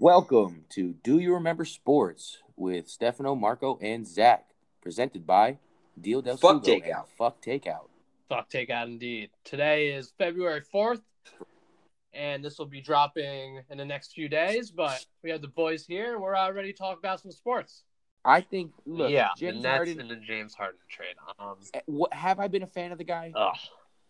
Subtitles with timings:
[0.00, 4.46] Welcome to Do You Remember Sports with Stefano, Marco, and Zach,
[4.80, 5.58] presented by
[6.00, 6.98] Deal Del Fuck Sugo Takeout.
[7.00, 7.88] and Fuck Takeout.
[8.28, 9.30] Fuck takeout indeed.
[9.42, 11.00] Today is February 4th,
[12.12, 15.84] and this will be dropping in the next few days, but we have the boys
[15.86, 17.84] here, and we're already talking about some sports.
[18.24, 20.00] I think, look, yeah, James the Nets Harden.
[20.00, 21.14] and the James Harden trade.
[21.38, 23.32] Um, eh, What, have I been a fan of the guy?
[23.34, 23.56] ugh.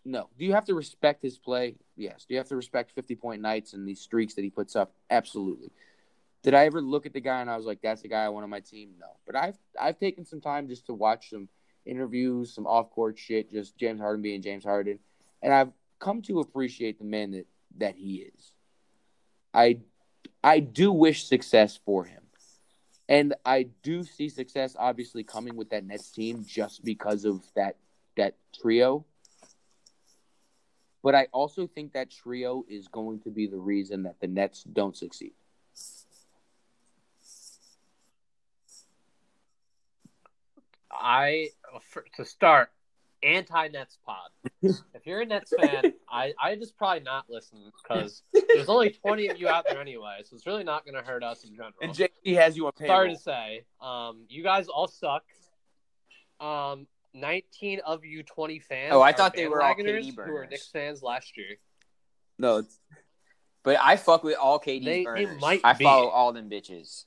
[0.05, 0.29] No.
[0.37, 1.75] Do you have to respect his play?
[1.95, 2.25] Yes.
[2.25, 4.93] Do you have to respect 50 point nights and these streaks that he puts up?
[5.09, 5.71] Absolutely.
[6.41, 8.29] Did I ever look at the guy and I was like, that's the guy I
[8.29, 8.91] want on my team?
[8.99, 9.07] No.
[9.25, 11.49] But I've I've taken some time just to watch some
[11.85, 14.99] interviews, some off court shit, just James Harden being James Harden.
[15.41, 18.51] And I've come to appreciate the man that, that he is.
[19.53, 19.81] I
[20.43, 22.19] I do wish success for him.
[23.09, 27.75] And I do see success obviously coming with that Nets team just because of that
[28.15, 29.03] that trio.
[31.01, 34.63] But I also think that trio is going to be the reason that the Nets
[34.63, 35.33] don't succeed.
[40.91, 41.49] I,
[41.81, 42.69] for, to start,
[43.23, 44.29] anti Nets pod.
[44.93, 49.27] if you're a Nets fan, I, I just probably not listen because there's only 20
[49.27, 51.73] of you out there anyway, so it's really not going to hurt us in general.
[51.81, 55.23] And JT has you on Sorry to say, um, you guys all suck.
[56.39, 58.91] Um, 19 of you 20 fans.
[58.93, 60.49] Oh, I thought they were all KD who were burners.
[60.51, 61.57] Knicks fans last year.
[62.37, 62.63] No,
[63.63, 65.41] But I fuck with all KD They- they burners.
[65.41, 65.83] might I be.
[65.83, 67.05] follow all them bitches.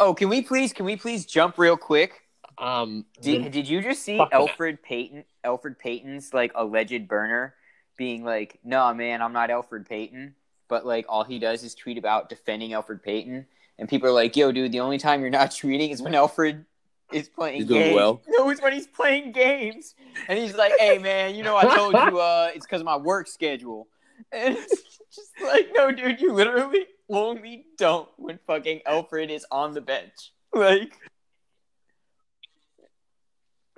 [0.00, 0.72] Oh, can we please?
[0.72, 2.12] Can we please jump real quick?
[2.56, 5.24] Um, Did, did you just see Elfrid Payton?
[5.44, 7.54] Elfrid Payton's like alleged burner
[7.96, 10.36] being like, "No, man, I'm not Elfrid Payton."
[10.68, 13.46] But like, all he does is tweet about defending Elfrid Payton,
[13.78, 16.64] and people are like, "Yo, dude, the only time you're not tweeting is when Elfrid
[17.12, 17.94] is playing He's doing games.
[17.94, 18.22] well.
[18.28, 19.94] No, it's when he's playing games."
[20.28, 22.96] And he's like, "Hey, man, you know, I told you, uh, it's because of my
[22.96, 23.88] work schedule."
[24.32, 29.72] And it's just like, no, dude, you literally only don't when fucking Elfrid is on
[29.74, 30.32] the bench.
[30.52, 30.92] Like,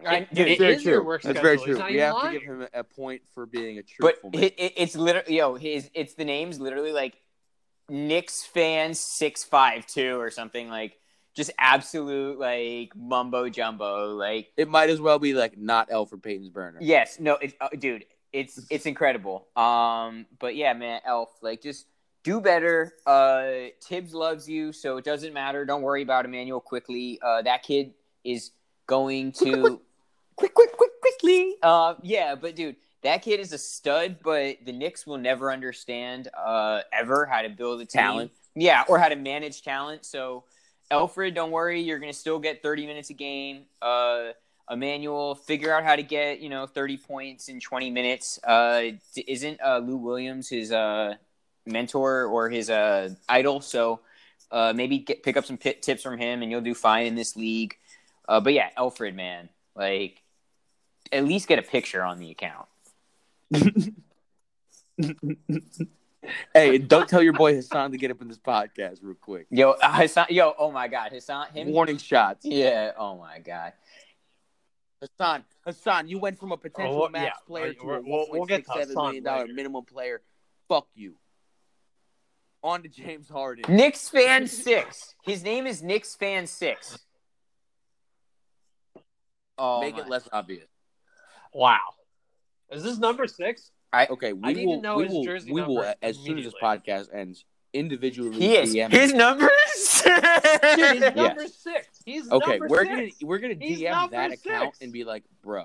[0.04, 1.04] I, It- dude, it very your true.
[1.04, 1.64] work That's schedule.
[1.64, 1.84] very true.
[1.84, 4.42] We even have to give him a point for being a but truthful man.
[4.44, 7.16] it, it, it's literally yo his it's the names literally like
[7.88, 10.96] Knicks fan six five two or something like
[11.34, 16.48] just absolute like mumbo jumbo like It might as well be like not Elfrid Payton's
[16.48, 16.78] burner.
[16.80, 21.86] yes no it, uh, dude it's it's incredible um but yeah man Elf like just
[22.22, 27.18] do better uh Thibs loves you so it doesn't matter don't worry about Immanuel Quickley
[27.22, 28.50] uh that kid is
[28.86, 29.80] going to
[30.36, 34.72] quick quick quick quickly uh yeah but dude that kid is a stud, but the
[34.72, 38.00] Knicks will never understand uh, ever how to build a team.
[38.02, 38.30] Talent.
[38.54, 40.04] Yeah, or how to manage talent.
[40.04, 40.44] So,
[40.90, 43.64] Elfrid, don't worry, you're to still get 30 minutes a game.
[43.80, 44.32] Uh,
[44.70, 48.38] Immanuel, figure out how to get you know 30 points in 20 minutes.
[48.44, 48.92] Uh,
[49.26, 51.14] isn't uh, Lou Williams his uh,
[51.66, 53.60] mentor or his uh, idol?
[53.60, 54.00] So
[54.50, 57.36] uh, maybe get, pick up some tips from him, and you'll do fine in this
[57.36, 57.76] league.
[58.28, 60.22] Uh, but yeah, Elfrid, man, like
[61.12, 62.66] at least get a picture on the account.
[66.54, 69.46] hey, don't tell your boy Hassan to get up in this podcast real quick.
[69.50, 72.44] Yo, uh, Hassan, yo, oh my God, Hassan, him, Warning shots.
[72.44, 73.72] yeah, oh my God,
[75.00, 78.10] Hassan, Hassan, you went from a potential Oh, max yeah, player to a we're- one
[78.10, 80.20] we'll- we'll get to million dollar minimum player.
[80.68, 81.16] Fuck you.
[82.62, 83.64] On to James Harden.
[83.74, 85.14] Knicks fan six.
[85.24, 86.98] His name is Knicks fan six.
[89.58, 90.66] Oh, Make my- it less obvious.
[91.52, 91.78] Wow.
[92.70, 93.70] Is this number six?
[93.94, 94.80] Okay, we I need to will.
[94.82, 95.24] know we his will.
[95.24, 96.60] jersey We will number as soon as this immediately.
[96.62, 97.44] podcast ends.
[97.72, 98.74] Individually, He is.
[98.74, 99.48] DM His numbers.
[100.04, 101.14] Dude, he's Yes.
[101.16, 102.02] number six.
[102.04, 102.90] He's Okay, number we're six.
[102.90, 104.80] gonna we're gonna He's DM number that account six.
[104.82, 105.64] and be like, bro,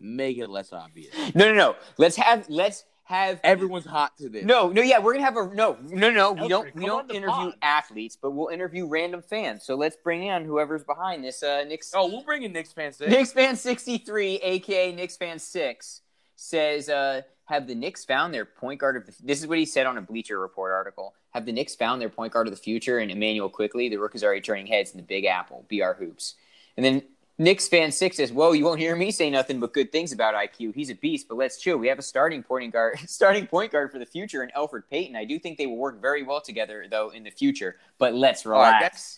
[0.00, 1.14] make it less obvious.
[1.34, 1.76] no, no, no.
[1.98, 2.46] Let's have.
[2.50, 3.40] Let's have.
[3.42, 4.44] Everyone's hot to this.
[4.44, 6.32] No, no, yeah, we're gonna have a no, no, no.
[6.32, 7.54] We Elfrid, don't, we come on don't the interview pod.
[7.62, 9.64] athletes, but we'll interview random fans.
[9.64, 11.42] So let's bring in whoever's behind this.
[11.42, 11.92] Uh, Knicks.
[11.94, 13.00] Oh, we'll bring in Knicks fans.
[13.00, 16.02] Knicks fan 63, aka Knicks fan 6,
[16.36, 19.64] says, uh, have the Knicks found their point guard of the This is what he
[19.64, 21.14] said on a Bleacher Report article.
[21.30, 23.88] Have the Knicks found their point guard of the future and Immanuel Quickley?
[23.88, 26.34] The rook is already turning heads in the Big Apple, BR Hoops.
[26.76, 27.02] And then
[27.38, 30.34] Knicks fan 6 says, Whoa, you won't hear me say nothing but good things about
[30.34, 30.74] IQ.
[30.74, 31.76] He's a beast, but let's chill.
[31.76, 35.14] We have a starting point guard starting point guard for the future in Elfrid Payton.
[35.16, 37.76] I do think they will work very well together, though, in the future.
[37.98, 39.16] But let's right, relax.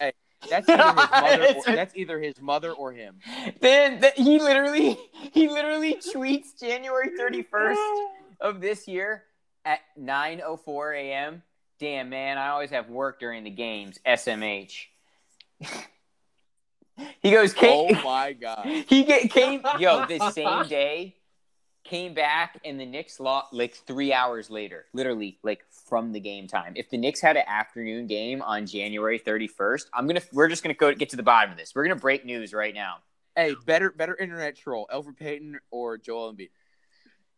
[0.49, 1.55] That's, either his mother.
[1.67, 3.17] Or, that's either his mother or him.
[3.61, 4.99] Then th- he literally
[5.33, 7.77] he literally tweets January 31st
[8.41, 9.25] of this year
[9.65, 11.43] at 9:04 a.m.
[11.81, 13.99] Damn man, I always have work during the games.
[14.07, 14.87] SMH.
[17.21, 18.67] he goes, Oh my god.
[18.89, 21.15] he get came yo the same day.
[21.85, 26.47] came back, and the Knicks lost like three hours later, literally like from the game
[26.47, 26.73] time.
[26.77, 30.75] If the Knicks had an afternoon game on January 31st, I'm gonna we're just gonna
[30.75, 31.75] go get to the bottom of this.
[31.75, 32.97] We're gonna break news right now,
[33.37, 36.51] Hey, better better internet troll, Elfrid Payton or Joel Embiid?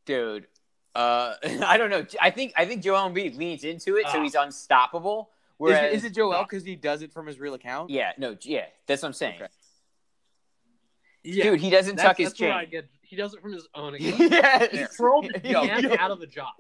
[0.07, 0.47] dude.
[0.95, 2.05] Uh, I don't know.
[2.21, 4.23] I think I think Joel Embiid leans into it, so Ah.
[4.23, 5.31] he's unstoppable.
[5.33, 7.91] Is, Whereas, is it Joel because he does it from his real account?
[7.91, 9.47] Yeah, no, yeah, that's what I'm saying, Okay.
[11.23, 11.61] Yeah, dude.
[11.61, 12.71] He doesn't that's, tuck his that's where I chain.
[12.71, 12.89] get.
[13.03, 14.21] He does it from his own account.
[14.33, 15.95] yeah, He trolled the Yo, yo.
[15.99, 16.55] out of a job.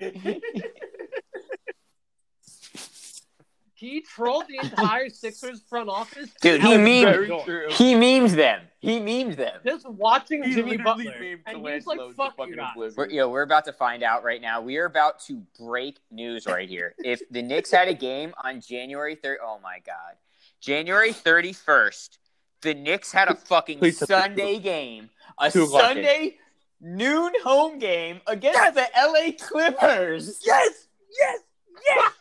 [3.81, 6.29] He trolled the entire Sixers front office.
[6.43, 7.65] Dude, he out the memed- door.
[7.71, 8.61] He memed them.
[8.79, 9.59] He memes them.
[9.65, 13.09] Just watching He Jimmy literally Butler, memed and Colangelo he's like, "Fuck you guys." We're,
[13.09, 14.61] yo, we're about to find out right now.
[14.61, 16.95] We are about to break news right here.
[16.99, 20.17] If the Knicks had a game on January 3rd, oh my God.
[20.61, 22.19] January 31st,
[22.61, 26.37] the Knicks had a fucking Please don't- Sunday game, a Two o'clock Sunday
[26.83, 30.41] noon home game against the LA Clippers.
[30.45, 30.87] Yes,
[31.19, 31.41] yes,
[31.87, 32.13] yes.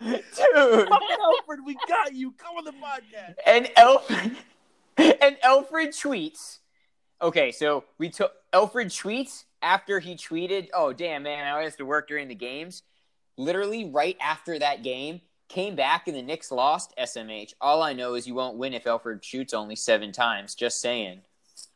[0.00, 0.88] Dude.
[0.88, 2.32] Elfrid, we got you.
[2.32, 3.34] Come on the podcast.
[3.46, 4.36] and Elfrid
[4.98, 6.58] and Elfrid tweets.
[7.20, 11.76] Okay, so we took Elfrid tweets after he tweeted, "Oh damn man, I always have
[11.78, 12.82] to work during the games."
[13.38, 16.92] Literally right after that game, came back and the Knicks lost.
[16.98, 17.54] SMH.
[17.60, 20.54] All I know is you won't win if Elfrid shoots only seven times.
[20.54, 21.20] Just saying.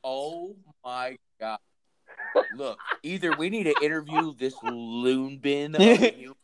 [0.03, 1.59] Oh my god.
[2.55, 6.35] Look, either we need to interview this loon bin, of a human,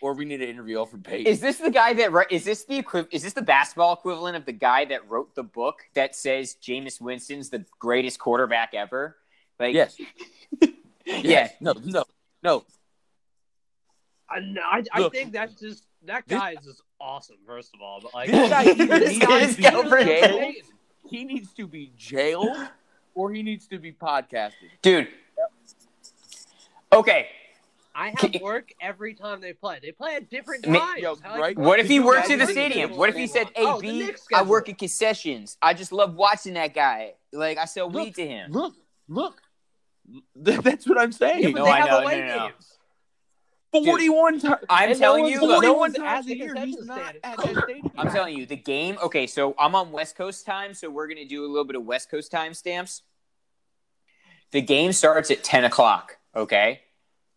[0.00, 1.26] or we need to interview Elfrid Payton.
[1.26, 4.36] Is this the guy that wri- is this the equi- is this the basketball equivalent
[4.36, 9.16] of the guy that wrote the book that says Jameis Winston's the greatest quarterback ever?
[9.58, 9.96] Like yes.
[10.60, 10.68] yeah.
[11.06, 11.54] Yes.
[11.60, 12.04] No, no,
[12.42, 12.64] no.
[14.28, 17.36] I, no, I, I Look, think that's just that this- guy is just awesome.
[17.46, 20.54] First of all, but like This guy either This needs guy to is be jailed,
[21.08, 22.56] he needs to be jailed,
[23.14, 24.70] or he needs to be podcasted.
[24.82, 25.08] Dude.
[26.92, 27.28] Okay.
[27.94, 29.78] I have Can- work every time they play.
[29.80, 31.00] They play at different Ma- times.
[31.02, 31.56] Yo, How, right?
[31.56, 32.96] What if he works in the stadium?
[32.96, 34.70] What if he said, "Hey, Oh, the B, Knicks I work schedule.
[34.72, 35.56] in concessions.
[35.62, 37.14] I just love watching that guy.
[37.32, 38.74] Like I sell Look, weed to him." Look,
[39.08, 39.40] look.
[40.34, 41.42] That's what I'm saying.
[41.42, 42.48] Yeah, but No, they I have know, away no, no, no.
[42.48, 42.70] games.
[43.72, 44.56] 41 times.
[44.68, 46.54] I'm And no telling you, no one's times at a the year.
[46.64, 47.18] He's not stand.
[47.24, 47.90] at that stadium.
[47.96, 48.96] I'm telling you, the game.
[49.02, 51.84] Okay, so I'm on West Coast time, so we're gonna do a little bit of
[51.84, 53.02] West Coast time stamps.
[54.52, 56.18] The game starts at 10 o'clock.
[56.36, 56.82] Okay,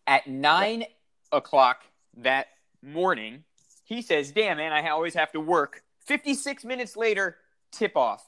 [0.07, 0.85] at nine
[1.31, 1.83] o'clock
[2.17, 2.47] that
[2.81, 3.43] morning,
[3.83, 7.37] he says, "Damn man, I always have to work." 56 minutes later,
[7.71, 8.25] tip off.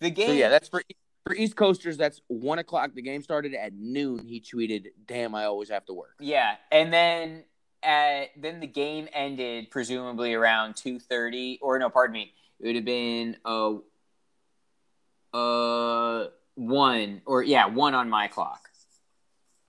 [0.00, 0.28] The game.
[0.28, 0.82] So yeah, that's for
[1.24, 1.96] for East Coasters.
[1.96, 2.94] That's one o'clock.
[2.94, 4.26] The game started at noon.
[4.26, 7.44] He tweeted, "Damn, I always have to work." Yeah, and then
[7.82, 12.76] at, then the game ended presumably around two thirty, or no, pardon me, it would
[12.76, 13.74] have been uh
[15.32, 18.68] uh one or yeah one on my clock,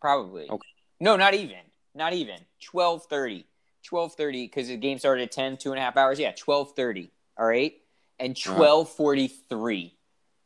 [0.02, 0.50] probably.
[0.50, 0.68] Okay.
[1.06, 1.60] No, not even,
[1.94, 3.46] not even twelve thirty.
[3.84, 6.19] Twelve thirty because the game started at 10, two and a half hours.
[6.19, 7.12] Yeah, twelve thirty.
[7.38, 7.74] All right,
[8.19, 8.56] and Uh-huh.
[8.56, 9.94] twelve forty three,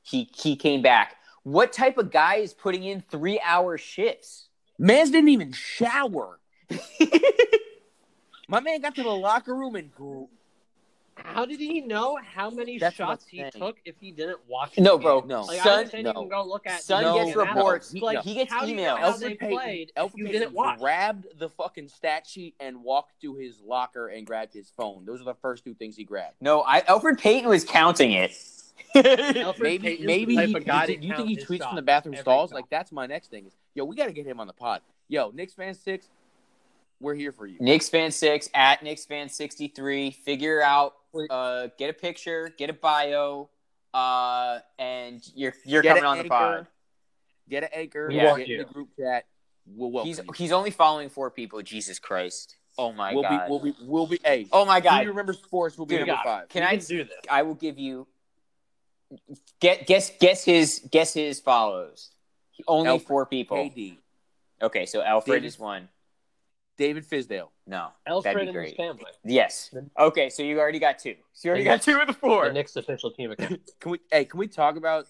[0.04, 1.16] he he came back.
[1.44, 4.50] What type of guy is putting in three hour shifts?
[4.78, 6.42] Mans didn't even shower.
[8.50, 9.96] My man got to the locker room and
[11.24, 13.51] How did he know how many That's shots he saying.
[13.56, 14.77] took if he didn't watch?
[14.77, 14.81] It?
[14.81, 15.21] No, the bro.
[15.21, 15.30] game?
[15.30, 15.42] No.
[15.44, 16.19] Like, I Son- understand you no.
[16.21, 16.81] can go look at.
[16.81, 17.92] Son the gets reports.
[17.94, 19.00] but, like, he gets how do you know emails.
[19.00, 19.92] how Elfrid they Payton, played.
[19.98, 20.80] Elfrid you Payton didn't watch.
[20.80, 25.06] grabbed the fucking stat sheet and walked to his locker and grabbed his phone.
[25.06, 26.36] Those are the first two things he grabbed.
[26.42, 28.31] No, I, Elfrid Payton was counting it.
[28.95, 32.16] Maybe Payton's maybe the he, type of guy you think he tweets from the bathroom
[32.16, 32.49] stalls?
[32.49, 32.56] shot.
[32.56, 33.45] Like that's my next thing.
[33.45, 34.81] Is yo, we got to get him on the pod.
[35.07, 36.09] Yo, Knicks fan six,
[37.00, 37.58] we're here for you.
[37.60, 40.12] Knicks fan six at Knicks fan sixty three.
[40.12, 40.94] Figure out,
[41.30, 43.50] uh, get a picture, get a bio,
[43.94, 46.68] uh, and you're you're Get coming an on the pod.
[47.50, 48.08] Get an anchor.
[48.10, 49.26] We get want in the group chat.
[49.66, 50.26] We'll He's you.
[50.36, 51.62] he's only following four people.
[51.62, 52.56] Jesus Christ!
[52.78, 53.46] Oh my we'll god!
[53.46, 54.20] be we'll be we'll be.
[54.24, 55.00] Hey, oh my god.
[55.00, 55.78] do you remember sports?
[55.78, 56.40] We'll be Dude, number God.
[56.42, 56.50] five.
[56.50, 57.14] Can You I do this?
[57.30, 58.08] I will give you
[59.60, 62.10] get guess guess his guess his follows.
[62.68, 63.08] Only Elfrid.
[63.08, 63.58] four people.
[63.58, 63.98] KD,
[64.62, 65.88] Okay, so Elfrid David- is one.
[66.80, 67.50] David Fizdale.
[67.68, 69.04] No, Elfrid and his family.
[69.26, 69.69] Yes.
[70.00, 71.16] Okay, so you already got two.
[71.33, 72.30] So you already The got two of the four.
[72.30, 72.54] The four.
[72.54, 73.59] Knicks official team account.
[73.81, 74.00] Can we?
[74.09, 75.06] Hey, can we talk about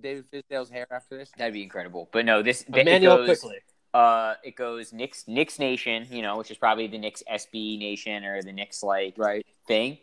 [0.00, 1.32] David Fizdale's hair after this?
[1.36, 2.08] That'd be incredible.
[2.12, 3.58] But no, this it goes, quickly.
[3.92, 8.24] Uh, it goes Knicks Knicks Nation, you know, which is probably the Knicks SB Nation
[8.24, 9.44] or the Knicks like Right.
[9.66, 9.98] thing,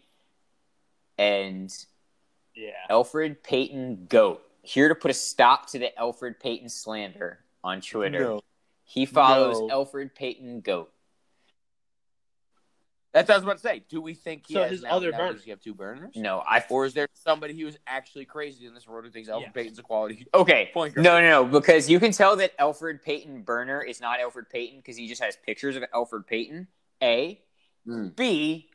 [1.18, 1.74] and
[2.54, 2.72] Yeah.
[2.90, 8.20] Elfrid Payton goat here to put a stop to the Elfrid Payton slander on Twitter.
[8.20, 8.42] No.
[8.84, 9.86] He follows No.
[9.86, 10.92] Elfrid Payton goat.
[13.16, 13.84] That's what I was about to say.
[13.88, 15.34] Do we think he So has his now, other now burner.
[15.34, 16.12] Does he have two burners?
[16.18, 19.42] No, I Or is there somebody who's actually crazy in this world who thinks Elfrid
[19.44, 19.52] Yes.
[19.54, 20.70] Payton's a quality okay.
[20.74, 21.06] point guard?
[21.06, 24.80] No, no, no, because you can tell that Elfrid Payton Burner is not Elfrid Payton
[24.80, 26.68] because he just has pictures of Elfrid Payton.
[27.02, 27.42] A,
[27.88, 28.16] Mm.
[28.16, 28.70] B,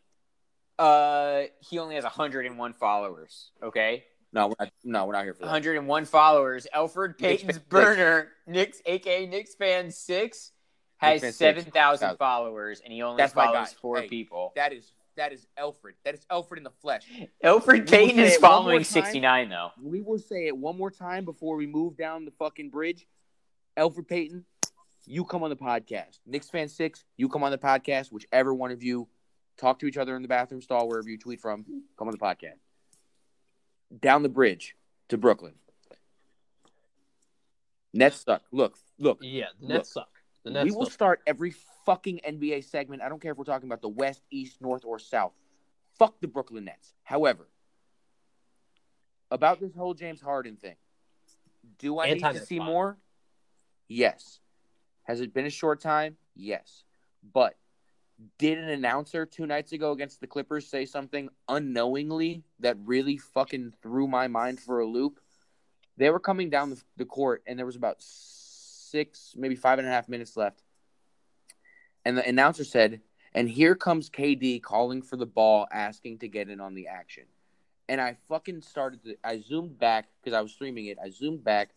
[0.79, 3.51] uh, he only has 101 followers.
[3.63, 5.47] Okay, No, we're not, no, we're not here for that.
[5.47, 6.67] 101 followers.
[6.75, 10.53] Elfrid Knicks Payton's fan burner, Knicks, aka Knicks fan six,
[11.01, 11.65] has Knicks fan six.
[11.65, 14.53] 7,000 followers, and he only That's follows four Hey, people.
[14.57, 15.95] That is that is Elfrid.
[16.05, 17.03] That is Elfrid in the flesh.
[17.45, 19.71] Elfrid will Payton is it one more following 69 though.
[19.83, 23.07] We will say it one more time before we move down the fucking bridge.
[23.77, 24.45] Elfrid Payton,
[25.07, 26.21] you come on the podcast.
[26.27, 28.13] Knicks fan six, you come on the podcast.
[28.13, 29.09] Whichever one of you
[29.59, 31.65] talk to each other in the bathroom stall, wherever you tweet from,
[31.99, 32.59] come on the podcast.
[34.01, 34.77] Down the bridge
[35.09, 35.55] to Brooklyn.
[37.93, 38.43] Nets suck.
[38.53, 39.19] Look, look.
[39.21, 40.09] Yeah, the Nets suck.
[40.45, 41.55] We will start every
[41.85, 43.03] fucking NBA segment.
[43.03, 45.33] I don't care if we're talking about the West, East, North, or South.
[45.99, 46.95] Fuck the Brooklyn Nets.
[47.03, 47.49] However,
[49.31, 50.77] about this whole James Harden thing,
[51.79, 52.67] do I need to see pod.
[52.67, 52.99] more?
[53.89, 54.41] Yes.
[55.03, 56.17] Has it been a short time?
[56.35, 56.85] Yes.
[57.35, 57.57] But
[58.39, 63.73] did an announcer two nights ago against the Clippers say something unknowingly that really fucking
[63.83, 65.21] threw my mind for a loop?
[65.97, 67.97] They were coming down the, the court, and there was about
[68.91, 70.63] six, maybe five and a half minutes left.
[72.05, 73.01] And the announcer said,
[73.35, 77.25] and here comes KD calling for the ball, asking to get in on the action.
[77.89, 80.99] And I fucking started to, I zoomed back because I was streaming it.
[81.03, 81.71] I zoomed back,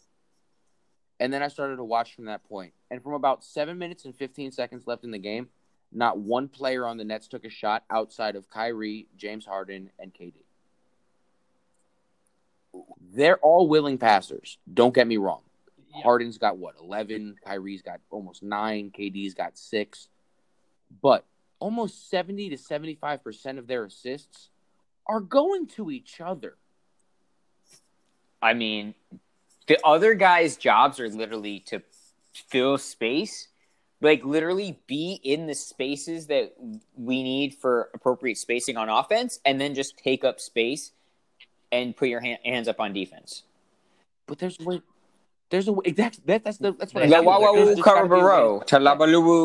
[1.20, 2.74] and then I started to watch from that point.
[2.90, 5.50] And from about seven minutes and 15 seconds left in the game,
[5.92, 10.14] not one player on the Nets took a shot outside of Kyrie, James Harden, and
[10.14, 10.34] KD.
[13.14, 14.58] They're all willing passers.
[14.72, 15.42] Don't get me wrong.
[15.96, 16.04] Yeah.
[16.04, 17.36] Harden's got what, 11?
[17.46, 18.92] Kyrie's got almost nine.
[18.98, 20.08] KD's got six.
[21.02, 21.26] But
[21.60, 24.50] almost 70 to 75% of their assists
[25.08, 26.56] are going to each other.
[28.42, 28.96] I mean,
[29.68, 31.82] the other guys' jobs are literally to
[32.50, 33.48] fill space,
[34.02, 36.54] like literally be in the spaces that
[36.98, 40.92] we need for appropriate spacing on offense, and then just take up space
[41.72, 43.44] and put your hand, hands up on defense.
[44.28, 44.82] But there's way.
[45.54, 45.92] There's a way.
[45.92, 47.26] That's, that, that's, the, that's what I Yeah, mean.
[47.26, 48.60] wow, wow, There's wow, just gotta be a way to Karabaro,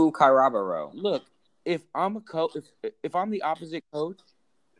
[0.07, 0.91] fix Karabaro.
[0.95, 1.25] Look,
[1.67, 4.19] if I'm a coach, if, if I'm the opposite coach,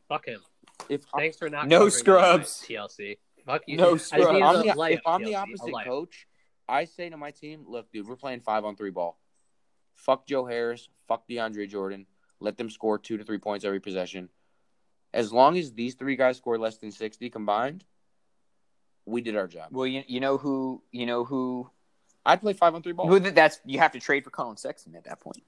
[0.09, 0.41] Fuck him.
[0.89, 2.65] if I'm, Thanks for not No scrubs.
[2.67, 3.19] TLC.
[3.45, 3.77] Fuck you.
[3.77, 4.39] No scrubs.
[4.39, 6.27] if I'm the, if I'm TLC, a opposite coach,
[6.67, 9.19] I say to my team, look, dude, we're playing five on three ball.
[9.97, 10.89] Fuck Joe Harris.
[11.09, 12.07] Fuck DeAndre Jordan.
[12.41, 14.31] Let them score two to three points every possession.
[15.13, 17.85] As long as these three guys score less than 60 combined,
[19.09, 19.69] we did our job.
[19.71, 21.71] Well, you, you know who you know who
[22.27, 23.07] I'd play five on three ball.
[23.09, 25.43] who th- that's you have to trade for Collin Sexton at that point.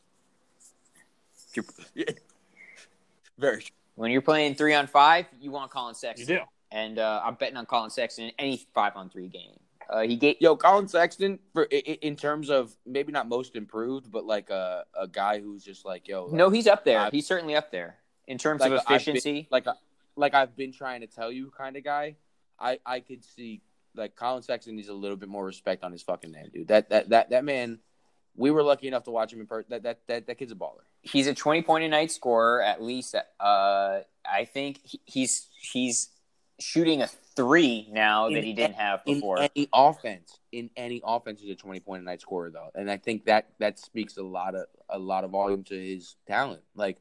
[3.39, 3.65] Very.
[3.97, 6.21] When you're playing three on five, you want Collin Sexton.
[6.21, 6.47] You Sexton.
[6.47, 6.77] do.
[6.77, 9.59] And uh, I'm betting on Collin Sexton in any five on three game.
[9.89, 13.57] Uh, he gave Yo, Collin Sexton, for i- i- in terms of maybe not most
[13.57, 17.01] improved, but like a, a guy who's just like, yo, like, no, he's up there.
[17.01, 17.97] I've- he's certainly up there
[18.29, 19.49] in terms like of I've been- efficiency.
[19.51, 19.75] like a,
[20.15, 22.15] like I've been trying to tell you, kind of guy.
[22.61, 23.63] I I could see
[23.97, 26.69] like Collin Sexton needs a little bit more respect on his fucking name, dude.
[26.69, 27.79] That that that that man.
[28.37, 29.67] We were lucky enough to watch him in person.
[29.71, 30.85] That, that that that kid's a baller.
[31.03, 33.15] he's a 20 point a night scorer at least.
[33.41, 36.11] Uh, I think he- he's he's
[36.61, 39.39] shooting a three now In that he didn't have before.
[39.43, 42.89] In any offense, in any offense, he's a twenty point a night scorer though, and
[42.91, 46.63] I think that that speaks a lot of a lot of volume to his talent.
[46.77, 46.99] Like,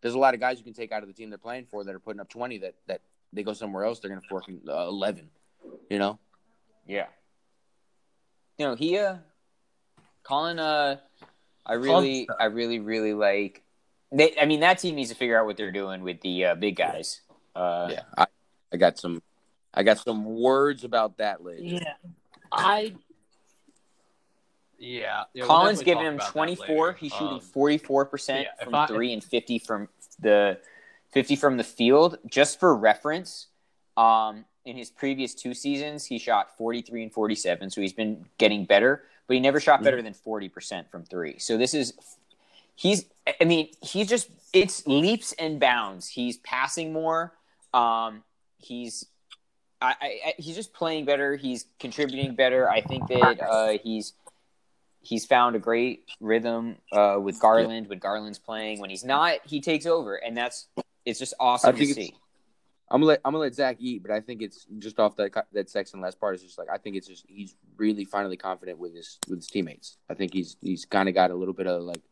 [0.00, 1.82] there's a lot of guys you can take out of the team they're playing for
[1.84, 2.58] that are putting up twenty.
[2.58, 3.00] That that
[3.32, 5.28] they go somewhere else, they're gonna fucking uh, eleven.
[5.88, 6.18] You know.
[6.86, 7.06] Yeah.
[8.58, 9.16] You know, he uh
[10.22, 10.96] Collin uh
[11.64, 13.62] I really Collin's- I really really like
[14.10, 16.54] they I mean that team needs to figure out what they're doing with the uh,
[16.54, 17.20] big guys.
[17.54, 18.26] Uh yeah, I,
[18.72, 19.22] I got some,
[19.74, 21.62] I got some words about that later.
[21.62, 21.94] Yeah.
[22.50, 22.94] I.
[24.78, 25.24] Yeah.
[25.32, 26.66] yeah we'll giving him 24.
[26.86, 26.92] later.
[26.98, 30.58] He's shooting Um, 44% from I- 3 and 50 from the
[31.12, 32.18] 50 from the field.
[32.26, 33.46] Just for reference,
[33.96, 38.64] um in his previous two seasons, he shot 43 and 47, so he's been getting
[38.64, 41.38] better, but he never shot better than 40% from 3.
[41.40, 41.94] So this is
[42.76, 43.06] he's
[43.40, 46.08] I mean, he's just it's leaps and bounds.
[46.08, 47.32] He's passing more.
[47.74, 48.22] Um
[48.58, 49.06] he's
[49.80, 51.34] I, I, I- he's just playing better.
[51.36, 52.70] He's contributing better.
[52.70, 54.12] I think that uh, he's
[55.00, 57.88] he's found a great rhythm uh, with Garland.
[57.88, 60.68] When Garland's playing, when he's not, he takes over, and that's
[61.04, 62.16] it's just awesome I to think it's- see.
[62.90, 65.32] I'm gonna let I'm gonna let Zach eat, but I think it's just off that
[65.32, 66.34] co- that Sexton last part.
[66.34, 69.46] Is just like I think it's just he's really finally confident with his with his
[69.46, 69.96] teammates.
[70.10, 72.02] I think he's he's kind of got a little bit of like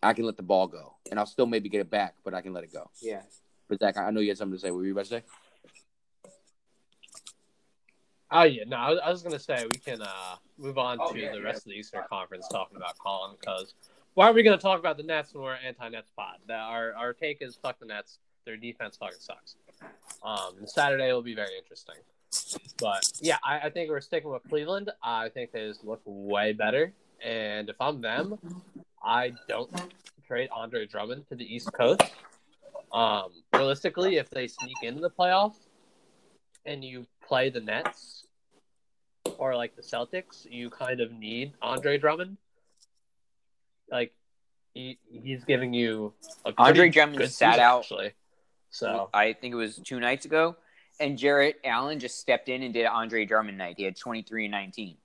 [0.00, 2.40] I can let the ball go, and I'll still maybe get it back, but I
[2.40, 2.88] can let it go.
[3.02, 3.22] Yeah.
[3.68, 4.70] But Zach, I know you had something to say.
[4.70, 5.22] What were you about to say?
[8.30, 11.12] Oh yeah, no, I was, I was gonna say we can uh, move on Oh,
[11.12, 11.42] to yeah, the yeah.
[11.42, 13.74] rest of the Eastern Conference talking about Collin because
[14.18, 16.38] why are we gonna talk about the Nets when we're anti-Nets pod?
[16.48, 18.18] That our our take is fuck the Nets.
[18.46, 19.54] Their defense fucking sucks.
[20.24, 21.94] Um, Saturday will be very interesting.
[22.80, 24.90] But yeah, I, I think we're sticking with Cleveland.
[25.04, 26.92] I think they just look way better.
[27.24, 28.36] And if I'm them,
[29.00, 29.70] I don't
[30.26, 32.02] trade Andre Drummond to the East Coast.
[32.90, 35.68] Um, realistically, if they sneak into the playoffs
[36.66, 38.26] and you play the Nets
[39.38, 42.36] or like the Celtics, you kind of need Andre Drummond.
[43.90, 44.12] Like
[44.74, 46.14] he, he's giving you
[46.44, 47.80] a Andre Drummond good sat season, out.
[47.80, 48.12] actually.
[48.70, 50.56] So I think it was two nights ago,
[51.00, 53.76] and Jarrett Allen just stepped in and did Andre Drummond night.
[53.78, 54.96] He had 23 and 19.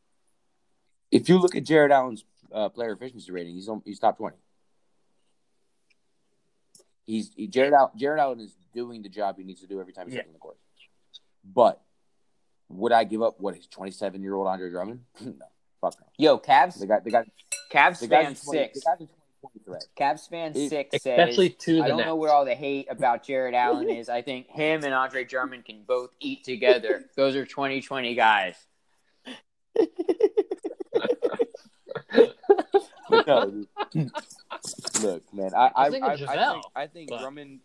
[1.11, 4.37] If you look at Jarrett Allen's uh, player efficiency rating, he's on, he's top twenty.
[7.05, 7.91] He's he, Jarrett Allen.
[7.95, 10.23] Jarrett Allen is doing the job he needs to do every time he's Yeah.
[10.25, 10.57] on the court.
[11.43, 11.81] But
[12.69, 15.01] would I give up what is twenty seven year old Andre Drummond?
[15.21, 15.33] no,
[15.91, 16.05] fuck no.
[16.17, 17.23] Yo, Cavs, The guy, the guy,
[17.71, 18.79] Cavs the guy's fan a 20, six.
[18.79, 19.07] The guy's a
[19.41, 19.85] 20 threat.
[19.99, 22.07] Cavs fan It- six especially says, to the I don't Nets.
[22.07, 24.07] know what all the hate about Jarrett Allen is.
[24.09, 27.05] I think him and Andre Drummond can both eat together.
[27.15, 28.55] Those are 2020 guys.
[33.27, 33.63] No,
[35.03, 37.59] look, man, I, I, I'm I, I think, I think but- Drummond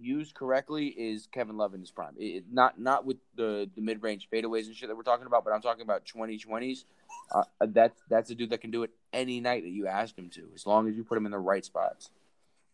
[0.00, 2.14] used correctly is Kevin Love in his prime.
[2.18, 5.44] It, not not with the the mid range fadeaways and shit that we're talking about,
[5.44, 6.84] but I'm talking about 2020s.
[7.32, 10.30] Uh, that's that's a dude that can do it any night that you ask him
[10.30, 12.10] to, as long as you put him in the right spots.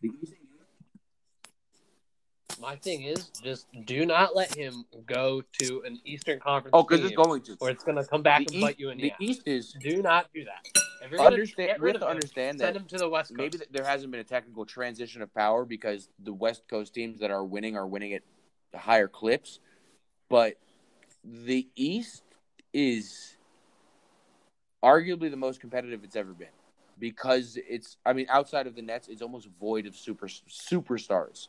[0.00, 0.10] The
[2.62, 6.70] My thing is, just do not let him go to an Eastern Conference.
[6.72, 7.56] Oh, because it's going to.
[7.58, 9.24] where it's going to come back The and East, bite you in the, the.
[9.24, 10.82] East is Do not do that.
[11.04, 11.82] If understand.
[11.82, 13.36] We have to him, understand send that him to the West Coast.
[13.36, 17.32] maybe there hasn't been a technical transition of power because the West Coast teams that
[17.32, 18.22] are winning are winning at
[18.72, 19.58] higher clips,
[20.28, 20.54] but
[21.24, 22.22] the East
[22.72, 23.36] is
[24.84, 26.46] arguably the most competitive it's ever been
[27.00, 27.96] because it's.
[28.06, 31.48] I mean, outside of the Nets, it's almost void of super superstars.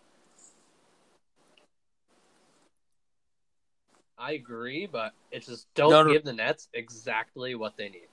[4.24, 6.14] I agree, but it's just don't No, no.
[6.14, 8.08] give the Nets exactly what they need.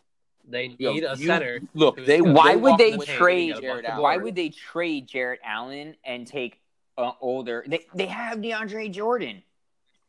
[0.49, 1.61] They Yo, need a you- center.
[1.75, 4.03] Look, they Why would they with trade Jarrett Why Allen.
[4.03, 6.61] Why would they trade Jarrett Allen and take
[6.99, 7.65] uh, older?
[7.67, 9.43] They they have DeAndre Jordan.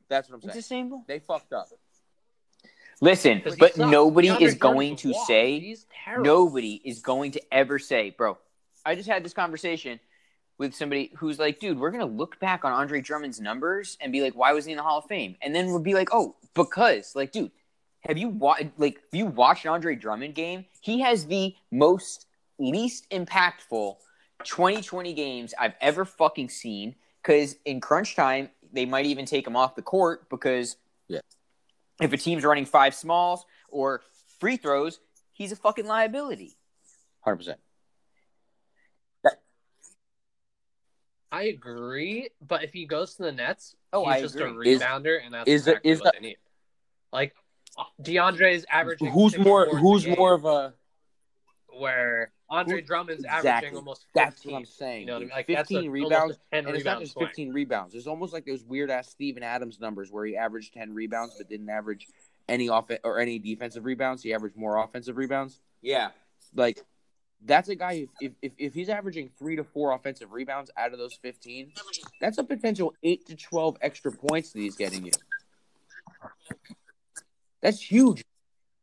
[0.10, 0.50] That's what I'm saying.
[0.50, 0.90] It's the saying.
[0.90, 1.04] same.
[1.08, 1.70] They fucked up.
[3.00, 5.28] Listen, but nobody DeAndre is going a to walk.
[5.28, 5.76] say
[6.18, 8.38] Nobody is going to ever say, bro.
[8.86, 10.00] I just had this conversation
[10.62, 14.22] with somebody who's like, dude, we're gonna look back on Andre Drummond's numbers and be
[14.22, 15.36] like, why was he in the Hall of Fame?
[15.42, 17.50] And then we'll be like, oh, because, like, dude,
[18.02, 20.66] have you wa- like you watched an Andre Drummond game?
[20.80, 22.28] He has the most
[22.60, 23.96] least impactful
[24.44, 26.94] 2020 games I've ever fucking seen.
[27.24, 31.22] Because in crunch time, they might even take him off the court because Yeah.
[32.00, 34.02] if a team's running five smalls or
[34.40, 35.00] free throws,
[35.32, 36.56] he's a fucking liability.
[37.22, 37.60] Hundred percent.
[41.32, 44.72] I agree, but if he goes to the Nets, Oh, he's I just agree.
[44.72, 46.38] a Is- rebounder, and that's is the- exactly is what the- they need.
[47.14, 47.36] Like
[48.02, 49.12] DeAndre is averaging.
[49.12, 49.66] Who's more?
[49.68, 50.74] Who's more of a?
[51.78, 53.50] Where Andre Who- Drummond's Exactly.
[53.50, 54.24] averaging almost 15.
[54.26, 55.00] That's what I'm saying.
[55.02, 55.30] You know what I mean?
[55.30, 57.28] Like that's a, 15 almost rebounds, a 10 and it's not rebound just swing.
[57.28, 57.96] 15 rebounds.
[57.96, 61.48] It's almost like those weird ass Steven Adams numbers where he averaged 10 rebounds but
[61.48, 62.08] didn't average
[62.50, 64.22] any off or any defensive rebounds.
[64.22, 65.62] He averaged more offensive rebounds.
[65.82, 66.12] Yeah.
[66.54, 66.84] Like
[67.46, 68.08] that's a guy.
[68.20, 71.72] If if if he's averaging three to four offensive rebounds out of those 15,
[72.20, 75.12] that's a potential eight to 12 extra points that he's getting you.
[77.62, 78.24] That's huge.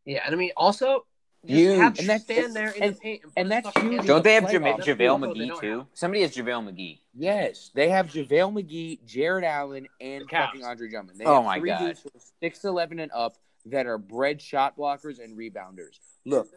[0.04, 1.04] Yeah, and I mean also
[1.46, 1.78] just Huge.
[1.78, 4.06] have And him that's- stand there in and- the paint, and, and that's huge.
[4.06, 4.52] Don't they have Playoffs.
[4.52, 5.78] Jama- That's JaVale what McGee too?
[5.78, 5.86] have.
[5.94, 6.98] Somebody has JaVale McGee.
[7.14, 10.46] Yes, they have JaVale McGee, Jarrett Allen, and The Cavs.
[10.46, 11.18] fucking Andre Drummond.
[11.18, 11.78] They Oh have my three God.
[11.78, 15.98] dudes who are six eleven and up that are bred shot blockers and rebounders.
[16.24, 16.48] Look,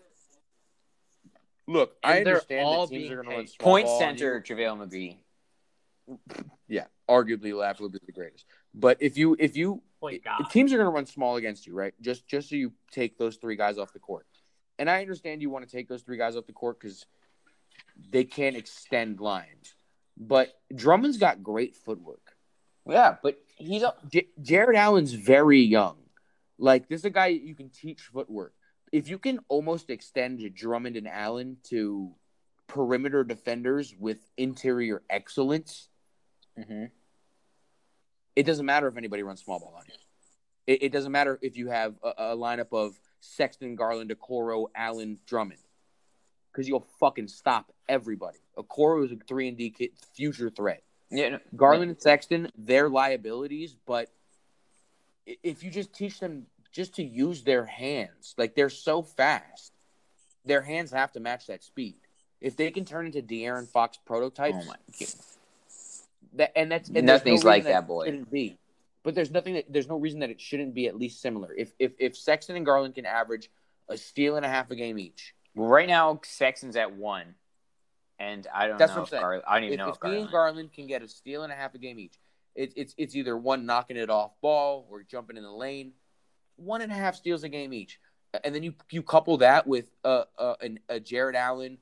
[1.72, 4.00] look, I And they're understand all that teams are going to run small Point ball
[4.00, 4.56] center, you.
[4.56, 5.18] JaVale McGee.
[6.68, 8.46] Yeah, arguably, laughably the greatest.
[8.74, 11.94] But if you if you Point teams are going to run small against you, right?
[12.02, 14.26] Just just so you take those three guys off the court.
[14.80, 17.06] And I understand you want to take those three guys off the court because
[18.10, 19.76] they can't extend lines.
[20.18, 22.36] But Drummond's got great footwork.
[22.88, 25.98] Yeah, but he's a, J- Jarrett Allen's very young.
[26.58, 28.54] Like this is a guy you can teach footwork.
[28.92, 32.14] If you can almost extend Drummond and Allen to
[32.68, 35.90] perimeter defenders with interior excellence,
[36.58, 36.92] Mhm.
[38.36, 39.94] it doesn't matter if anybody runs small ball on you.
[40.68, 45.20] It, it doesn't matter if you have a, a lineup of Sexton, Garland, Okoro, Allen,
[45.26, 45.60] Drummond.
[46.52, 48.40] because you'll fucking stop everybody.
[48.58, 50.84] Okoro is a three and D kid, future threat.
[51.10, 54.10] Yeah, no, Garland and Sexton, they're liabilities, but
[55.26, 59.74] if you just teach them just to use their hands, like they're so fast,
[60.46, 61.96] their hands have to match that speed.
[62.40, 64.76] If they can turn into De'Aaron Fox prototypes, oh my
[66.34, 68.06] that and that's and Nothing's no like reason that, boy.
[68.06, 68.58] Shouldn't be,
[69.04, 71.54] but there's nothing that there's no reason that it shouldn't be at least similar.
[71.54, 73.52] If if if Sexton and Garland can average
[73.90, 77.36] a steal and a half a game each, Well, right now Sexton's at one,
[78.18, 79.22] and I don't That's know what I'm if saying.
[79.22, 80.32] Gar- I don't even if, know if if and Garland.
[80.32, 82.18] Garland can get a steal and a half a game each,
[82.56, 85.92] it, it's it's either one knocking it off ball or jumping in the lane,
[86.56, 88.00] one and a half steals a game each,
[88.44, 91.78] and then you you couple that with uh, uh an, a Jarrett Allen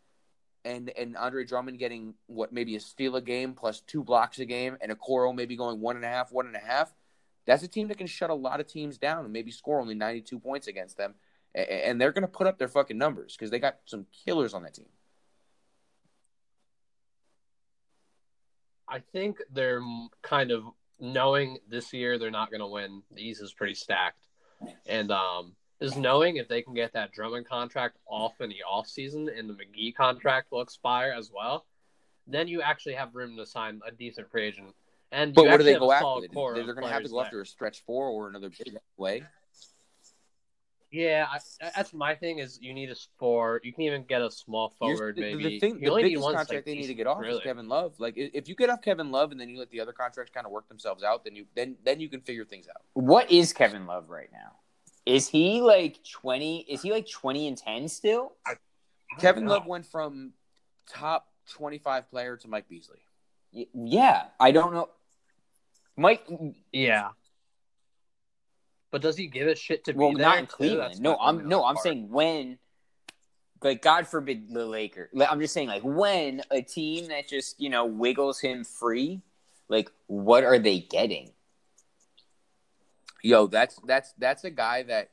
[0.66, 4.46] and and Andre Drummond getting what maybe a steal a game plus two blocks a
[4.46, 6.94] game, and Okoro maybe going one and a half, one and a half.
[7.46, 9.96] That's a team that can shut a lot of teams down and maybe score only
[9.96, 11.16] 92 points against them.
[11.56, 14.62] And they're going to put up their fucking numbers because they got some killers on
[14.64, 14.86] that team.
[18.88, 19.82] I think they're
[20.22, 20.66] kind of
[21.00, 23.02] knowing this year they're not going to win.
[23.12, 24.28] The East is pretty stacked,
[24.86, 28.88] and um, is knowing if they can get that Drummond contract off in the off
[28.88, 31.66] season and the McGee contract will expire as well,
[32.28, 34.76] then you actually have room to sign a decent free agent.
[35.12, 36.06] And But what do they go after?
[36.22, 39.24] They, they're going to have to go after a stretch four or another big way.
[40.92, 41.40] Yeah, I,
[41.76, 42.40] that's my thing.
[42.40, 45.44] Is you need a for you can even get a small forward the, maybe.
[45.44, 47.36] the thing, the biggest one contract like, they need to get off really.
[47.36, 47.94] is Kevin Love.
[48.00, 50.48] Like if you get off Kevin Love and then you let the other contracts kind
[50.48, 52.82] of work themselves out, then you then then you can figure things out.
[52.94, 54.54] What is Kevin Love right now?
[55.06, 56.62] Is he like twenty?
[56.62, 58.34] Is he like twenty and ten still?
[59.20, 59.52] Kevin know.
[59.52, 60.34] Love went from
[60.88, 63.00] top twenty five player to Mike Beasley.
[63.54, 64.90] Y- Yeah, I don't know.
[65.98, 66.28] Mike,
[66.72, 67.10] Yeah.
[68.92, 70.28] But does he give a shit to well, be there?
[70.28, 70.46] not in?
[70.48, 70.94] Cleveland.
[70.94, 71.84] That's No, I'm no, I'm part.
[71.84, 72.58] saying when.
[73.62, 75.10] Like God forbid the Lakers.
[75.30, 79.22] I'm just saying, like when a team that just you know wiggles him free,
[79.68, 81.32] like what are they getting?
[83.22, 85.10] Yo, that's that's that's a guy that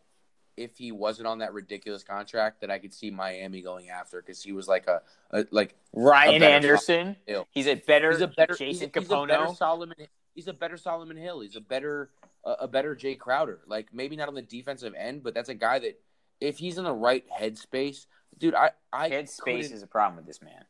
[0.57, 4.43] if he wasn't on that ridiculous contract, that I could see Miami going after because
[4.43, 7.17] he was like a, a like Ryan better Anderson.
[7.27, 7.47] Hill.
[7.51, 8.13] He's a better.
[8.13, 9.97] he's a better Jason he's a, he's a better Solomon.
[10.37, 11.41] He's a better Solomon Hill.
[11.41, 12.11] He's a better
[12.45, 13.61] a, a better Jae Crowder.
[13.67, 15.99] Like maybe not on the defensive end, but that's a guy that
[16.41, 18.07] if he's in the right headspace,
[18.39, 20.65] dude, I I Head space is a problem with this man.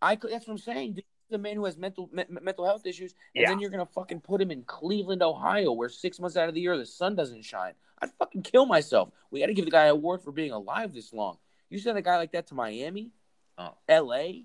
[0.00, 0.14] I.
[0.14, 0.94] That's what I'm saying.
[0.94, 3.48] Dude, a man who has mental me- mental health issues, and Yeah.
[3.50, 6.60] then you're gonna fucking put him in Cleveland, Ohio, where six months out of the
[6.60, 7.74] year the sun doesn't shine.
[8.00, 9.10] I'd fucking kill myself.
[9.30, 11.38] We got to give the guy an award for being alive this long.
[11.70, 13.10] You send a guy like that to Miami,
[13.58, 13.74] Oh.
[13.88, 14.44] L.A.,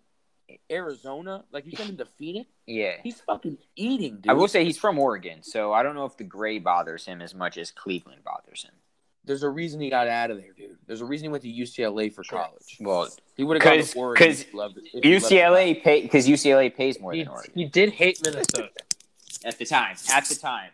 [0.70, 2.98] Arizona, like you send him to Phoenix, Yeah.
[3.04, 4.30] he's fucking eating, dude.
[4.30, 7.22] I will say he's from Oregon, so I don't know if the gray bothers him
[7.22, 8.72] as much as Cleveland bothers him.
[9.24, 10.78] There's a reason he got out of there, dude.
[10.88, 12.78] There's a reason he went to UCLA for college.
[12.80, 14.28] Well, He would have gone 'Cause- to Oregon.
[14.28, 15.36] 'cause if he loved it- if he loved it.
[15.36, 18.72] UCLA pay because UCLA pays more He, than Oregon he did hate Minnesota.
[19.46, 19.96] at the time.
[20.12, 20.72] At the time,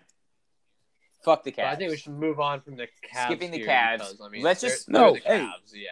[1.23, 1.55] fuck the Cavs.
[1.57, 3.25] But I think we should move on from the Cavs.
[3.25, 3.97] Skipping the here Cavs.
[3.97, 5.39] Because, I mean, Let's just- No, the hey.
[5.39, 5.73] Cavs.
[5.73, 5.89] Yeah.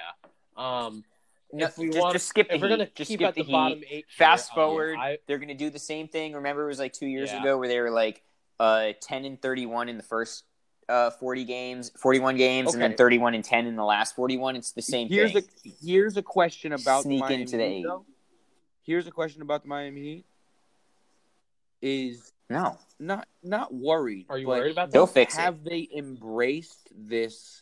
[0.56, 1.04] Um,
[1.54, 2.78] No, if we just, want, just skip the if we're Heat.
[2.78, 3.52] gonna just keep skip at the, the, Heat.
[3.52, 6.34] bottom eight, Fast here, forward, I, they're going to do the same thing.
[6.34, 7.42] Remember, it was like two years Yeah.
[7.42, 8.24] ago where they were like
[8.60, 10.44] uh, ten and thirty-one in the first
[10.90, 14.56] uh, forty games, forty-one games, and then thirty-one and ten in the last forty-one.
[14.56, 15.44] It's the same here's thing.
[15.66, 17.84] a here's a question about Sneak the Miami into the Heat, eight.
[17.84, 18.06] though.
[18.84, 20.26] Here's a question about the Miami Heat.
[21.82, 24.26] Is no, not not worried.
[24.30, 24.94] Are you worried about that?
[24.94, 25.42] They'll fix it.
[25.42, 27.62] Have they embraced this?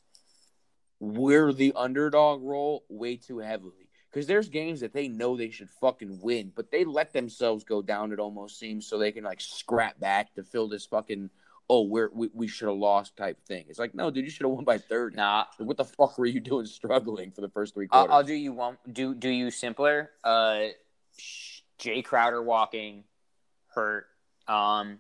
[1.04, 5.70] We're the underdog role way too heavily because there's games that they know they should
[5.70, 8.14] fucking win, but they let themselves go down.
[8.14, 11.30] It almost seems so they can like scrap back to fill this fucking
[11.70, 13.66] oh we're, we we should have lost type thing.
[13.68, 15.18] It's like no, dude, you should have won by thirty.
[15.18, 15.44] nah.
[15.58, 18.14] What the fuck were you doing struggling for the first three I'll, quarters?
[18.14, 18.78] I'll do you one.
[18.90, 20.10] Do do you simpler?
[20.24, 20.68] Uh,
[21.82, 23.04] Jae Crowder walking,
[23.76, 24.06] hurt.
[24.48, 25.00] Um,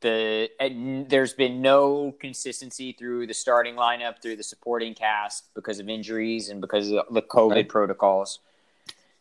[0.00, 5.78] the and there's been no consistency through the starting lineup, through the supporting cast because
[5.78, 7.68] of injuries and because of the COVID Right.
[7.68, 8.40] protocols.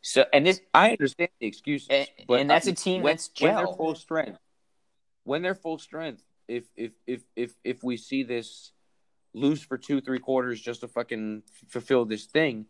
[0.02, 3.16] So and this I understand the excuses, And- but and that's uh, a team when,
[3.16, 4.40] that's when they're full strength.
[5.24, 8.72] When they're full strength, if if if if if we see this
[9.34, 12.66] lose for two three quarters just to fucking fulfill this thing,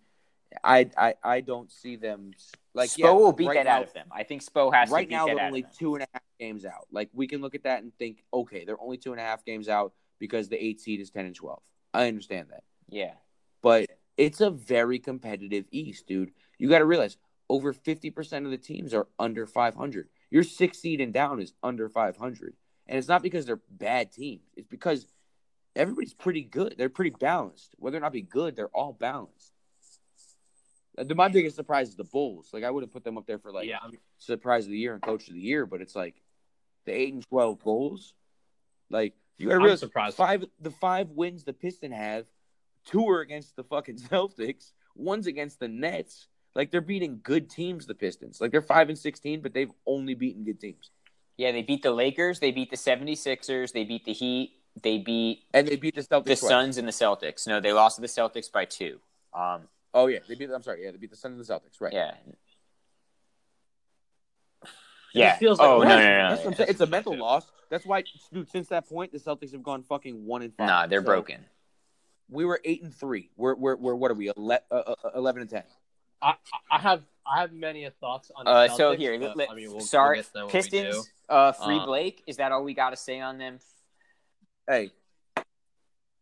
[0.63, 2.31] I I I don't see them
[2.73, 4.07] like Spo yeah, will beat right that now, out of them.
[4.11, 6.87] I think Spo has Right now they're only two and a half games out.
[6.91, 9.45] Like we can look at that and think, okay, they're only two and a half
[9.45, 11.61] games out because the eight seed is ten and twelve.
[11.93, 12.63] I understand that.
[12.89, 13.13] Yeah,
[13.61, 16.31] but it's a very competitive East, dude.
[16.57, 17.17] You got to realize
[17.49, 20.07] over 50% of the teams are under 500.
[20.29, 22.53] Your six seed and down is under 500.
[22.87, 25.07] And it's not because they're bad teams, it's because
[25.75, 26.75] everybody's pretty good.
[26.77, 27.75] They're pretty balanced.
[27.77, 29.53] Whether or not be good, they're all balanced.
[30.95, 32.49] The- My biggest surprise is the Bulls.
[32.53, 33.77] Like I would have put them up there for like yeah,
[34.17, 36.15] surprise of the year and coach of the year, but it's like
[36.85, 38.13] the eight and twelve Bulls.
[38.89, 40.17] Like you got to I'm realize surprised.
[40.17, 42.25] five the five wins the Piston have,
[42.85, 46.27] two are against the fucking Celtics, one's against the Nets.
[46.55, 48.41] Like they're beating good teams, the Pistons.
[48.41, 50.89] Like they're five and sixteen, but they've only beaten good teams.
[51.37, 54.51] Yeah, they beat the Lakers, they beat the 76ers, they beat the Heat,
[54.83, 56.25] they beat And they beat the Celtics.
[56.25, 56.39] the twice.
[56.49, 57.47] Suns and the Celtics.
[57.47, 58.99] No, they lost to the Celtics by two.
[59.33, 59.61] Um,
[59.93, 60.49] Oh yeah, they beat.
[60.53, 61.81] I'm sorry, yeah, they beat the Suns and the Celtics.
[61.81, 61.93] Right.
[61.93, 62.13] yeah.
[62.27, 62.37] It
[65.13, 65.29] Yeah.
[65.29, 66.05] just feels like oh a no, win.
[66.05, 66.65] no, no, That's no.
[66.67, 67.51] It's a mental loss.
[67.69, 68.49] That's why, dude.
[68.49, 70.67] Since that point, the Celtics have gone fucking one and five.
[70.67, 71.45] Nah, they're So, broken.
[72.29, 73.31] We were eight and three.
[73.35, 74.29] We're we're, we're what are we?
[74.29, 75.63] Ele- uh, uh, eleven and ten.
[76.21, 76.35] I,
[76.69, 78.45] I have I have many thoughts on.
[78.45, 80.53] The Uh, so here, but, let, I mean, we'll, start we'll get to them when
[80.53, 80.83] we do.
[80.83, 81.11] Pistons.
[81.27, 82.23] Uh, free Um, Blake.
[82.27, 83.59] Is that all we got to say on them?
[84.67, 84.91] Hey,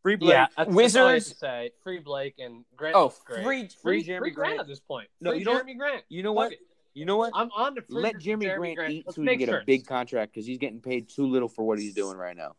[0.03, 0.31] free Blake.
[0.33, 2.95] Yeah, that's, that's all I have Wizards- to say free Blake and Grant.
[2.95, 3.43] Oh, great.
[3.43, 4.59] free, free, free Jerami free Grant, Grant.
[4.61, 5.07] at this point.
[5.21, 5.65] No, free you know what?
[5.65, 6.03] Jerami Grant.
[6.09, 6.51] You know what?
[6.53, 6.59] it.
[6.93, 7.31] You know what?
[7.35, 9.59] I'm on the free Let Jerami, Jerami Grant, eat Let's so he can get sure.
[9.59, 12.55] a big contract because he's getting paid too little for what he's doing right now.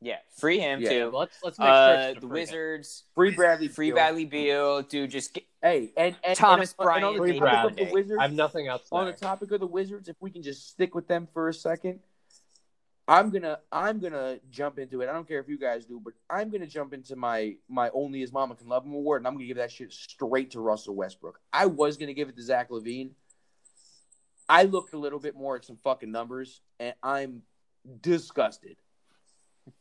[0.00, 0.88] Yeah, free him Yeah.
[0.90, 1.10] too.
[1.12, 2.32] Let's let's make Uh, sure the free him.
[2.32, 3.66] Wizards, Free Bradley.
[3.68, 3.94] free Beal.
[3.96, 5.10] Bradley Beal, dude.
[5.10, 7.76] Just get, Hey, and, and Thomas and, Bryant And on the Free Free topic of
[7.76, 7.84] Bradley.
[7.86, 10.30] the Wizards, I have nothing else to on the topic of the Wizards, if we
[10.30, 11.98] can just stick with them for a second,
[13.08, 15.08] I'm gonna I'm gonna jump into it.
[15.08, 18.20] I don't care if you guys do, but I'm gonna jump into my my only
[18.20, 20.94] his mama can love him award, and I'm gonna give that shit straight to Russell
[20.94, 21.40] Westbrook.
[21.50, 23.12] I was gonna give it to Zach LaVine.
[24.46, 27.42] I looked a little bit more at some fucking numbers, and I'm
[28.02, 28.76] disgusted.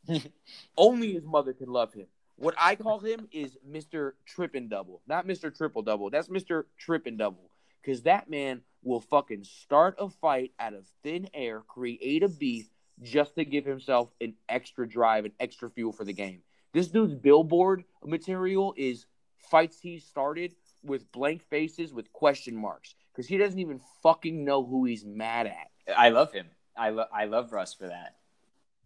[0.78, 2.08] only his mother can love him.
[2.38, 4.14] What I call him is Mr.
[4.26, 5.54] Trip and Double, not Mr.
[5.56, 6.10] Triple Double.
[6.10, 6.64] That's Mr.
[6.78, 7.50] Trip and Double.
[7.82, 12.68] Because that man will fucking start a fight out of thin air, create a beef
[13.02, 16.42] just to give himself an extra drive and extra fuel for the game.
[16.74, 19.06] This dude's billboard material is
[19.38, 24.64] fights he started with blank faces with question marks because he doesn't even fucking know
[24.64, 25.70] who he's mad at.
[25.96, 26.48] I love him.
[26.78, 28.16] I love I love Russ for that.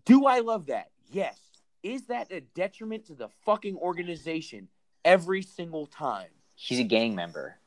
[0.06, 0.91] Do I love that?
[1.12, 1.38] Yes.
[1.84, 4.67] Is that a detriment to the fucking organization
[5.04, 6.30] every single time?
[6.56, 7.58] He's a gang member.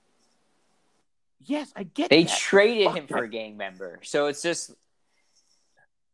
[1.47, 2.39] Yes, I get They that.
[2.39, 4.73] traded Fuck him for a gang member, so it's just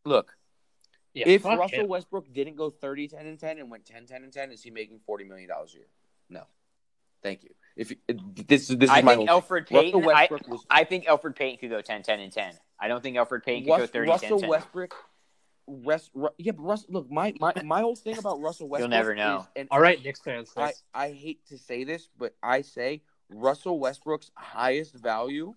[0.05, 0.37] Look,
[1.15, 1.89] Yeah, if Russell him.
[1.89, 4.71] Westbrook didn't go 30 10 and 10 and went 10 10 and 10, is he
[4.71, 5.87] making 40 million dollars a year?
[6.29, 6.45] No.
[7.23, 7.51] Thank you.
[7.77, 9.67] If this is this is I my think whole Elfrid.
[9.69, 10.05] Payton.
[10.09, 12.55] I, was I think Elfrid Payton could go 10 10 and 10.
[12.79, 14.49] I don't think Elfrid Payton could go Rus- 30 Russell 10 10.
[14.49, 14.95] Westbrook
[15.67, 18.99] Rest, Ru- yeah, but Russ, look, my, my my whole thing about Russell Westbrook You'll
[18.99, 19.41] never know.
[19.41, 20.53] is, and All right, Knicks fans.
[20.57, 25.55] I, I hate to say this, but I say Russell Westbrook's highest value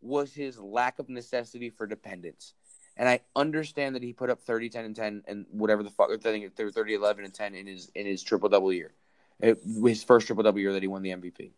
[0.00, 2.54] was his lack of necessity for dependence.
[2.96, 6.10] And I understand that he put up 30, 10, and 10 and whatever the fuck,
[6.10, 8.92] I think 30, 11, and 10 in his in his triple double year.
[9.40, 11.50] It, his first triple double year that he won the MVP.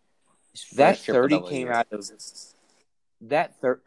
[0.74, 1.72] That 30 came year.
[1.72, 2.10] out of
[3.22, 3.80] that 30.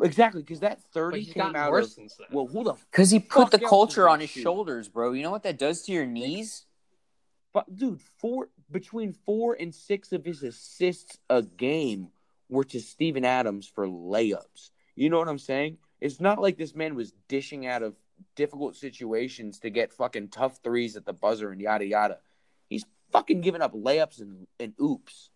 [0.00, 1.92] Exactly, because that 30 he's came out worse of.
[1.92, 2.28] since then.
[2.30, 4.44] Well, who the Because he put Fuck the culture on his shooting?
[4.44, 5.12] shoulders, bro.
[5.12, 6.64] You know what that does to your knees?
[7.52, 12.08] But dude, four between four and six of his assists a game
[12.48, 14.70] were to Steven Adams for layups.
[14.94, 15.78] You know what I'm saying?
[16.00, 17.94] It's not like this man was dishing out of
[18.36, 22.18] difficult situations to get fucking tough threes at the buzzer and yada yada.
[22.68, 25.30] He's fucking giving up layups and, and oops.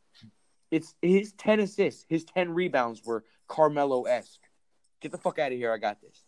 [0.70, 4.40] It's his ten assists, his ten rebounds were Carmelo esque.
[5.00, 5.72] Get the fuck out of here!
[5.72, 6.24] I got this.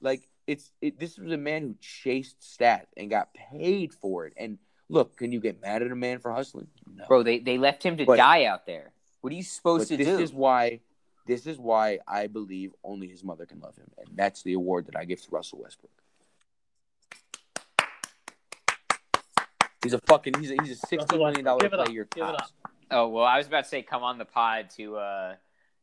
[0.00, 4.32] Like it's it, this was a man who chased stats and got paid for it.
[4.36, 6.68] And look, can you get mad at a man for hustling?
[6.94, 7.04] No.
[7.06, 8.92] Bro, they, they left him to But- die out there.
[9.20, 10.16] What are you supposed to this do?
[10.18, 10.80] This is why
[11.26, 14.86] this is why I believe only his mother can love him, and that's the award
[14.86, 15.90] that I give to Russell Westbrook.
[19.82, 21.86] He's a fucking he's a, he's a sixty Russell million dollar Give it up.
[21.86, 22.08] player.
[22.14, 22.52] Give it tops.
[22.90, 25.34] Oh well, I was about to say come on the pod to uh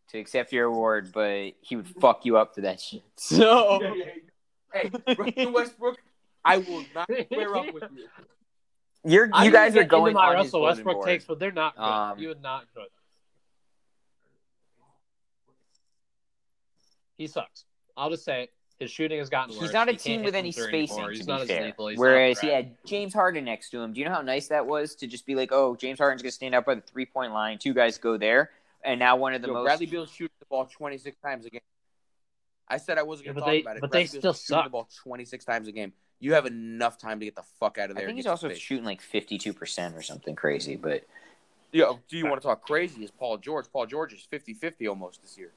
[0.10, 3.04] to accept your award, but he would fuck you up for that shit.
[3.18, 3.80] So
[4.74, 5.98] Hey, Russell Westbrook,
[6.46, 8.08] I will not square up with you.
[9.04, 11.08] you're you gonna guys are going into my on Russell bulletin Westbrook board.
[11.08, 11.84] takes, but they're not good.
[11.84, 12.88] Um, you would not good.
[17.22, 17.66] He sucks.
[17.96, 18.50] I'll just say it.
[18.80, 19.62] His shooting has gotten worse.
[19.66, 21.10] He's not a He team with any spacing, anymore.
[21.12, 21.72] to He's be fair.
[21.98, 23.94] Whereas he had James Harden next to him.
[23.94, 26.32] Do you know how nice that was to just be like, oh, James Harden's gonna
[26.32, 28.50] stand up by the three point line, two guys go there,
[28.84, 31.46] and now one of the Yo, most Bradley Beal's shoots the ball twenty six times
[31.46, 31.62] a game.
[32.68, 33.82] I said I wasn't Yeah, going to but talk they- about it.
[33.82, 34.64] but Bradley they Beal's still shooting suck.
[34.66, 35.94] the ball twenty six times a game.
[36.20, 38.06] You have enough time to get the fuck out of there.
[38.06, 41.04] I think he's also shooting like fifty two percent or something crazy, but
[41.72, 43.04] Yo, do you want to talk crazy?
[43.04, 43.66] Is Paul George?
[43.72, 45.52] Paul George is 50-50 almost this year.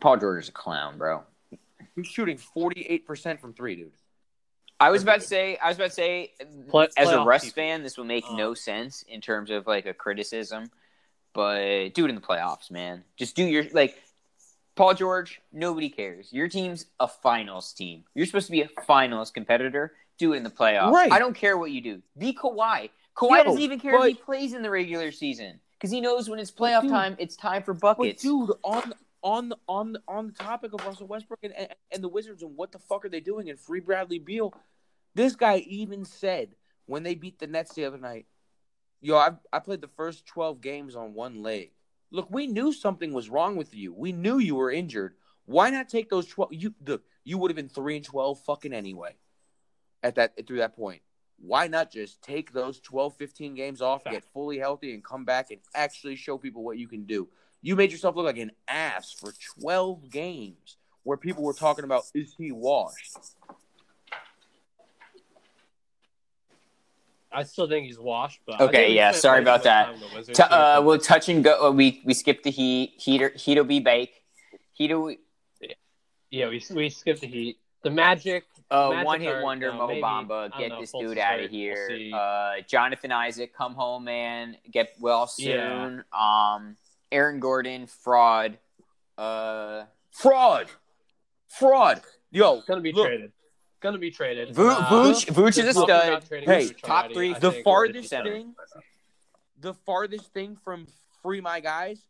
[0.00, 1.22] Paul George is a clown, bro.
[1.96, 3.92] He's shooting forty eight percent from three, dude.
[4.80, 6.32] I was about to say, I was about to say,
[6.68, 7.54] Play- as a playoff Russ people.
[7.62, 10.70] fan, this will make Um, no sense in terms of like a criticism,
[11.32, 13.04] but do it in the playoffs, man.
[13.16, 14.00] Just do your like.
[14.76, 16.32] Paul George, nobody cares.
[16.32, 18.04] Your team's a finals team.
[18.14, 19.92] You're supposed to be a finals competitor.
[20.18, 20.92] Do it in the playoffs.
[20.92, 21.10] Right.
[21.10, 22.00] I don't care what you do.
[22.16, 22.90] Be Kawhi.
[23.16, 26.30] Kawhi Yo, doesn't even care if he plays in the regular season because he knows
[26.30, 28.22] when it's playoff dude- time, it's time for But buckets.
[28.22, 32.04] dude, on on the, on the, on the topic of Russell Westbrook and, and, and
[32.04, 34.54] the Wizards and what the fuck are they doing and free Bradley Beal,
[35.14, 36.54] this guy even said
[36.86, 38.26] when they beat the Nets the other night,
[39.00, 41.72] "Yo, I I played the first twelve games on one leg.
[42.10, 43.92] Look, we knew something was wrong with you.
[43.92, 45.14] We knew you were injured.
[45.44, 46.52] Why not take those twelve?
[46.52, 49.16] You look, you would have been three and twelve fucking anyway.
[50.02, 51.02] At that through that point."
[51.40, 55.52] Why not just take those 12, 15 games off, get fully healthy, and come back
[55.52, 57.28] and actually show people what you can do?
[57.62, 62.04] You made yourself look like an ass for 12 games where people were talking about,
[62.14, 63.16] is he washed?
[67.30, 69.84] I still think he's washed, but Okay, I think we yeah, sorry about that.
[69.86, 71.66] time with the Wizards T- uh, we'll touch and go.
[71.68, 72.94] Uh, we we skipped the Heat.
[72.96, 74.22] Heater Heat'll be bake.
[74.72, 75.14] Heat'll
[76.30, 77.58] yeah, we we skipped the Heat.
[77.82, 79.70] The Magic, uh, Magic one hit are, wonder.
[79.70, 81.86] no, Mo maybe- Bamba, get know, this dude is out of here.
[81.90, 84.56] We'll uh, Jonathan Isaac, come home, man.
[84.70, 85.84] Get well Yeah.
[85.84, 86.04] soon.
[86.18, 86.76] Um,
[87.10, 88.58] Aaron Gordon, fraud.
[89.16, 90.68] Uh, Fraud.
[91.48, 92.00] Fraud.
[92.30, 93.32] Yo, gonna be look, traded.
[93.80, 94.54] Gonna be traded.
[94.54, 96.24] Vo- Uh, Vooch, Vooch is a stud.
[96.30, 98.54] Hey, top three- I the farthest thing,
[99.58, 100.86] the farthest thing from
[101.22, 102.00] free my guys,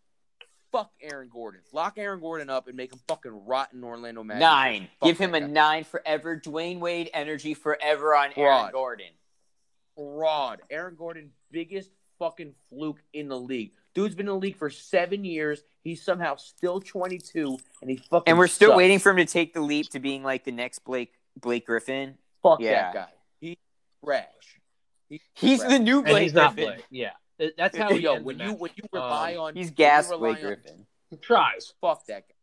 [0.72, 1.61] fuck Aaron Gordon.
[1.72, 4.40] Lock Aaron Gordon up and make him fucking rot in Orlando Magic.
[4.40, 4.88] Nine.
[5.00, 5.46] Fuck Give him a guy.
[5.46, 6.37] nine forever.
[6.38, 9.12] Dwyane Wade energy forever on Aaron Gordon.
[9.94, 10.62] fraud.
[10.70, 13.72] Aaron Gordon, biggest fucking fluke in the league.
[14.02, 15.62] Dude's been in the league for seven years.
[15.82, 18.24] He's somehow still 22, and he fucking.
[18.30, 18.76] And we're still sucks.
[18.76, 22.16] waiting for him to take the leap to being like the next Blake Blake Griffin.
[22.42, 22.92] Fuck Yeah.
[22.92, 23.08] that guy.
[23.40, 23.56] He's
[24.04, 24.24] trash.
[25.08, 25.72] He's, He's trash.
[25.72, 26.74] the new And Blake he's not Griffin.
[26.74, 26.87] Blake.
[26.90, 27.11] Yeah,
[27.56, 30.37] that's how he Yo, when you when you rely Um, on He's gas rely Blake
[30.37, 30.87] on- Griffin.
[31.11, 31.72] He tries.
[31.80, 32.34] Fuck that guy.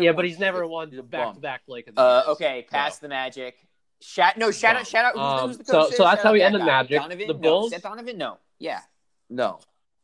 [0.00, 1.88] Yeah, won but he's never won He's a back to back Blake.
[1.88, 3.00] of the Uh, okay, pass So.
[3.02, 3.56] the Magic.
[4.00, 4.80] Shout no shout Bum.
[4.80, 5.12] out shout out.
[5.14, 5.94] Who's, Um, who's the so- coach?
[5.94, 6.10] so there?
[6.12, 6.58] that's Shout how we end the.
[6.60, 7.00] Magic.
[7.00, 7.26] Donovan?
[7.28, 8.18] The Bulls- Seth Donovan?
[8.18, 8.38] No.
[8.58, 8.80] Yeah.
[9.28, 9.60] No.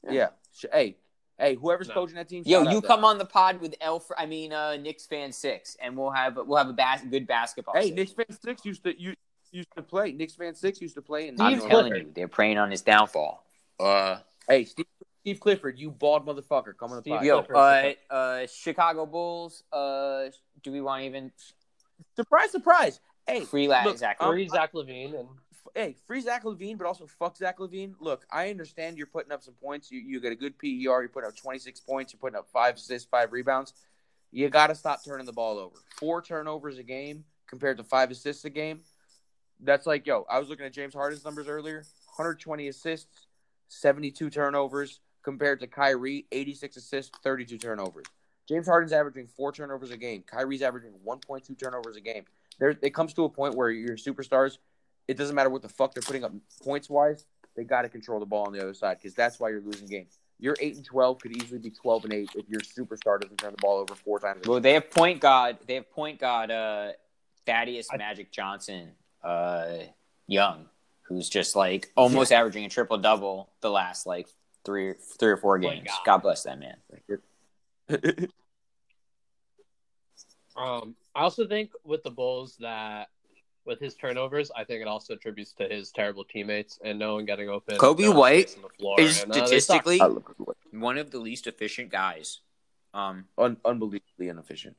[0.09, 0.29] Yeah.
[0.55, 0.97] Sh- Hey,
[1.39, 1.95] hey, whoever's No.
[1.95, 2.43] coaching that team.
[2.47, 3.05] Yo, shout you come them.
[3.07, 4.11] on the pod with Elf.
[4.17, 7.75] I mean, uh, Knicks fan six, and we'll have we'll have a bas- good basketball.
[7.75, 7.95] Hey, session.
[7.97, 9.15] Knicks fan six used to you
[9.53, 10.13] used to play.
[10.13, 12.07] Knicks fan six used to play in the I'm Steve telling Clifford.
[12.09, 13.45] you, they're preying on his downfall.
[13.79, 14.87] Uh, Hey, Steve,
[15.21, 17.25] Steve Clifford, you bald motherfucker, come on the Steve pod.
[17.25, 17.97] yo, Clifford.
[18.11, 19.63] uh, uh, Chicago Bulls.
[19.73, 20.25] Uh,
[20.65, 21.31] do we want to even
[22.17, 22.99] Surprise, surprise.
[23.27, 24.17] Hey, free la- look, Zach?
[24.21, 25.29] um, Free Zach LaVine and
[25.75, 27.95] hey, free Zach LaVine, but also fuck Zach LaVine.
[28.01, 29.91] Look, I understand you're putting up some points.
[29.91, 30.69] You you get a good PER.
[30.69, 32.13] You're putting up 26 points.
[32.13, 33.75] You're putting up five assists, five rebounds.
[34.31, 35.77] You got to stop turning the ball over.
[35.99, 38.81] Four turnovers a game compared to five assists a game.
[39.61, 41.85] That's like, yo, I was looking at James Harden's numbers earlier
[42.17, 43.27] 120 assists,
[43.69, 48.07] 72 turnovers compared to Kyrie, 86 assists, 32 turnovers.
[48.49, 50.25] James Harden's averaging four turnovers a game.
[50.27, 52.25] Kyrie's averaging 1.2 turnovers a game.
[52.59, 54.59] There, it comes to a point where your superstars,
[55.09, 57.25] it doesn't matter what the fuck they're putting up points wise.
[57.57, 59.87] They got to control the ball on the other side because that's why you're losing
[59.89, 60.19] games.
[60.39, 63.51] Your eight and twelve could easily be twelve and eight if your superstar doesn't turn
[63.53, 64.47] the ball over four times.
[64.47, 65.59] a Well, they have point guard.
[65.67, 66.51] They have point guard.
[66.51, 66.93] Uh,
[67.47, 69.79] Thaddeus I- Magic Johnson, uh,
[70.27, 70.67] young,
[71.03, 74.29] who's just like almost averaging a triple double the last like
[74.65, 75.89] three, three or four My games.
[75.89, 75.99] God.
[76.07, 76.77] God bless that man.
[80.57, 83.09] Um, I also think with the Bulls that
[83.65, 87.25] with his turnovers, I think it also attributes to his terrible teammates and no one
[87.25, 87.77] getting open.
[87.79, 90.57] Coby no White spacing the floor, Is and, uh, statistically I love it.
[90.77, 92.41] one of the least efficient guys.
[92.95, 94.77] Um, Un- unbelievably inefficient.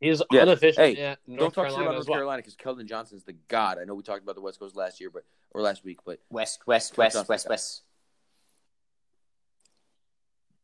[0.00, 0.42] he's Yeah.
[0.42, 0.96] inefficient.
[0.96, 2.16] Hey, yeah, Don't talk Carolina about as North well.
[2.18, 3.78] Carolina because Keldon Johnson's the god.
[3.78, 6.20] I know we talked about the West Coast last year, but or last week, but
[6.30, 7.82] West, West, Coach West, West, West.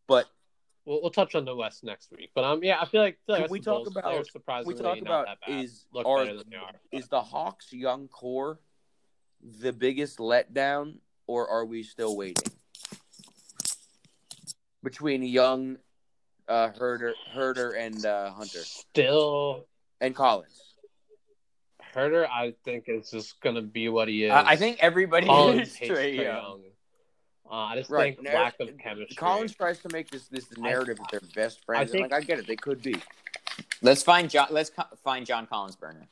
[0.06, 0.26] but
[0.87, 3.27] We'll, we'll touch on the West next week, but um, yeah, I feel like, I
[3.27, 6.70] feel like Can we talk about- we talk about is look are than they are.
[6.92, 8.61] is the Hawks young core
[9.61, 12.53] the biggest letdown, or are we still waiting
[14.83, 15.77] between young
[16.49, 19.66] uh, Huerter, Huerter and uh, Hunter Still,
[20.01, 20.62] and Collins?
[21.94, 24.31] Huerter, I think is just gonna be what he is.
[24.33, 26.24] Uh, I think everybody Collins is Trae Young.
[26.24, 26.61] Young.
[27.51, 28.16] Uh, I just Right.
[28.16, 29.14] think Now, lack of chemistry.
[29.16, 31.90] Collins tries to make this this narrative that they're best friends.
[31.90, 32.97] I think- like I get it, they could be
[33.82, 34.49] Let's find John.
[34.51, 36.09] Let's co- find John Collins Burner.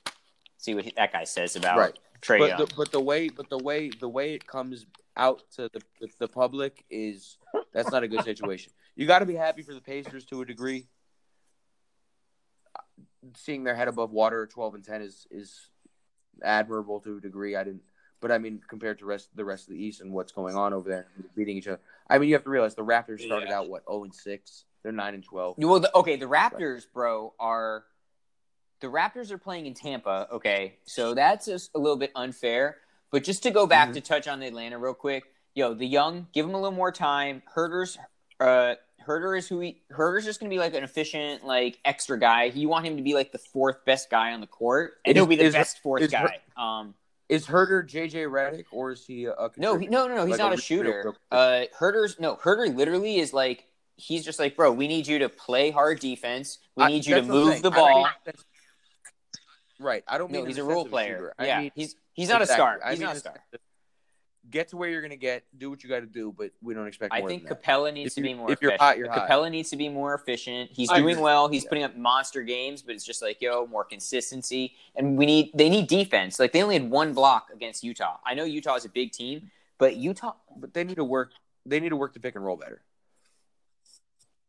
[0.58, 1.98] See what he, that guy says about right.
[2.22, 2.58] Trae but Young.
[2.58, 6.08] the, but the way but the way the way it comes out to the the,
[6.20, 7.36] the public is
[7.72, 8.72] that's not a good situation.
[8.96, 10.86] You got to be happy for the Pacers to a degree.
[13.36, 15.70] seeing their head above water 12 and 10 is is
[16.42, 17.56] admirable to a degree.
[17.56, 17.82] I didn't,
[18.24, 20.72] but I mean, compared to rest the rest of the East and what's going on
[20.72, 21.06] over there,
[21.36, 21.78] beating each other.
[22.08, 23.58] I mean, you have to realize the Raptors started Yeah.
[23.58, 24.64] out what 0 and 6.
[24.82, 25.56] They're 9 and 12.
[25.58, 27.84] Well, the, okay, the Raptors, bro, are
[28.80, 30.26] the Raptors are playing in Tampa.
[30.32, 32.78] Okay, so that's just a little bit unfair.
[33.10, 33.94] But just to go back Mhm.
[33.94, 36.92] to touch on the Atlanta real quick, yo, the young, give him a little more
[36.92, 37.42] time.
[37.54, 37.98] Huerter's,
[38.40, 39.82] uh, Huerter is who he.
[39.92, 42.44] Huerter's just gonna be like an efficient, like extra guy.
[42.44, 45.20] You want him to be like the fourth best guy on the court, and Is-
[45.20, 46.40] he'll be the is- best fourth is guy.
[46.56, 46.94] Um,
[47.28, 50.26] Is Huerter JJ Redick or is he a, No, he, no, no, no.
[50.26, 51.14] He's Like not a a shooter.
[51.30, 52.36] Uh, Huerter's no.
[52.36, 53.66] Huerter literally is like
[53.96, 54.72] he's just like, bro.
[54.72, 56.58] We need you to play hard defense.
[56.76, 57.96] We I- need you to move the I ball.
[58.26, 58.34] mean
[59.80, 60.04] right.
[60.06, 61.32] I don't mean No, he's a role player.
[61.38, 62.62] I yeah, mean- he's he's not Exactly.
[62.62, 62.80] a star.
[62.84, 63.34] I He's not a star.
[64.54, 65.44] Sense of Get to where you're gonna get.
[65.58, 67.12] Do what you got to do, but we don't expect.
[67.12, 67.62] I think than that.
[67.62, 68.50] Capela needs If to you- be more.
[68.52, 68.80] if you're efficient.
[68.82, 69.28] hot, you're hot.
[69.28, 70.70] Capela needs to be more efficient.
[70.72, 71.22] He's I doing agree.
[71.22, 71.48] well.
[71.48, 71.68] He's Yeah.
[71.68, 74.74] putting up monster games, but it's just like yo, more consistency.
[74.96, 76.38] And we need they need defense.
[76.38, 78.18] Like they only had one block against Utah.
[78.24, 81.32] I know Utah is a big team, but Utah but they need to work.
[81.66, 82.82] They need to work the pick and roll better.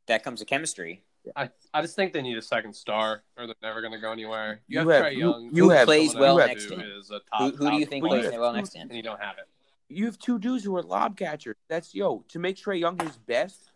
[0.07, 1.03] that comes to chemistry.
[1.35, 4.11] I, I just think they need a second star, or they're never going to go
[4.11, 4.61] anywhere.
[4.67, 5.49] You, You have, have- Trae you- Young.
[5.51, 6.81] you who plays well next to him?
[6.81, 8.89] is a Who, top, who do top you think plays well next to him?
[8.89, 9.47] And you don't have it.
[9.89, 11.55] You have two dudes who are lob catchers.
[11.69, 13.71] That's yo to make Trae Young his best.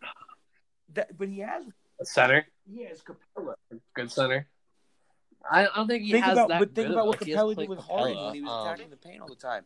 [0.94, 1.64] That, but he has
[2.00, 3.54] A center, he has Capela.
[3.94, 4.48] good center.
[5.48, 6.58] I I don't think he Think has about that.
[6.58, 8.50] but think good about what like, he Capela did with Capela, Harden when he was
[8.50, 9.64] um, attacking the paint all the time.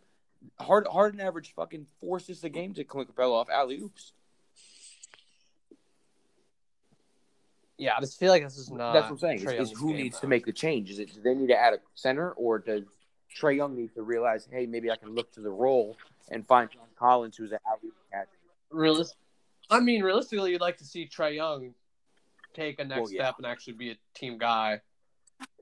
[0.60, 4.12] Harden, Harden average fucking forces the game to Clint Capela off alley oops.
[7.78, 8.92] Yeah, I just feel like this is not.
[8.92, 9.40] That's what I'm saying.
[9.40, 10.90] Trae Is, is who game, needs to make the change?
[10.90, 12.84] Is it do they need to add a center or does
[13.34, 15.96] Trae Young need to realize, hey, maybe I can look to the role
[16.30, 18.28] and find John Collins who's an alley oop catcher.
[18.70, 19.16] Realist-
[19.70, 21.74] I mean, realistically, you'd like to see Trae Young
[22.54, 23.22] take a next Well, yeah.
[23.24, 24.80] step and actually be a team guy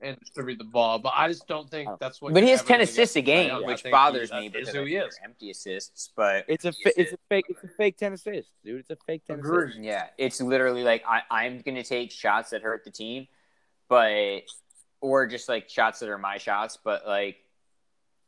[0.01, 0.99] and distribute the ball.
[0.99, 1.97] But I just don't think Oh.
[1.99, 2.33] that's what.
[2.33, 3.65] But he has ten assists a game, Young.
[3.65, 5.17] Which bothers me that is because who he is.
[5.23, 6.11] empty assists.
[6.15, 8.81] But It's a fa- it's a fake it's a fake ten assists, dude.
[8.81, 9.69] It's a fake ten Agreed.
[9.69, 9.81] assists.
[9.85, 13.27] yeah, it's literally like I, I'm going to take shots that hurt the team,
[13.89, 14.41] but
[15.01, 16.77] or just like shots that are my shots.
[16.83, 17.37] But like,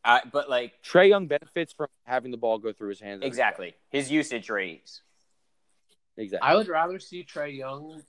[0.06, 3.24] I but like Trae Young benefits from having the ball go through his hands.
[3.24, 5.02] exactly his usage rates.
[6.18, 6.48] Exactly.
[6.48, 8.02] I would rather see Trae Young.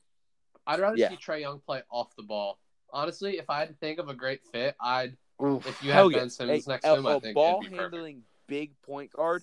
[0.67, 1.09] I'd rather Yeah.
[1.09, 2.59] see Trae Young play off the ball.
[2.93, 6.13] Honestly, if I had to think of a great fit, I'd if you Hell had
[6.17, 6.19] yeah.
[6.23, 7.95] Ben Simmons A- next to him, I think ball it'd be perfect.
[7.95, 9.43] handling big point guard,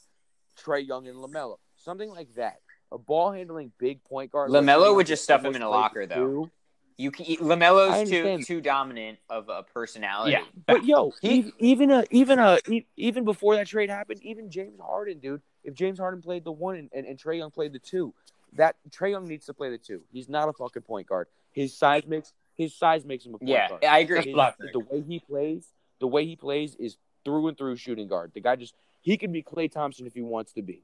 [0.58, 2.60] Trae Young and Lamelo, something like that.
[2.92, 4.50] A ball handling big point guard.
[4.52, 6.16] LaMelo Trae Young would just stuff him in a locker, though.
[6.46, 6.52] two.
[6.98, 10.34] You can I Lamelo's too too dominant of a personality.
[10.34, 10.44] Yeah.
[10.68, 12.60] But yo, He- even a even a
[12.96, 15.42] even before that trade happened, even James Harden, dude.
[15.64, 18.14] If James Harden played the one and, and, and Trae Young played the two,
[18.54, 20.02] that Trae Young needs to play the two.
[20.12, 21.28] He's not a fucking point guard.
[21.52, 23.86] His size makes his size makes him a point yeah, guard.
[23.86, 24.18] I agree.
[24.18, 25.68] That's what I His- the way he plays,
[26.00, 28.32] the way he plays is through and through shooting guard.
[28.34, 30.84] The guy just he can be Klay Thompson if he wants to be.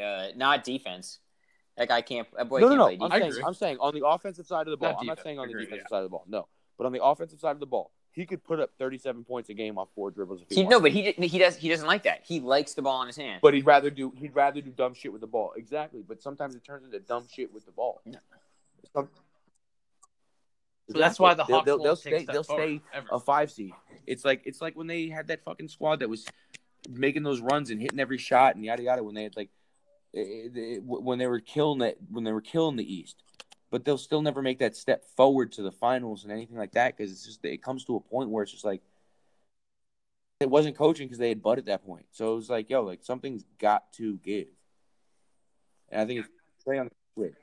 [0.00, 1.20] Uh, not defense.
[1.76, 2.26] That guy can't.
[2.36, 3.08] That boy no, no, can't no.
[3.08, 4.92] play I'm saying, I'm saying on the offensive side of the ball.
[4.92, 5.94] Not I'm not saying on the agreed, defensive yeah.
[5.96, 6.24] side of the ball.
[6.26, 6.48] No,
[6.78, 9.54] but on the offensive side of the ball, he could put up 37 points a
[9.54, 10.40] game off four dribbles.
[10.42, 12.20] If he, He, wants no, but he he does he doesn't like that.
[12.24, 13.40] He likes the ball in his hand.
[13.42, 15.52] But he'd rather do he'd rather do dumb shit with the ball.
[15.56, 16.02] Exactly.
[16.06, 18.00] But sometimes it turns into dumb shit with the ball.
[18.06, 18.18] No.
[18.94, 19.10] Some-
[20.90, 23.06] So that's why the They'll- Hawks they'll, they'll stay they'll stay ever.
[23.12, 23.72] a five seed.
[24.06, 26.24] It's like it's like when they had that fucking squad that was
[26.88, 29.50] making those runs and hitting every shot and yada yada when they had like
[30.14, 33.22] Eh, eh, it, it, when they were killing that when they were killing the East.
[33.70, 36.96] But they'll still never make that step forward to the finals and anything like that
[36.96, 38.80] because it's just it comes to a point where it's just like
[40.40, 42.06] it wasn't coaching because they had Bud at that point.
[42.12, 44.48] So it was like, yo, like something's got to give.
[45.88, 46.28] And I think it's
[46.66, 47.34] Trae on the switch.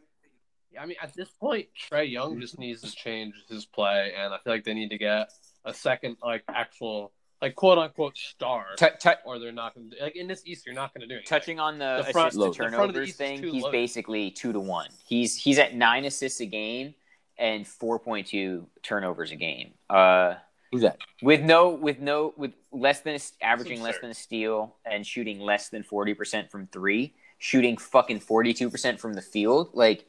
[0.80, 4.38] I mean, at this point, Trae Young just needs to change his play, and I
[4.40, 5.32] feel like they need to get
[5.66, 7.12] a second, like actual,
[7.44, 10.66] like quote unquote star, Tou- tou- or they're not going to like in this East.
[10.66, 11.28] You're not going to do anything.
[11.28, 12.54] touching on the, The front- assist load.
[12.54, 13.72] to the front of the turnovers thing, he's loaded.
[13.78, 14.88] basically two to one.
[15.06, 16.96] He's he's at nine assists a game
[17.38, 19.74] and four point two turnovers a game.
[19.90, 20.36] Uh,
[20.72, 20.98] Who's that?
[21.22, 25.40] with no with no with less than a, averaging less than a steal and shooting
[25.40, 29.70] less than forty percent from three, shooting fucking forty two percent from the field.
[29.74, 30.06] Like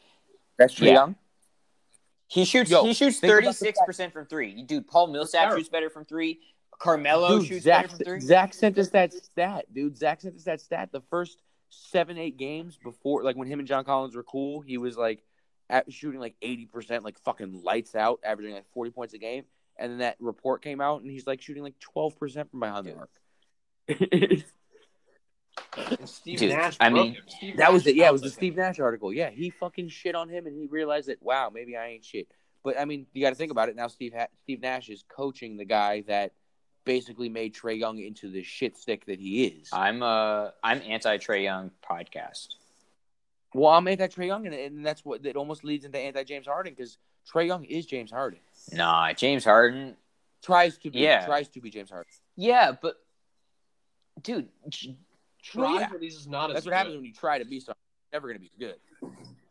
[0.57, 0.93] That's Trae Yeah.
[0.93, 1.16] Young.
[2.28, 4.62] he shoots Yo, he shoots think about thirty the six fact- percent from three.
[4.62, 5.59] Dude, Paul Millsap terrible.
[5.59, 6.41] shoots better from three.
[6.79, 8.20] Carmelo Dude, shoots Zach, better from three.
[8.20, 9.97] Zach sent us that stat, dude.
[9.97, 10.91] Zach sent us that stat.
[10.93, 14.79] The first seven, eight games before, like when him and John Collins were cool, he
[14.79, 15.22] was like
[15.70, 19.45] at shooting like eighty percent, like fucking lights out, averaging like forty points a game.
[19.77, 22.87] And then that report came out, and he's like shooting like twelve percent from behind
[22.87, 23.01] the Dude.
[23.01, 24.45] arc.
[26.05, 26.77] Steve Dude, Nash.
[26.81, 27.16] I mean.
[27.27, 27.97] Steve that was it.
[27.97, 28.31] Yeah, it was the.
[28.31, 29.12] Steve Nash article.
[29.12, 32.29] Yeah, he fucking shit on him, and he realized that wow, maybe I ain't shit.
[32.62, 33.89] But I mean, you got to think about it now.
[33.89, 36.33] Steve ha- Steve Nash is coaching the guy that
[36.85, 39.68] basically made Trae Young into the shit stick that he is.
[39.72, 42.49] I'm uh I'm anti Trae Young podcast.
[43.55, 46.47] well, I'm anti Trae Young, and, and that's what it almost leads into anti James
[46.47, 46.99] Harden because
[47.32, 48.41] Trae Young is James Harden.
[48.72, 49.97] Nah, James Harden.
[50.43, 51.24] Tries to be, Yeah.
[51.24, 52.11] tries to be James Harden.
[52.37, 52.97] Yeah, but
[54.22, 54.97] dude, j-
[55.43, 55.89] Try, yeah.
[55.91, 56.76] but he's just not as That's what good.
[56.76, 57.80] happens when you try to be something.
[58.12, 58.76] You're never going to be good.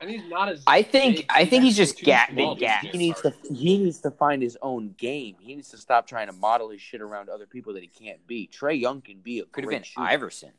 [0.03, 0.61] And he's not as.
[0.67, 1.25] I think big.
[1.29, 2.85] I think he's just too ga- small big to gas.
[2.91, 5.35] He needs to he needs to find his own game.
[5.39, 8.25] He needs to stop trying to model his shit around other people that he can't
[8.27, 8.49] be.
[8.53, 10.05] Trae Young can be a Could have been shooter.
[10.05, 10.51] Iverson.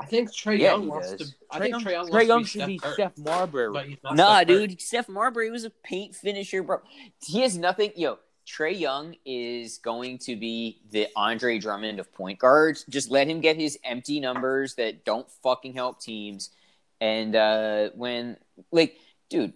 [0.00, 1.30] I think Trae Yeah, Young he wants does.
[1.30, 1.36] to.
[1.50, 3.72] I Trae think Trae Young, Trae Young should be be Steph, Steph Marbury.
[4.02, 4.14] but.
[4.16, 4.66] Nah, Steph Curry.
[4.66, 6.78] dude, Steph Marbury was a paint finisher, bro.
[7.24, 7.92] He has nothing.
[7.94, 12.84] Yo, Trae Young is going to be the Andre Drummond of point guards.
[12.88, 16.50] Just let him get his empty numbers that don't fucking help teams.
[17.04, 18.38] And uh, when,
[18.72, 18.98] like,
[19.28, 19.52] dude,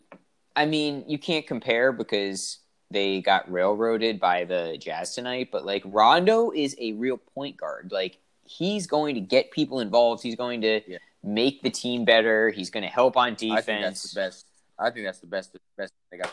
[0.54, 2.58] I mean, you can't compare because
[2.90, 5.48] they got railroaded by the Jazz tonight.
[5.50, 7.88] But like, Rondo is a real point guard.
[7.90, 10.22] Like, he's going to get people involved.
[10.22, 10.98] He's going to Yeah.
[11.22, 12.50] make the team better.
[12.50, 13.58] He's going to help on defense.
[13.58, 14.46] I think that's the best.
[14.78, 15.56] I think that's the best.
[15.78, 16.30] Best they got.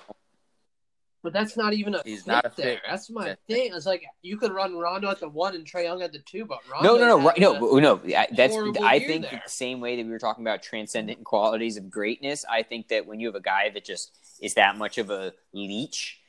[1.26, 2.74] But that's not even a He's fit not a there.
[2.76, 2.82] fit.
[2.88, 3.72] That's my thing.
[3.74, 6.46] It's like you could run Rondo at the one and Trae Young at the two,
[6.46, 8.16] but No, Rondo no, no, right, no, no.
[8.16, 11.90] I- That's I think the same way that we were talking about transcendent qualities of
[11.90, 12.46] greatness.
[12.48, 15.34] I think that when you have a guy that just is that much of a
[15.52, 16.20] leech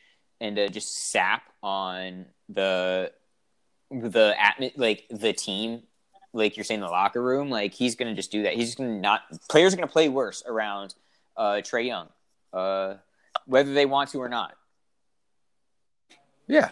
[0.40, 3.12] and uh, just sap on the
[3.90, 4.34] the
[4.76, 5.82] like the team,
[6.32, 8.54] like you're saying, the locker room, like he's gonna just do that.
[8.54, 9.20] He's just gonna not.
[9.50, 10.94] Players are gonna play worse around
[11.36, 12.08] uh, Trae Young,
[12.54, 12.94] uh,
[13.44, 14.54] whether they want to or not.
[16.48, 16.70] Yeah,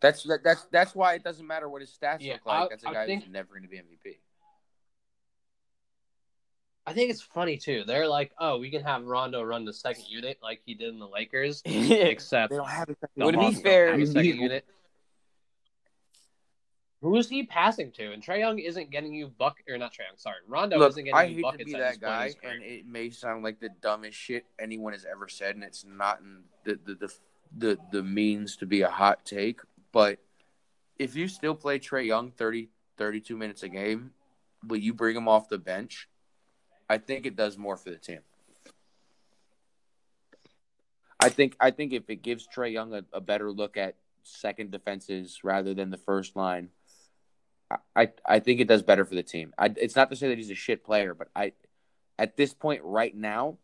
[0.00, 2.62] that's that, that's that's why it doesn't matter what his stats Yeah, look like.
[2.64, 4.18] I- that's a I guy think- who's never going to be MVP.
[6.86, 7.84] I think it's funny too.
[7.86, 10.98] They're like, oh, we can have Rondo run the second unit like he did in
[10.98, 13.62] the Lakers, except They don't have a second Would it be unit.
[13.62, 14.64] Fair- have a second He- unit.
[17.02, 18.10] Who is he passing to?
[18.12, 20.16] And Trae Young isn't getting you buck or not Trae Young.
[20.16, 22.50] Sorry, Rondo Look, isn't getting I you hate to buckets be that this point in
[22.50, 25.84] guy, and it may sound like the dumbest shit anyone has ever said, and it's
[25.84, 27.14] not in the the the
[27.56, 29.60] the, the means to be a hot take.
[29.92, 30.18] But
[30.98, 34.12] if you still play Trae Young 30, 32 minutes a game,
[34.62, 36.08] but you bring him off the bench,
[36.88, 38.20] I think it does more for the team.
[41.20, 44.70] I think I think if it gives Trae Young a, a better look at second
[44.70, 46.68] defenses rather than the first line,
[47.94, 49.52] I, I think it does better for the team.
[49.58, 51.52] I, it's not to say that he's a shit player, but I
[52.18, 53.58] at this point right now,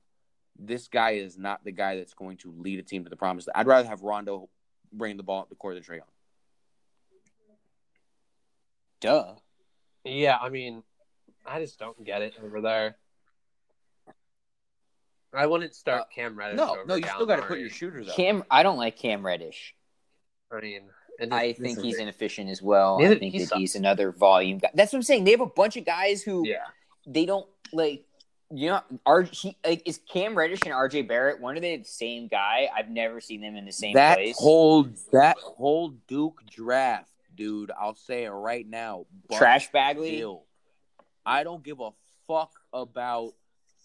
[0.58, 3.48] this guy is not the guy that's going to lead a team to the promise.
[3.54, 4.48] I'd rather have Rondo
[4.92, 6.06] bring the ball up the court than Trae Young.
[9.00, 9.34] duh.
[10.04, 10.82] Yeah, I mean,
[11.46, 12.96] I just don't get it over there.
[15.32, 16.56] I wouldn't start Uh, Cam Reddish.
[16.56, 18.14] No, over no, you still got to put your shooters up.
[18.14, 19.74] Cam, I don't like Cam Reddish.
[20.52, 20.82] I mean,
[21.18, 22.98] and I think is- he's inefficient as well.
[23.00, 23.58] Neither- I think he that sucks.
[23.58, 24.70] he's another volume guy.
[24.74, 25.24] That's what I'm saying.
[25.24, 26.66] They have a bunch of guys who Yeah,
[27.06, 28.04] they don't like.
[28.56, 31.84] You know, R, he, like is Cam Reddish and RJ Barrett one of they the
[31.84, 32.68] same guy?
[32.74, 34.36] I've never seen them in the same that place.
[34.38, 37.72] whole that whole Duke draft, dude.
[37.78, 39.06] I'll say it right now.
[39.32, 40.10] Trash Bagley.
[40.12, 40.44] deal.
[41.26, 41.90] I don't give a
[42.28, 43.32] fuck about.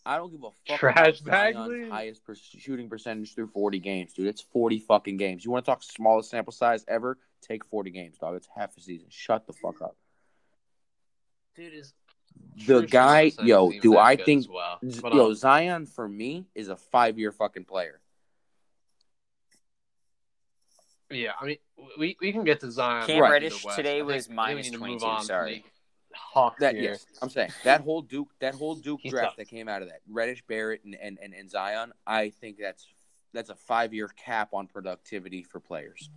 [0.06, 1.90] I don't give a fuck Trash about Zion's Bagley?
[1.90, 4.28] highest per- shooting percentage through forty games, dude.
[4.28, 5.44] It's forty fucking games.
[5.44, 7.18] You want to talk smallest sample size ever?
[7.42, 8.36] Take forty games, dog.
[8.36, 9.08] It's half a season.
[9.10, 9.96] Shut the fuck up.
[11.56, 11.94] dude is
[12.58, 14.80] The true guy, shooting yo, do I think- well.
[14.82, 18.02] Yo, um, Zion for me is a five year fucking player.
[21.12, 21.58] yeah, I mean,
[21.98, 23.08] we we can get to Zion.
[23.08, 23.32] Cam Right.
[23.32, 23.78] Reddish in West.
[23.78, 25.64] today I think- was I think we minus need to 22, move on to sorry.
[26.12, 26.92] the Hawks That here.
[26.92, 29.38] yes, I'm saying that whole Duke, that whole Duke He draft sucks.
[29.38, 31.94] that came out of that Reddish, Barrett, and, and, and, and Zion.
[32.06, 32.86] I think that's
[33.34, 36.10] that's a five year cap on productivity for players.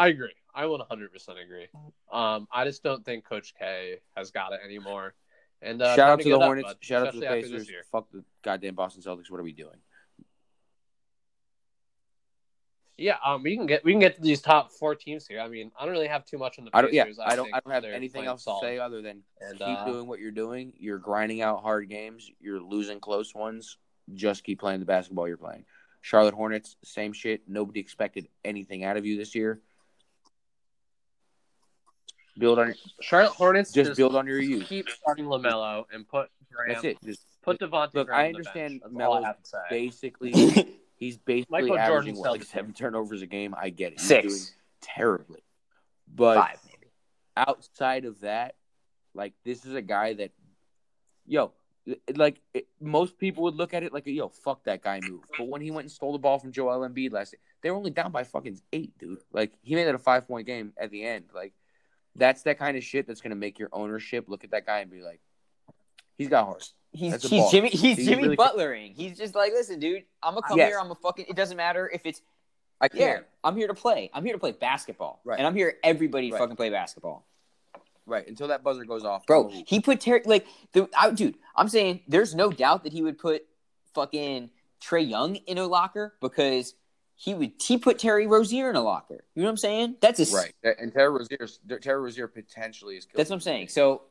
[0.00, 0.32] I agree.
[0.54, 1.66] I would 100 percent agree.
[2.10, 5.14] Um, I just don't think Coach K has got it anymore.
[5.60, 6.74] And uh, Shout out to the Hornets.
[6.80, 7.86] Shout out to the especially after this Pacers.
[7.92, 9.30] Fuck the goddamn Boston Celtics.
[9.30, 9.76] What are we doing?
[12.96, 15.40] Yeah, um, we can get we can get to these top four teams here.
[15.40, 16.90] I mean, I don't really have too much on the I don't.
[16.90, 17.18] Pacers.
[17.18, 17.50] Yeah, I don't.
[17.52, 18.62] I don't have anything else solid.
[18.62, 20.72] to say other than And, keep uh, doing what you're doing.
[20.78, 22.30] You're grinding out hard games.
[22.40, 23.76] You're losing close ones.
[24.14, 25.66] Just keep playing the basketball you're playing.
[26.00, 27.42] Charlotte Hornets, same shit.
[27.46, 29.60] Nobody expected anything out of you this year.
[32.40, 34.66] Build on Charlotte Hornets just build on your youth.
[34.66, 36.72] keep starting Lamelo and put Graham.
[36.72, 36.98] That's it.
[37.04, 37.94] Just Put Devontae.
[37.94, 38.82] Look, Graham I understand bench.
[38.82, 39.58] That's all I Melo's have to say.
[39.70, 40.32] basically
[40.96, 43.54] he's basically Michael Jordan averaging what, like seven turnovers a game.
[43.56, 44.00] I get it.
[44.00, 45.42] He's doing Six, terribly.
[46.14, 46.90] But five, maybe.
[47.36, 48.56] outside of that,
[49.14, 50.32] like this is a guy that,
[51.26, 51.52] yo,
[52.14, 55.22] like it, most people would look at it like, yo, fuck that guy move.
[55.38, 57.90] But when he went and stole the ball from Joel Embiid last, they were only
[57.90, 59.18] down by fucking eight, dude.
[59.32, 61.26] Like he made it a five point game at the end.
[61.34, 61.54] Like
[62.16, 64.90] that's that kind of shit that's gonna make your ownership look at that guy and
[64.90, 65.20] be like,
[66.18, 66.74] he's got horse.
[66.92, 67.50] He's he's.
[67.50, 68.94] Jimmy he's He Jimmy really- Butlering.
[68.94, 70.70] He's just like, listen, dude, I'm gonna come Yes.
[70.70, 70.78] here.
[70.78, 71.26] I'm gonna fucking.
[71.28, 72.20] It doesn't matter if it's
[72.80, 73.14] I yeah.
[73.14, 73.26] can't.
[73.44, 74.10] I'm here to play.
[74.12, 75.20] I'm here to play basketball.
[75.24, 75.38] Right.
[75.38, 76.38] And I'm here everybody Right.
[76.38, 77.26] fucking play basketball.
[78.06, 79.62] Right until that buzzer goes off, Bro, oh.
[79.66, 81.36] he put Terry like the I, dude.
[81.54, 83.46] I'm saying there's no doubt that he would put
[83.94, 84.50] fucking
[84.82, 86.74] Trae Young in a locker because
[87.22, 89.24] he would he put Terry Rozier in a locker.
[89.34, 89.96] You know what I'm saying?
[90.00, 90.54] That's a right.
[90.62, 91.46] And Terry Rozier,
[91.82, 93.06] Terry Rozier potentially is.
[93.14, 93.68] That's what I'm saying.
[93.68, 94.04] So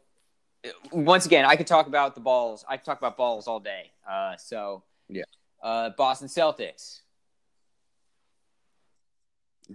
[0.64, 2.64] uh, once again, I could talk about the balls.
[2.70, 3.90] I could talk about balls all day.
[4.08, 5.24] Uh, so Yeah.
[5.64, 7.00] uh, Boston Celtics.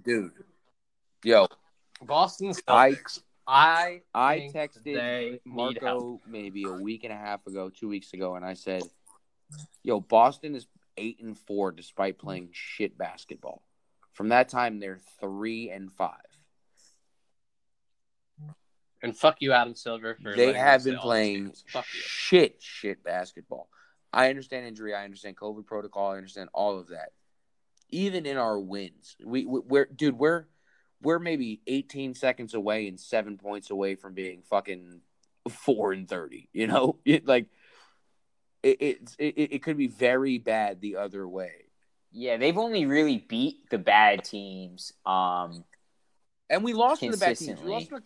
[0.04, 0.30] dude.
[1.24, 1.48] Yo,
[2.02, 3.20] Boston I- Celtics.
[3.46, 5.84] I I think texted they need help.
[5.84, 8.82] Marco maybe a week and a half ago, two weeks ago, and I said,
[9.82, 10.66] "Yo, Boston is
[10.96, 13.62] eight and four despite playing shit basketball.
[14.12, 16.20] From that time, they're three and five.
[19.02, 21.64] And fuck you, Adam Silver, for They have been say all these playing games.
[21.68, 22.00] Fuck you.
[22.00, 23.68] shit, shit basketball.
[24.14, 27.10] I understand injury, I understand COVID protocol, I understand all of that.
[27.90, 30.46] Even in our wins, we we- we're dude, we're
[31.02, 35.02] we're maybe 18 seconds away and seven points away from being fucking
[35.50, 36.48] four and 30.
[36.54, 37.48] You know, it, like
[38.64, 41.52] it, it, it could be very bad the other way.
[42.12, 44.92] Yeah, they've only really beat the bad teams.
[45.04, 45.64] Um,
[46.48, 47.60] And we lost to the bad teams.
[47.60, 48.02] We lost to the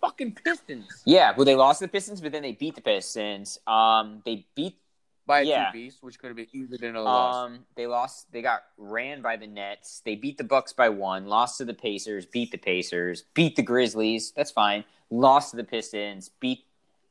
[0.00, 3.58] fucking Pistons yeah, well, they lost to the Pistons, but then they beat the Pistons.
[3.66, 4.76] Um, they beat.
[5.26, 5.66] by a Yeah.
[5.66, 7.34] two piece, which could have been easily been a loss.
[7.34, 8.32] Um, they lost.
[8.32, 10.00] They got ran by the Nets.
[10.04, 11.26] They beat the Bucks by one.
[11.26, 12.24] Lost to the Pacers.
[12.24, 13.24] Beat the Pacers.
[13.34, 14.32] Beat the Grizzlies.
[14.32, 14.84] That's fine.
[15.10, 16.30] Lost to the Pistons.
[16.40, 16.64] Beat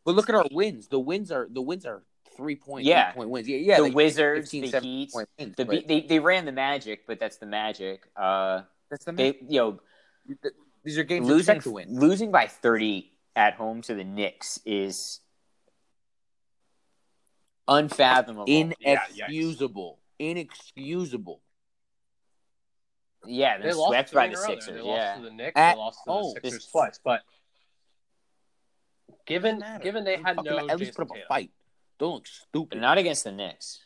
[0.03, 0.87] But look at our wins.
[0.87, 2.01] The wins are the wins are
[2.37, 3.09] three point, Yeah.
[3.09, 3.47] eight point wins.
[3.49, 3.77] Yeah, yeah.
[3.77, 4.51] the like Wizards.
[4.51, 5.11] 15, the Heat.
[5.13, 5.55] wins.
[5.57, 8.07] The but they they ran the Magic, but that's the Magic.
[8.15, 9.79] Uh, that's the they yo
[10.83, 11.99] These are games you losing expect to win.
[11.99, 15.19] losing by thirty at home to the Knicks is
[17.67, 18.45] unfathomable.
[18.47, 18.71] Yeah.
[18.79, 19.99] Inexcusable.
[20.19, 21.41] Inexcusable.
[23.25, 24.55] yeah, They they're lost swept by the a row there.
[24.61, 24.75] Sixers.
[24.75, 25.53] They Yeah, lost to the Knicks.
[25.59, 26.23] At they lost to home.
[26.23, 26.99] the Sixers This- twice.
[27.03, 27.21] But
[29.25, 31.27] given given they had no at least Jayson put up a Tatum.
[31.27, 31.51] fight.
[31.99, 32.81] Don't look but stupid.
[32.81, 33.79] not against the Knicks.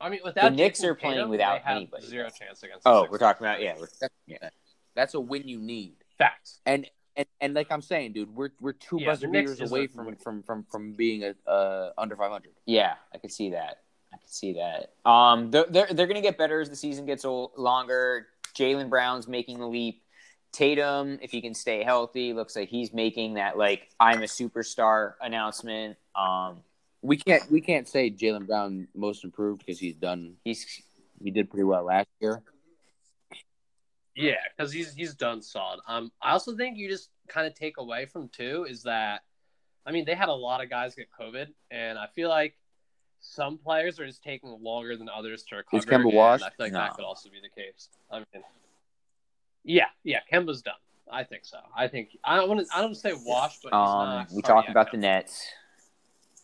[0.00, 2.06] I mean, without the Knicks Jayson are playing Tatum, without they have anybody.
[2.06, 2.84] Zero chance against.
[2.84, 3.12] The Oh, Sixers.
[3.12, 3.74] we're talking about yeah.
[3.78, 4.48] We're,
[4.94, 5.96] That's a win you need.
[6.18, 6.60] facts.
[6.64, 6.86] And
[7.16, 10.16] and and like I'm saying, dude, we're we're two Yeah, buzzer beaters away a from,
[10.16, 12.50] from from from being a uh, under 500.
[12.64, 13.78] Yeah, I can see that.
[14.12, 14.92] I can see that.
[15.08, 18.28] Um, they're they're, they're gonna get better as the season gets ol- longer.
[18.56, 20.02] Jaylen Brown's making the leap.
[20.52, 25.14] Tatum, if he can stay healthy, looks like he's making that like I'm a superstar
[25.20, 25.96] announcement.
[26.14, 26.62] Um,
[27.02, 30.82] We can't we can't say Jaylen Brown most improved because he's done he's
[31.22, 32.42] he did pretty well last year.
[34.16, 35.80] Yeah, because he's he's done solid.
[35.86, 39.22] Um, I also think you just kind of take away from too is that,
[39.86, 42.56] I mean, they had a lot of guys get COVID, and I feel like
[43.20, 45.82] some players are just taking longer than others to recover.
[45.84, 46.44] Kemba and washed?
[46.44, 46.80] I feel like No.
[46.80, 47.88] that could also be the case.
[48.10, 48.42] I mean,
[49.64, 50.74] yeah, yeah, Kemba's done.
[51.10, 51.58] I think so.
[51.76, 52.76] I think I don't want to.
[52.76, 54.98] I don't say washed, but he's um, not we cardiac talked about the.
[54.98, 55.46] Nets,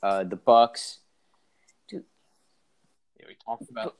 [0.03, 0.99] uh, the Bucks.
[1.91, 2.01] Yeah,
[3.29, 3.97] we talked about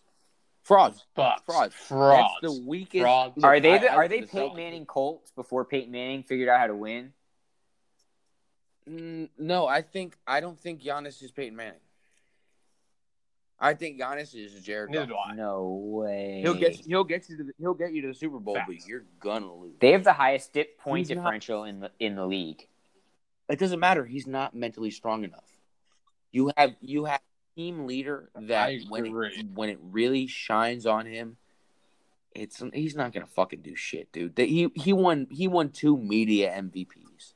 [0.63, 1.05] Frauds.
[1.15, 1.43] Bucks.
[1.47, 1.75] Frauds.
[1.75, 2.29] Frauds.
[2.43, 3.03] That's the weakest.
[3.03, 3.45] Frauds.
[3.45, 4.57] Are they the, are they the Peyton Celtics.
[4.57, 7.13] Manning Colts before Peyton Manning figured out how to win?
[8.91, 11.79] Mm, No, I think I don't think Giannis is Peyton Manning.
[13.59, 14.91] I think Giannis is Jared.
[14.91, 15.29] Neither Goff.
[15.29, 15.35] do I.
[15.35, 16.41] No way.
[16.43, 18.67] He'll get he'll get you to the, he'll get you to the Super Bowl, Facts.
[18.69, 19.75] but you're gonna lose.
[19.81, 22.67] They have the highest dip point He's not- differential in the in the league.
[23.49, 24.05] It doesn't matter.
[24.05, 25.49] He's not mentally strong enough.
[26.33, 27.21] You have you have
[27.57, 31.39] team leader that when it, when it really shines on him,
[32.35, 34.37] it's he's not gonna fucking do shit, dude.
[34.37, 37.33] That he he won he won two media MVPs.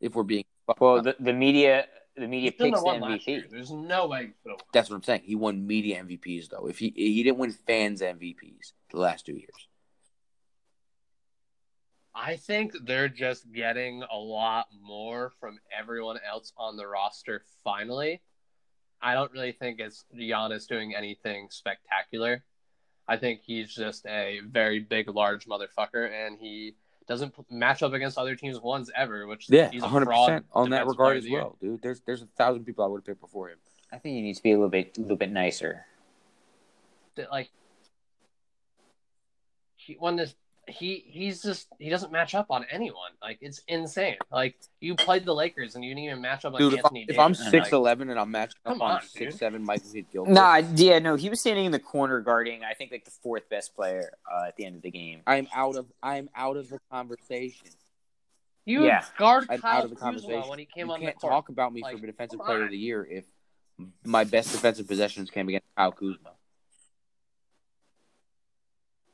[0.00, 0.44] If we're being
[0.78, 1.86] Well, the, the media
[2.16, 3.42] the media picks the won last year.
[3.42, 3.50] MVP.
[3.50, 4.56] There's no way he won.
[4.72, 5.22] that's what I'm saying.
[5.24, 6.66] He won media MVPs though.
[6.66, 9.68] If he he didn't win fans MVPs the last two years.
[12.14, 18.22] I think they're just getting a lot more from everyone else on the roster finally.
[19.02, 22.42] I don't really think it's Giannis doing anything spectacular.
[23.06, 28.18] I think he's just a very big, large motherfucker, and he doesn't match up against
[28.18, 31.82] other teams once ever, which Yeah, he's a 100% on that regard as well, dude.
[31.82, 33.58] There's there's a thousand people I would have picked before him.
[33.92, 35.86] I think you need to be a little bit a little bit nicer.
[37.14, 37.50] that like
[39.76, 40.34] he when this
[40.68, 43.12] he he's just he doesn't match up on anyone.
[43.22, 44.16] Like it's insane.
[44.32, 46.82] Like you played the Lakers and you didn't even match up on Dude, if, I,
[46.88, 47.50] Anthony if I'm Davis.
[47.50, 49.10] six Like, eleven and I'm matching up Come on on, dude.
[49.10, 52.64] six seven Michael Kidd Gilchrist, Nah, yeah, no, he was standing in the corner guarding.
[52.64, 55.20] I think like the fourth best player uh, at the end of the game.
[55.26, 57.68] I'm out of I'm out of the conversation.
[58.64, 59.04] you Yeah.
[59.16, 60.48] guard I'm Kyle out of the Kuzma conversation.
[60.48, 61.32] when he came you on the can't court.
[61.32, 63.24] talk about me Like, for defensive player of the year if
[64.04, 66.30] my best defensive possessions came against Kyle Kuzma.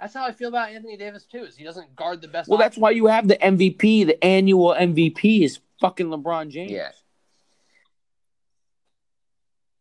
[0.03, 1.45] That's how I feel about Anthony Davis too.
[1.45, 2.49] Is he doesn't guard the best.
[2.49, 4.05] Well, that's why you have the MVP.
[4.05, 6.73] The annual MVP is fucking LeBron James.
[6.73, 6.91] Yeah.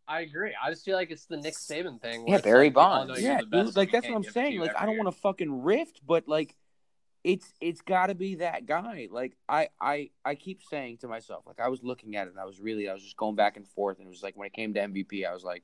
[0.08, 0.54] I agree.
[0.64, 2.28] I just feel like it's the Nick Saban thing.
[2.28, 3.20] Yeah, Barry like, Bonds.
[3.20, 3.76] Yeah, best, dude.
[3.76, 4.60] Like that's what I'm give it to saying.
[4.60, 6.56] Like I don't want to fucking rift, but like
[7.24, 9.08] it's it's got to be that guy.
[9.10, 12.40] Like I I I keep saying to myself, like I was looking at it, and
[12.40, 14.46] I was really I was just going back and forth, and it was like when
[14.46, 15.64] it came to MVP, I was like,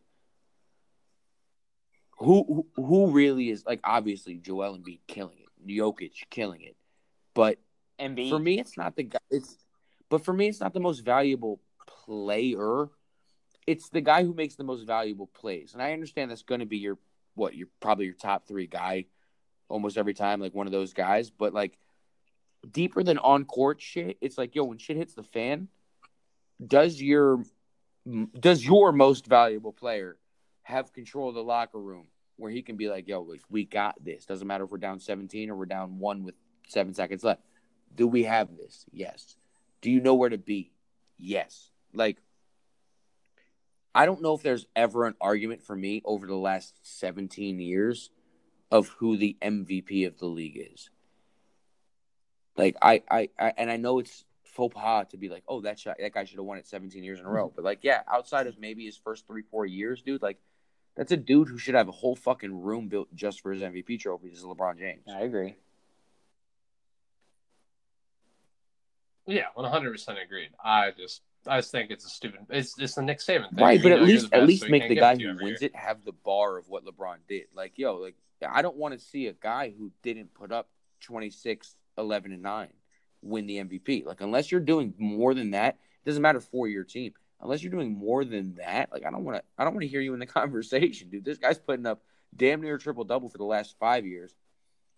[2.18, 6.76] who who, who really is like obviously Joel Embiid killing it, Jokic killing it,
[7.34, 7.60] but
[8.00, 8.30] Embiid.
[8.30, 9.20] for me, it's not the guy.
[9.30, 9.58] It's
[10.10, 12.90] but for me, it's not the most valuable player.
[13.66, 16.66] It's the guy who makes the most valuable plays, and I understand that's going to
[16.66, 16.98] be your
[17.36, 19.06] what your probably your top three guy
[19.70, 21.30] almost every time, like one of those guys.
[21.30, 21.78] But like
[22.70, 25.68] deeper than on court shit, it's like yo, when shit hits the fan,
[26.66, 27.44] does your
[28.40, 30.18] does your most valuable player
[30.68, 33.96] have control of the locker room where he can be like, yo, like, we got
[34.04, 34.26] this.
[34.26, 36.36] Doesn't matter if we're down 17 or we're down one with
[36.68, 37.42] seven seconds left.
[37.96, 38.86] Do we have this?
[38.92, 39.38] Yes.
[39.82, 40.72] Do you know where to be?
[41.18, 41.72] Yes.
[41.94, 42.18] Like,
[43.96, 48.12] I don't know if there's ever an argument for me over the last 17 years
[48.70, 50.90] of who the MVP of the league is.
[52.58, 55.80] Like, I, I, I and I know it's faux pas to be like, oh, that
[55.80, 57.48] shot, that guy should have won it 17 years in a row.
[57.48, 57.56] Mm-hmm.
[57.56, 60.40] But like, yeah, outside of maybe his first three, four years, dude, like,
[60.98, 64.00] that's a dude who should have a whole fucking room built just for his MVP
[64.00, 64.30] trophy.
[64.30, 65.04] This is LeBron James.
[65.08, 65.56] I agree.
[69.28, 70.50] Yeah, one hundred percent agreed.
[70.64, 72.40] I just I just think it's a stupid.
[72.50, 73.64] It's it's the Nick Saban thing.
[73.64, 75.44] Right, but at least the at least so make the guy it to you who
[75.44, 75.70] wins year.
[75.74, 77.46] it have the bar of what LeBron did.
[77.54, 80.70] Like, yo, like I don't want to see a guy who didn't put up
[81.02, 82.70] 26, 11, and 9
[83.22, 84.06] win the MVP.
[84.06, 87.14] Like, unless you're doing more than that, it doesn't matter for your team.
[87.42, 89.88] Unless you're doing more than that, like I don't want to I don't want to
[89.88, 91.26] hear you in the conversation, dude.
[91.26, 92.02] This guy's putting up
[92.36, 94.36] damn near triple double for the last 5 years.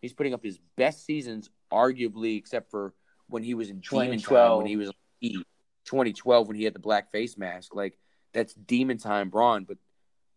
[0.02, 2.94] He's putting up his best seasons arguably except for
[3.28, 4.58] when he was in 2012.
[4.58, 5.44] when he was E.
[5.86, 7.76] 2012 when he had the black face mask.
[7.76, 7.98] Like
[8.34, 9.78] that's demon time Braun, but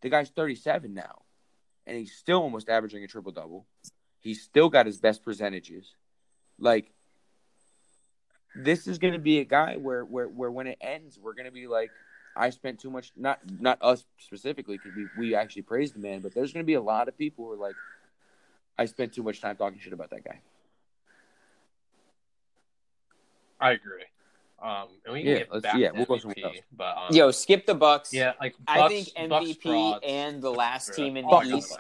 [0.00, 1.22] the guy's 37 now.
[1.86, 3.66] And he's still almost averaging a triple double.
[4.20, 5.94] He's still got his best percentages.
[6.59, 6.92] Like
[8.64, 11.66] this is gonna be a guy where where where when it ends, we're gonna be
[11.66, 11.90] like,
[12.36, 16.20] I spent too much not not us specifically, because we, we actually praised the man,
[16.20, 17.74] but there's gonna be a lot of people who are like,
[18.78, 20.40] I spent too much time talking shit about that guy.
[23.60, 24.02] I agree.
[24.62, 26.56] Um, and we can Yeah, get let's- back yeah, to we'll go MVP, somewhere else.
[26.76, 28.12] but um, Yo, skip the Bucks.
[28.12, 30.04] yeah, like I think MVP frauds.
[30.06, 31.54] and the last team in the them.
[31.54, 31.76] East.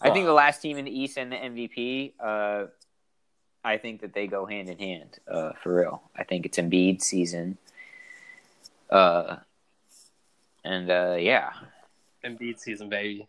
[0.00, 2.12] I think the last team in the East and the MVP.
[2.18, 2.66] Uh,
[3.64, 5.18] I think that they go hand in hand.
[5.26, 6.02] Uh, for real.
[6.16, 7.56] I think it's Embiid season.
[8.90, 9.36] Uh,
[10.64, 11.50] and uh, yeah,
[12.24, 13.26] Embiid season, baby.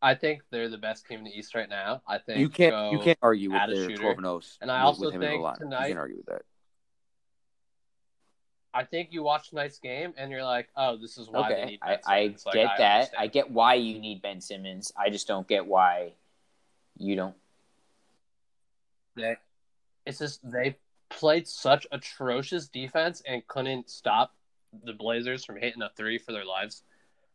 [0.00, 2.02] I think they're the best team in the East right now.
[2.06, 4.02] I think You can't go- you can't argue with their shooter.
[4.02, 4.40] 12 and 0.
[4.60, 6.42] And I also with him in the think tonight- you can't argue with that.
[8.72, 11.64] I think you watch tonight's game and you're like, oh, this is why they okay.
[11.64, 11.78] need.
[11.82, 12.46] I, Ben I Simmons.
[12.46, 12.94] Like, get I that.
[12.94, 13.22] understand.
[13.22, 14.92] I get why you need Ben Simmons.
[14.98, 16.12] I just don't get why
[16.98, 17.34] you don't.
[19.16, 19.36] They,
[20.04, 20.76] it's just they
[21.08, 24.34] played such atrocious defense and couldn't stop
[24.84, 26.82] the Blazers from hitting a three for their lives.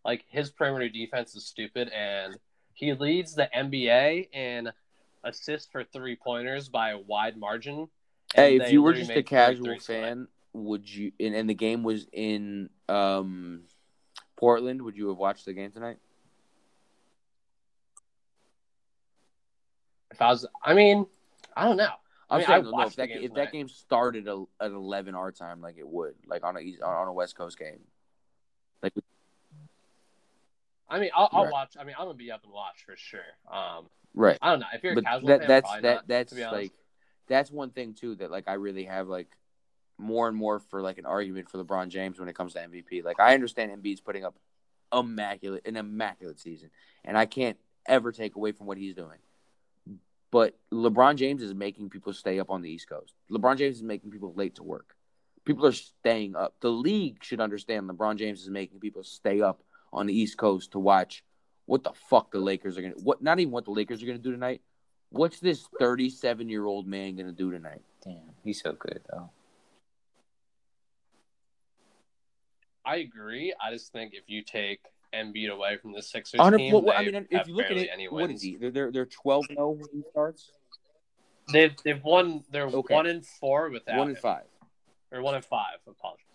[0.05, 2.37] Like his perimeter defense is stupid, and
[2.73, 4.71] he leads the NBA in
[5.23, 7.87] assists for three pointers by a wide margin.
[8.33, 12.07] Hey, if you were just a casual fan, would you and, and the game was
[12.11, 13.61] in um
[14.37, 15.97] Portland, would you have watched the game tonight?
[20.11, 21.05] if I was, I mean,
[21.55, 21.89] I don't know.
[22.29, 24.71] I I'm mean, saying I no, if that game if that game started a, at
[24.71, 27.81] 11 our time like it would, like on a on a West Coast game.
[28.81, 28.93] Like
[30.89, 31.51] I mean, I'll, I'll Right.
[31.51, 31.75] watch.
[31.79, 33.19] I mean, I'm gonna be up and watch for sure.
[33.51, 34.37] Um, right.
[34.41, 35.47] I don't know if you're a casual that fan.
[35.47, 36.71] that's that not, that's to be like
[37.27, 39.29] that's one thing too that like I really have like
[39.97, 43.03] more and more for like an argument for LeBron James when it comes to MVP.
[43.03, 44.35] Like I understand Embiid's putting up
[44.93, 46.69] immaculate an immaculate season,
[47.05, 49.17] and I can't ever take away from what he's doing.
[50.31, 53.13] But LeBron James is making people stay up on the East Coast.
[53.29, 54.95] LeBron James is making people late to work.
[55.43, 56.55] People are staying up.
[56.61, 59.61] The league should understand LeBron James is making people stay up
[59.91, 61.23] on the East Coast to watch
[61.65, 64.17] what the fuck the Lakers are gonna what not even what the Lakers are gonna
[64.17, 64.61] do tonight,
[65.11, 67.81] What's this 37 year old man gonna do tonight?
[68.01, 69.29] Damn, he's so good though.
[72.85, 73.53] I agree.
[73.61, 74.79] I just think if you take
[75.13, 77.77] Embiid away from the Sixers Hundred- team, well, I they mean, if you look at
[77.77, 78.55] it, any what he?
[78.55, 80.51] They're they're, they're 12 0 when he starts.
[81.51, 82.43] They've they've won.
[82.49, 82.93] They're Okay.
[82.95, 84.21] one in four without One and him.
[84.21, 84.45] five.
[85.11, 85.79] or one in five.
[85.85, 86.25] Apologies.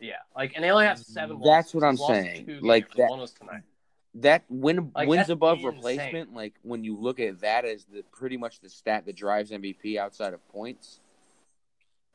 [0.00, 1.38] Yeah, like, and they only have seven.
[1.38, 1.74] That's losses.
[1.74, 2.46] what I'm lost saying.
[2.46, 3.62] two Like games, that- One was tonight.
[4.16, 5.74] That win Like, wins that's above insane.
[5.74, 6.34] replacement.
[6.34, 9.98] Like when you look at that as the pretty much the stat that drives MVP
[9.98, 11.00] outside of points.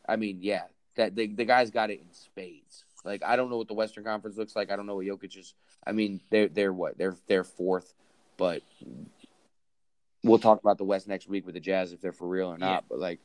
[0.09, 0.63] I mean, yeah,
[0.95, 2.83] that the the guy's got it in spades.
[3.03, 4.71] Like I don't know what the Western Conference looks like.
[4.71, 5.53] I don't know what Jokic is.
[5.85, 7.93] I mean, they're they're what they're they're fourth,
[8.37, 8.61] but
[10.23, 12.57] we'll talk about the West next week with the Jazz if they're for real or
[12.57, 12.71] not.
[12.71, 12.79] Yeah.
[12.89, 13.19] But like,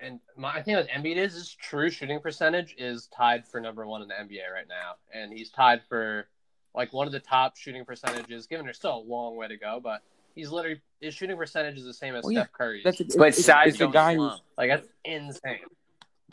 [0.00, 4.02] And my thing with Embiid is his true shooting percentage is tied for number one
[4.02, 6.28] in the NBA right now, and he's tied for
[6.74, 8.46] like one of the top shooting percentages.
[8.46, 10.02] Given there's still a long way to go, but
[10.34, 12.42] he's literally his shooting percentage is the same as Well, yeah.
[12.42, 12.84] Steph Curry's.
[12.84, 15.60] that's a, But it's, size it's don't guy who's like that's insane.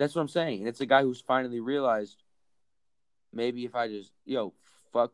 [0.01, 0.61] That's what I'm saying.
[0.61, 2.23] And it's a guy who's finally realized
[3.31, 4.51] maybe if I just, yo,
[4.91, 5.11] fuck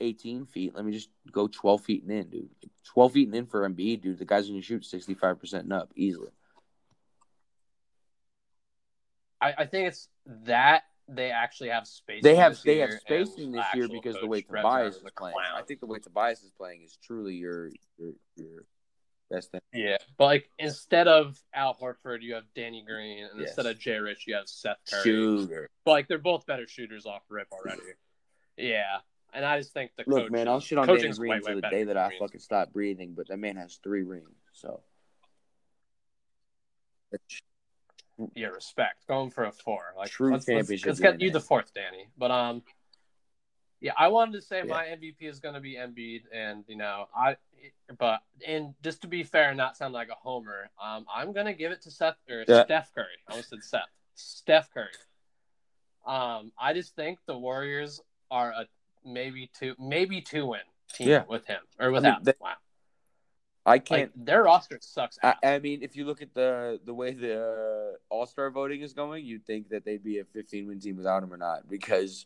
[0.00, 2.50] 18 feet, let me just go 12 feet and in, dude.
[2.92, 4.18] 12 feet and in for Embiid, dude.
[4.18, 6.28] The guy's going to shoot 65% and up easily.
[9.40, 10.10] I, I think it's
[10.44, 12.22] that they actually have space.
[12.22, 15.36] They have they have spacing this year because the way Tobias is playing.
[15.36, 15.56] clown.
[15.56, 18.64] I think the way Tobias is playing is truly your your, your
[19.30, 19.60] best thing.
[19.72, 23.48] Yeah, but like instead of Al Horford, you have Danny Green, and Yes.
[23.50, 25.02] instead of Jay Rich, you have Seth Curry.
[25.02, 25.70] Shooter.
[25.84, 27.82] But like they're both better shooters off rip already.
[28.56, 28.98] Yeah,
[29.32, 31.68] and I just think the Look, coach, man, I'll shit on Danny Green until the
[31.68, 32.20] day that I Green.
[32.20, 34.28] fucking stop breathing, but that man has three rings.
[34.52, 34.80] So.
[38.34, 39.94] yeah, respect going for a four.
[39.96, 42.08] Like True let's, let's, championship let's get you the fourth, Danny.
[42.18, 42.62] But um,
[43.80, 44.64] yeah, I wanted to say Yeah.
[44.74, 47.36] my MVP is going to be Embiid, and you know I,
[47.98, 51.46] but and just to be fair and not sound like a homer, um, I'm going
[51.46, 52.64] to give it to Seth or Yeah.
[52.64, 53.06] Steph Curry.
[53.28, 53.82] I almost said Seth.
[54.14, 54.88] Steph Curry.
[56.06, 58.00] Um, I just think the Warriors
[58.30, 58.66] are a
[59.04, 60.60] maybe two maybe two win
[60.92, 61.24] team Yeah.
[61.28, 62.24] with him or without.
[62.24, 62.54] they- wow,
[63.66, 64.14] I can't.
[64.16, 65.18] like their roster sucks.
[65.22, 65.34] I.
[65.42, 68.92] I mean, if you look at the the way the uh, All Star voting is
[68.94, 72.24] going, you'd think that they'd be a 15 win team without him or not, because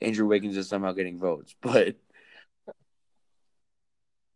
[0.00, 1.54] Andrew Wiggins is somehow getting votes.
[1.62, 1.96] But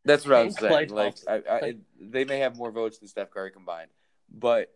[0.04, 0.88] that's what I'm saying.
[0.88, 3.90] Klay Like, I, I, they may have more votes than Steph Curry combined,
[4.32, 4.72] but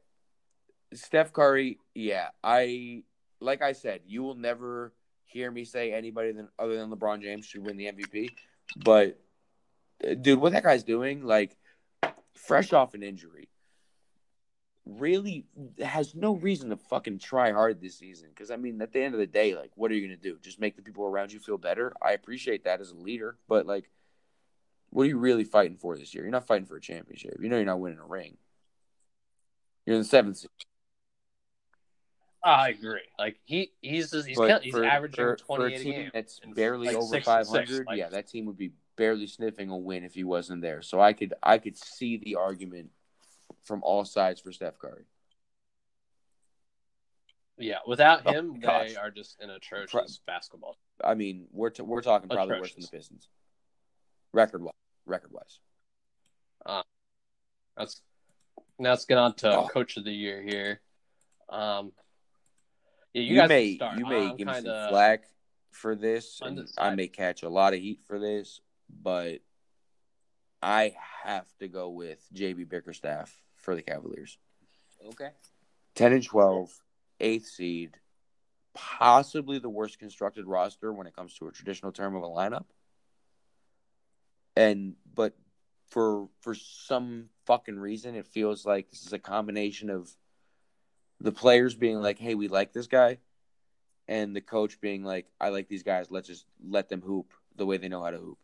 [0.93, 3.05] Steph Curry, yeah, I
[3.41, 4.93] like I said, you will never
[5.25, 8.31] hear me say anybody than other than LeBron James should win the MVP.
[8.77, 9.21] But
[10.21, 11.57] dude, what that guy's doing, like
[12.35, 13.49] fresh off an injury,
[14.87, 15.47] really
[15.83, 18.29] has no reason to fucking try hard this season.
[18.31, 20.39] Because I mean, at the end of the day, like, what are you gonna do?
[20.43, 21.93] Just make the people around you feel better?
[22.03, 23.91] I appreciate that as a leader, but like,
[24.91, 26.25] what are you really fighting for this year?
[26.25, 27.37] You're not fighting for a championship.
[27.41, 28.37] You know, you're not winning a ring.
[29.87, 30.39] You're in the seventh.
[30.39, 30.51] seed.
[32.43, 33.01] I agree.
[33.19, 35.85] Like he he's just, he's But he's for- averaging for- for twenty a eight a
[35.85, 36.11] team game.
[36.15, 37.87] That's barely like, over five hundred.
[37.87, 40.81] like- yeah, that team would be barely sniffing a win if he wasn't there.
[40.83, 42.91] So I could I could see the argument
[43.65, 45.05] from all sides for Steph Curry.
[47.59, 48.89] Yeah, without Oh, him, gosh.
[48.91, 50.79] they are just an atrocious Pro- basketball.
[51.05, 53.29] I mean, we're t- we're talking probably worse than the Pistons,
[54.33, 54.73] record wise.
[55.05, 55.59] Record wise.
[57.77, 58.03] Let's
[58.79, 59.69] now let's get on to Oh.
[59.69, 60.81] coach of the year here.
[61.51, 61.93] Um,
[63.13, 63.65] yeah, you, You, guys may
[63.99, 65.25] you may I'm give me some flack
[65.71, 69.41] for this, and I may catch a lot of heat for this, but
[70.63, 70.95] I
[71.25, 74.39] have to go with JB Bickerstaff for the Cavaliers.
[75.09, 75.31] Okay.
[75.95, 76.71] 10 and 12,
[77.21, 77.99] eighth seed,
[78.75, 82.67] possibly the worst constructed roster when it comes to a traditional term of a lineup.
[84.57, 85.35] And but
[85.89, 90.11] for for some fucking reason it feels like this is a combination of
[91.21, 93.19] the players being like, "Hey, we like this guy."
[94.09, 96.11] And the coach being like, "I like these guys.
[96.11, 98.39] Let's just let them hoop the way they know how to hoop."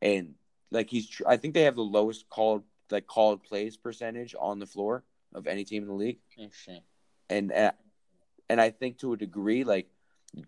[0.00, 0.34] And
[0.70, 4.58] like he's tr- I think they have the lowest called like called plays percentage on
[4.58, 6.82] the floor of any team in the league Interesting.
[7.30, 7.72] and uh,
[8.48, 9.88] and I think to a degree, like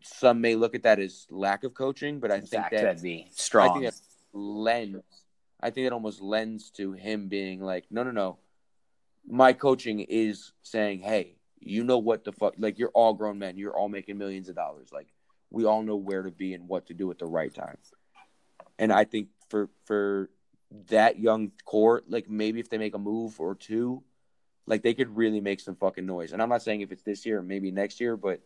[0.02, 3.02] some may look at that as lack of coaching, but I In think that that'd
[3.02, 3.28] be
[3.70, 4.00] I think that
[4.32, 5.02] lends.
[5.60, 8.38] I think it almost lends to him being like, no, no, no.
[9.26, 12.54] My coaching is saying, hey, you know what the fuck?
[12.58, 13.56] Like you're all grown men.
[13.56, 14.90] You're all making millions of dollars.
[14.92, 15.08] Like
[15.50, 17.78] we all know where to be and what to do at the right time.
[18.78, 20.28] And I think for for
[20.88, 24.02] that young core, like maybe if they make a move or two,
[24.66, 26.32] like they could really make some fucking noise.
[26.32, 28.40] And I'm not saying if it's this year or maybe next year, but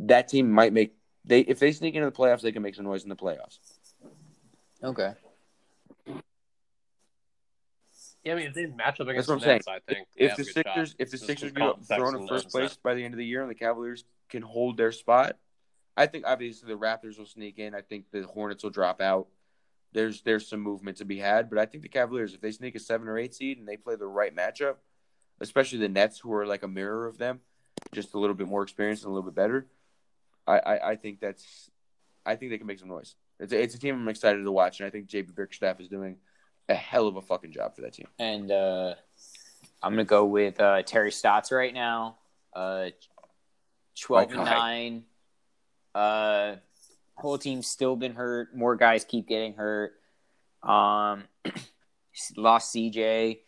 [0.00, 0.94] that team might make
[1.24, 3.58] they if they sneak into the playoffs, they can make some noise in the playoffs.
[4.82, 5.12] Okay.
[8.24, 10.36] Yeah, I mean, if they match up against what the I'm Nets, I think If
[10.36, 12.94] the Sixers, if the Just Sixers with get Collin thrown Sexton in first place by
[12.94, 15.36] the end of the year and the Cavaliers can hold their spot,
[15.96, 17.74] I think obviously the Raptors will sneak in.
[17.74, 19.28] I think the Hornets will drop out.
[19.92, 22.74] There's there's some movement to be had, but I think the Cavaliers, if they sneak
[22.74, 24.76] a seven or eight seed and they play the right matchup,
[25.40, 27.40] especially the Nets, who are like a mirror of them,
[27.92, 29.66] just a little bit more experienced and a little bit better,
[30.46, 31.70] I I, I think that's
[32.24, 33.14] I think they can make some noise.
[33.40, 35.88] It's a, it's a team I'm excited to watch, and I think JB Bickerstaff is
[35.88, 36.16] doing
[36.68, 38.06] a hell of a fucking job for that team.
[38.18, 38.94] And uh,
[39.82, 42.18] I'm gonna go with uh, Terry Stotts right now.
[42.54, 42.90] Uh,
[43.98, 45.04] Twelve and nine.
[45.94, 46.56] Uh,
[47.20, 48.54] whole team's still been hurt.
[48.54, 49.92] More guys keep getting hurt.
[50.62, 51.24] Um,
[52.36, 53.38] lost CJ.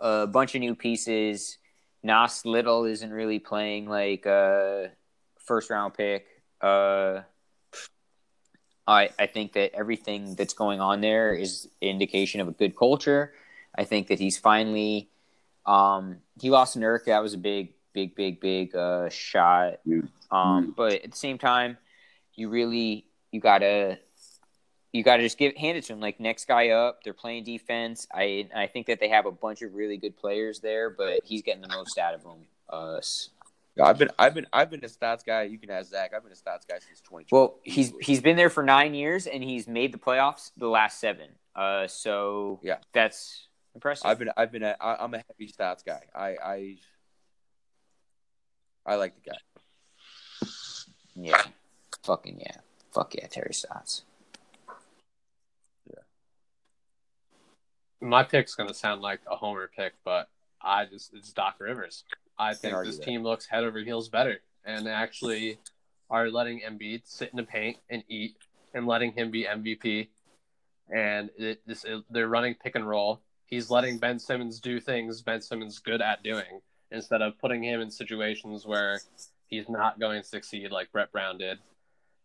[0.00, 1.58] A bunch of new pieces.
[2.02, 4.90] Nas Little isn't really playing like a
[5.38, 6.26] first round pick.
[6.60, 7.20] Uh,
[8.86, 13.32] I I think that everything that's going on there is indication of a good culture.
[13.74, 15.08] I think that he's finally
[15.66, 17.04] um he lost Nurk.
[17.04, 19.74] That was a big, big, big, big uh shot.
[20.30, 21.78] Um, but at the same time,
[22.34, 23.98] you really you gotta
[24.92, 26.00] you gotta just give hand it to him.
[26.00, 28.06] Like next guy up, they're playing defense.
[28.14, 31.42] I I think that they have a bunch of really good players there, but he's
[31.42, 32.38] getting the most out of them.
[32.68, 33.00] Uh,
[33.74, 35.44] Yeah, I've been I've been I've been a stats guy.
[35.44, 36.12] You can ask Zach.
[36.14, 37.26] I've been a stats guy since 2020.
[37.32, 41.00] well, he's he's been there for nine years and he's made the playoffs the last
[41.00, 41.28] seven.
[41.56, 42.76] Uh, so Yeah.
[42.92, 44.06] that's impressive.
[44.06, 46.02] I've been I've been a, I, I'm a heavy stats guy.
[46.14, 46.76] I I
[48.84, 50.48] I like the guy.
[51.14, 51.42] yeah,
[52.04, 52.56] fucking yeah,
[52.92, 54.04] fuck yeah, Terry Stotts.
[55.88, 56.02] Yeah.
[58.00, 60.28] My pick's gonna sound like a homer pick, but
[60.60, 62.04] I just it's Doc Rivers.
[62.38, 63.04] I think this that.
[63.04, 65.58] team looks head over heels better, and actually
[66.10, 68.36] are letting Embiid sit in the paint and eat,
[68.74, 70.08] and letting him be MVP.
[70.94, 73.20] And it, this it, they're running pick and roll.
[73.46, 77.80] He's letting Ben Simmons do things Ben Simmons good at doing, instead of putting him
[77.80, 79.00] in situations where
[79.46, 81.58] he's not going to succeed like Brett Brown did.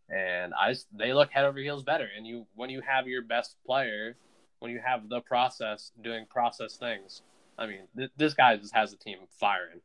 [0.10, 2.08] And I just, they look head over heels better.
[2.16, 4.16] And you when you have your best player
[4.60, 7.22] when you have the process doing process things.
[7.58, 9.82] I mean, th- this guy just has the team firing,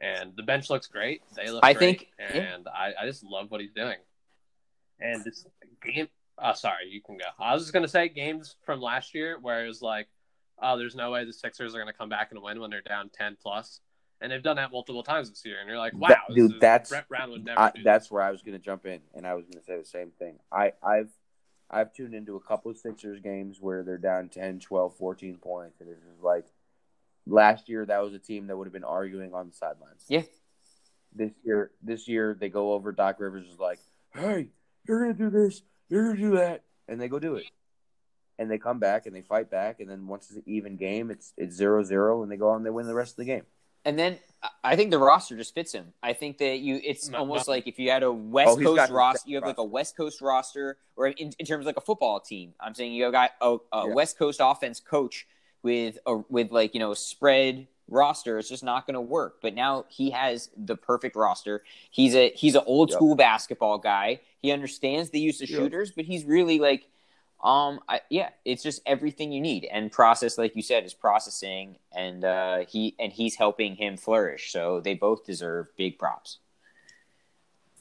[0.00, 1.22] and the bench looks great.
[1.36, 1.64] They look.
[1.64, 2.54] I great, think- yeah.
[2.54, 3.98] and I, I just love what he's doing.
[5.00, 5.44] And this
[5.84, 6.08] game,
[6.38, 7.24] uh, sorry, you can go.
[7.38, 10.08] I was just gonna say games from last year where it was like,
[10.62, 13.10] oh, there's no way the Sixers are gonna come back and win when they're down
[13.12, 13.80] ten plus,
[14.22, 15.58] and they've done that multiple times this year.
[15.60, 17.60] And you're like, wow, That- dude, that's- Brett Brown would never.
[17.60, 19.64] I, do that's where I was going to jump in, and I was going to
[19.64, 20.38] say the same thing.
[20.50, 21.10] I I've
[21.70, 25.80] I've tuned into a couple of Sixers games where they're down 10, 12, 14 points,
[25.80, 26.46] and it's just like
[27.26, 30.04] last year that was a team that would have been arguing on the sidelines.
[30.08, 30.22] Yeah.
[31.14, 32.92] This year, this year they go over.
[32.92, 33.78] Doc Rivers is like,
[34.14, 34.48] "Hey,
[34.88, 37.44] you're gonna do this, you're gonna do that," and they go do it,
[38.38, 41.10] and they come back and they fight back, and then once it's an even game,
[41.10, 43.24] it's it's zero zero, and they go on and they win the rest of the
[43.26, 43.44] game.
[43.84, 45.92] And then I- I think the roster just fits him.
[46.02, 47.52] I think that you it's No, almost no.
[47.54, 49.64] like if you had a West Oh, Coast roster, you have like a.
[49.64, 52.54] West Coast roster, or in, in terms of like a football team.
[52.60, 53.94] I'm saying you got a, a Yeah.
[53.94, 55.26] West Coast offense coach
[55.62, 58.38] with a with like you know spread roster.
[58.38, 59.40] It's just not going to work.
[59.42, 61.62] But now he has the perfect roster.
[61.90, 62.96] He's a he's an old Yep.
[62.96, 64.20] school basketball guy.
[64.40, 65.58] He understands the use of Yep.
[65.60, 66.88] shooters, but he's really like
[67.42, 71.76] um, I, yeah, it's just everything you need, and process, like you said, is processing,
[71.90, 74.52] and uh, he and he's helping him flourish.
[74.52, 76.38] So they both deserve big props.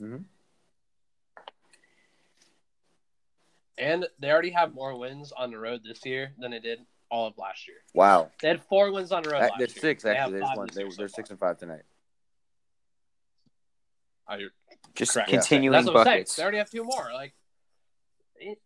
[0.01, 0.23] Mm-hmm.
[3.77, 7.27] And they already have more wins on the road this year than they did all
[7.27, 7.77] of last year.
[7.93, 9.41] Wow, They had four wins on the road.
[9.41, 9.75] Last they're year.
[9.79, 10.33] six They actually.
[10.33, 10.67] They just five won.
[10.67, 11.15] this They, year so they're far.
[11.15, 11.81] six and five tonight.
[14.29, 14.49] You're-
[14.95, 15.29] Just Correct.
[15.29, 16.35] continuing That's what I'm buckets.
[16.35, 17.09] They already have two more.
[17.13, 17.33] Like,
[18.37, 18.59] it,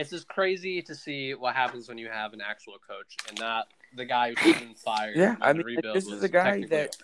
[0.00, 3.68] it's just crazy to see what happens when you have an actual coach and not
[3.94, 5.14] the guy who's been fired.
[5.14, 6.96] Yeah, I mean, this is a guy technically that-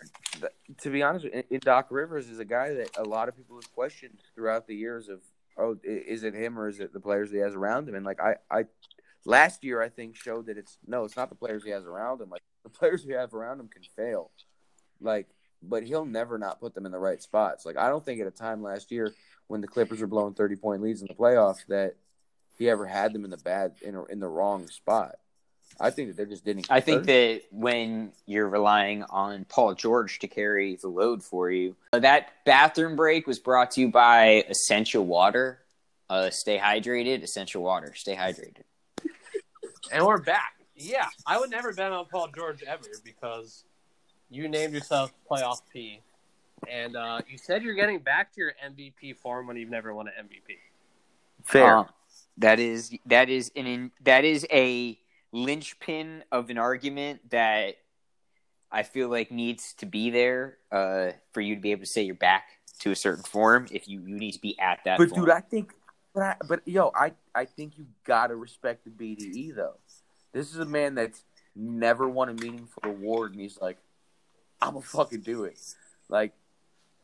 [0.81, 1.27] to be honest,
[1.61, 5.09] Doc Rivers is a guy that a lot of people have questioned throughout the years
[5.09, 5.21] of,
[5.57, 7.95] oh, is it him or is it the players he has around him?
[7.95, 8.65] And like I, I,
[9.25, 12.21] last year I think showed that it's no, it's not the players he has around
[12.21, 12.31] him.
[12.31, 14.31] Like the players we have around him can fail,
[15.01, 15.27] like,
[15.63, 17.67] but he'll never not put them in the right spots.
[17.67, 19.13] Like I don't think at a time last year
[19.49, 21.97] when the Clippers were blowing thirty point leads in the playoffs that
[22.59, 25.17] he ever had them in the bad in in the wrong spot.
[25.79, 26.67] I think that they just didn't.
[26.71, 27.35] I think care.
[27.35, 32.33] that when you're relying on Paul George to carry the load for you, uh, that
[32.45, 35.61] bathroom break was brought to you by Essential Water.
[36.09, 37.23] Uh, stay hydrated.
[37.23, 37.93] Essential Water.
[37.95, 38.63] Stay hydrated.
[39.93, 40.55] And we're back.
[40.75, 43.65] Yeah, I would never bet on Paul George ever because
[44.31, 46.01] you named yourself playoff P,
[46.71, 50.09] and uh, you said you're getting back to your MVP form when you've never won
[50.09, 50.57] an MVP.
[51.45, 51.79] fair.
[51.79, 51.85] Uh,
[52.39, 54.99] That is that is an in, that is a
[55.33, 57.77] linchpin of an argument that
[58.71, 62.03] I feel like needs to be there uh, for you to be able to say
[62.03, 62.45] you're back
[62.81, 63.67] to a certain form.
[63.71, 64.99] If you, you need to be at that.
[64.99, 65.23] But form.
[65.23, 65.73] dude, I think,
[66.15, 69.79] but I, but yo, I I think you gotta respect the BDE though.
[70.33, 71.23] This is a man that's
[71.55, 73.79] never won a meaningful award, and he's like,
[74.61, 75.59] I'm gonna fucking do it.
[76.09, 76.33] Like,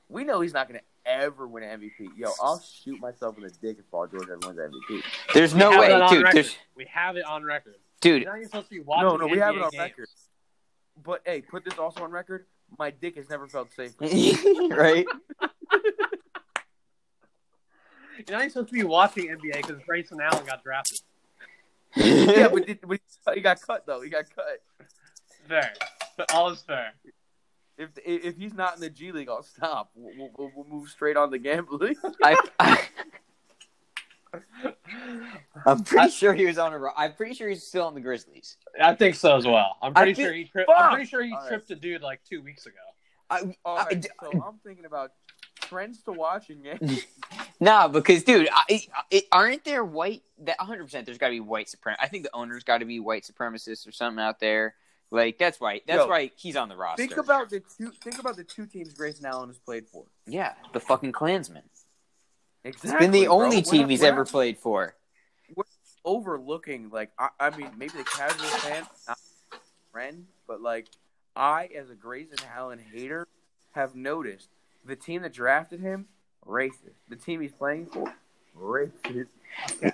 [0.09, 2.09] we know he's not gonna ever win an MVP.
[2.17, 5.03] Yo, I'll shoot myself in the dick if Paul George ever wins MVP.
[5.35, 6.27] there's We no way, it dude.
[6.33, 7.75] There's, We have it on record.
[8.01, 9.09] dude, You're not even supposed to be watching.
[9.09, 9.81] No, no, we have it on games.
[9.81, 10.09] record.
[11.05, 12.47] But hey, put this also on record.
[12.79, 13.93] My dick has never felt safe.
[14.01, 15.05] right?
[18.29, 21.01] You're not even supposed to be watching NBA because Grayson Allen got drafted.
[21.97, 24.01] yeah, but, did, but he, he got cut though.
[24.01, 24.63] He got cut.
[25.49, 25.73] Fair,
[26.17, 26.93] but all is fair.
[27.79, 29.91] If if he's not in the G League, I'll stop.
[29.95, 31.97] We'll, we'll, we'll move straight on to gambling.
[32.23, 32.83] I, I,
[35.67, 36.79] I'm pretty sure he was on a.
[36.79, 38.57] ro- I'm pretty sure he's still on the Grizzlies.
[38.81, 39.77] I think so as well.
[39.83, 40.45] I'm pretty I think- sure he.
[40.45, 41.49] Tri- I'm pretty sure he All right.
[41.49, 42.77] tripped a dude like two weeks ago.
[43.31, 45.13] I, All I- right, so I'm thinking about
[45.61, 47.07] trends to watch in games.
[47.61, 50.23] Nah, because dude, I, I, aren't there white?
[50.39, 50.85] That 100.
[50.85, 51.97] percent There's got to be white suprem.
[52.01, 54.75] I think the owner's got to be white supremacists or something out there.
[55.13, 55.83] Like that's why.
[55.87, 57.07] That's Yo, why he's on the roster.
[57.07, 57.91] Think about the two.
[58.03, 60.05] Think about the two teams Grayson Allen has played for.
[60.27, 61.63] yeah, the fucking Klansmen.
[62.65, 62.91] Exactly.
[62.91, 63.43] It's been the bro.
[63.43, 64.95] only We're team not- he's we're ever not played for.
[65.55, 65.65] We're
[66.05, 66.89] overlooking.
[66.91, 69.19] Like I, I mean, maybe the casual fan, not
[69.93, 70.89] friend, but like
[71.37, 73.27] I, as a Grayson Allen hater,
[73.73, 74.49] have noticed
[74.85, 76.07] the team that drafted him
[76.47, 76.95] racist.
[77.11, 78.13] The team he's playing for
[78.59, 79.27] racist.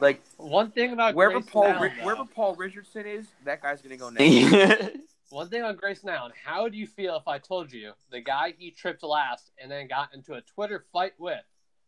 [0.00, 3.82] Like One thing about wherever Grayson Paul Allen, Ri- wherever Paul Richardson is, that guy's
[3.82, 4.96] gonna go next.
[5.30, 8.54] One thing on Grayson Allen, how would you feel if I told you the guy
[8.56, 11.42] he tripped last and then got into a Twitter fight with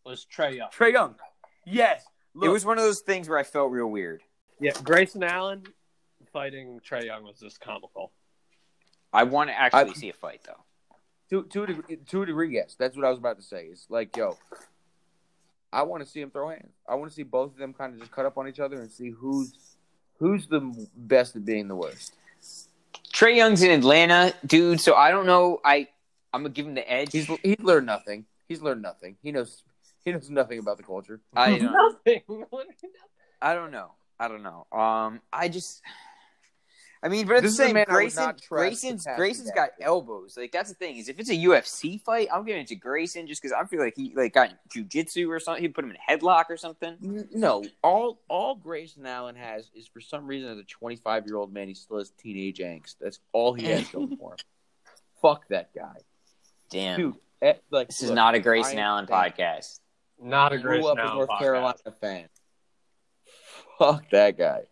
[0.05, 0.68] was Trae Young?
[0.70, 1.14] Trae Young,
[1.64, 2.05] yes.
[2.43, 4.22] it was one of those things where I felt real weird.
[4.61, 5.62] Yeah, Grayson Allen
[6.32, 8.12] fighting Trae Young was just comical.
[9.12, 10.62] I want to actually I- see a fight though.
[11.30, 12.74] To to a degree, to a degree, yes.
[12.76, 13.66] That's what I was about to say.
[13.70, 14.36] It's like, yo,
[15.72, 16.72] I want to see him throw hands.
[16.88, 18.80] I want to see both of them kind of just cut up on each other
[18.80, 19.53] and see who's
[20.18, 20.61] who's the
[20.97, 22.14] best at being the worst.
[23.21, 24.81] Trae Young's in Atlanta, dude.
[24.81, 25.61] So I don't know.
[25.62, 25.89] I
[26.33, 27.12] I'm gonna give him the edge.
[27.12, 28.25] He's he's learned nothing.
[28.49, 29.16] He's learned nothing.
[29.23, 29.62] He knows
[30.03, 31.21] he knows nothing about the culture.
[31.37, 32.23] I don't, Nothing.
[33.43, 33.93] I don't know.
[34.18, 34.66] I don't know.
[34.73, 35.83] Um, I just.
[37.03, 39.70] I mean, but at the same, man I Grayson, not Grayson's pass Grayson's the got
[39.80, 40.36] elbows.
[40.36, 43.40] Like that's the thing is, if it's a UFC fight, I'm getting into Grayson just
[43.40, 45.62] because I feel like he like got jujitsu or something.
[45.62, 46.96] He put him in a headlock or something.
[47.32, 51.55] No, all all Grayson Allen has is for some reason as a 25 year old
[51.55, 52.96] man he still has teenage angst.
[53.01, 54.38] That's all he has going for him.
[55.22, 55.96] Fuck that guy,
[56.70, 57.14] Damn, dude.
[57.40, 59.34] eh, Like this is not a Grayson I Allen understand.
[59.36, 59.80] podcast.
[60.22, 61.38] Not a Grayson up a Allen North.
[61.38, 62.28] Carolina fan.
[63.78, 64.64] Fuck that guy.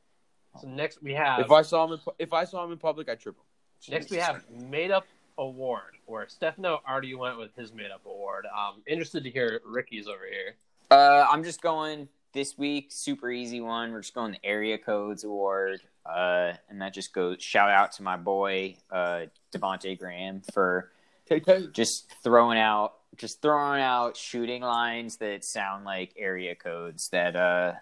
[0.60, 3.08] So next we have If I saw him, in, if I saw him in public,
[3.08, 3.92] I'd trip him.
[3.92, 8.46] next we have made up award where Stefano already went with his made up award.
[8.46, 10.56] Um, interested to hear Ricky's over here.
[10.90, 13.92] Uh, I'm just going this week, super easy one.
[13.92, 18.02] We're just going the area codes award, uh, and that just goes shout out to
[18.02, 20.90] my boy uh, Devonte Graham for
[21.28, 21.72] Take that.
[21.72, 27.72] just throwing out just throwing out shooting lines that sound like area codes that uh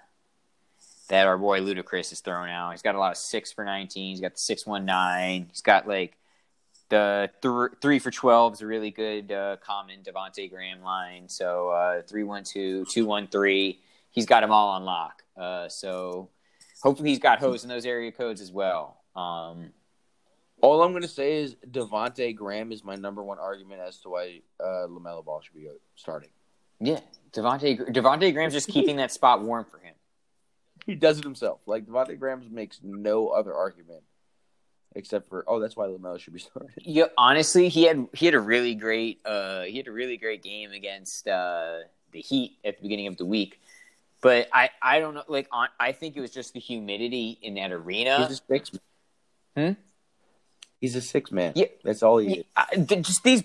[1.08, 2.72] that our boy Ludacris is throwing out.
[2.72, 4.10] He's got a lot of six for nineteen.
[4.10, 5.46] He's got the six one nine.
[5.50, 6.16] He's got like
[6.88, 11.28] the th- three for twelve is a really good uh, common Devonte Graham line.
[11.28, 13.80] So uh, three one two two one three.
[14.10, 15.22] He's got them all on lock.
[15.36, 16.28] Uh, so
[16.82, 19.02] hopefully he's got hose in those area codes as well.
[19.14, 19.72] Um,
[20.62, 24.40] All I'm gonna say is Devonte Graham is my number one argument as to why
[24.58, 26.30] uh, Lamelo Ball should be starting.
[26.80, 27.00] yeah,
[27.32, 29.85] Devonte Devonte Graham's just keeping that spot warm for him.
[30.86, 31.60] He does it himself.
[31.66, 34.02] Like Devonte Graham makes no other argument
[34.96, 36.70] except for oh, that's why Lamelo should be starting.
[36.78, 40.42] Yeah, honestly, he had he had a really great uh he had a really great
[40.42, 41.80] game against uh
[42.12, 43.60] the Heat at the beginning of the week.
[44.22, 47.54] But I I don't know like on, I think it was just the humidity in
[47.54, 48.26] that arena.
[48.26, 48.80] He's a six man.
[49.76, 49.80] Hmm?
[50.80, 51.52] He's a six man.
[51.54, 51.66] Yeah.
[51.84, 52.44] That's all he is.
[52.56, 53.42] I, just these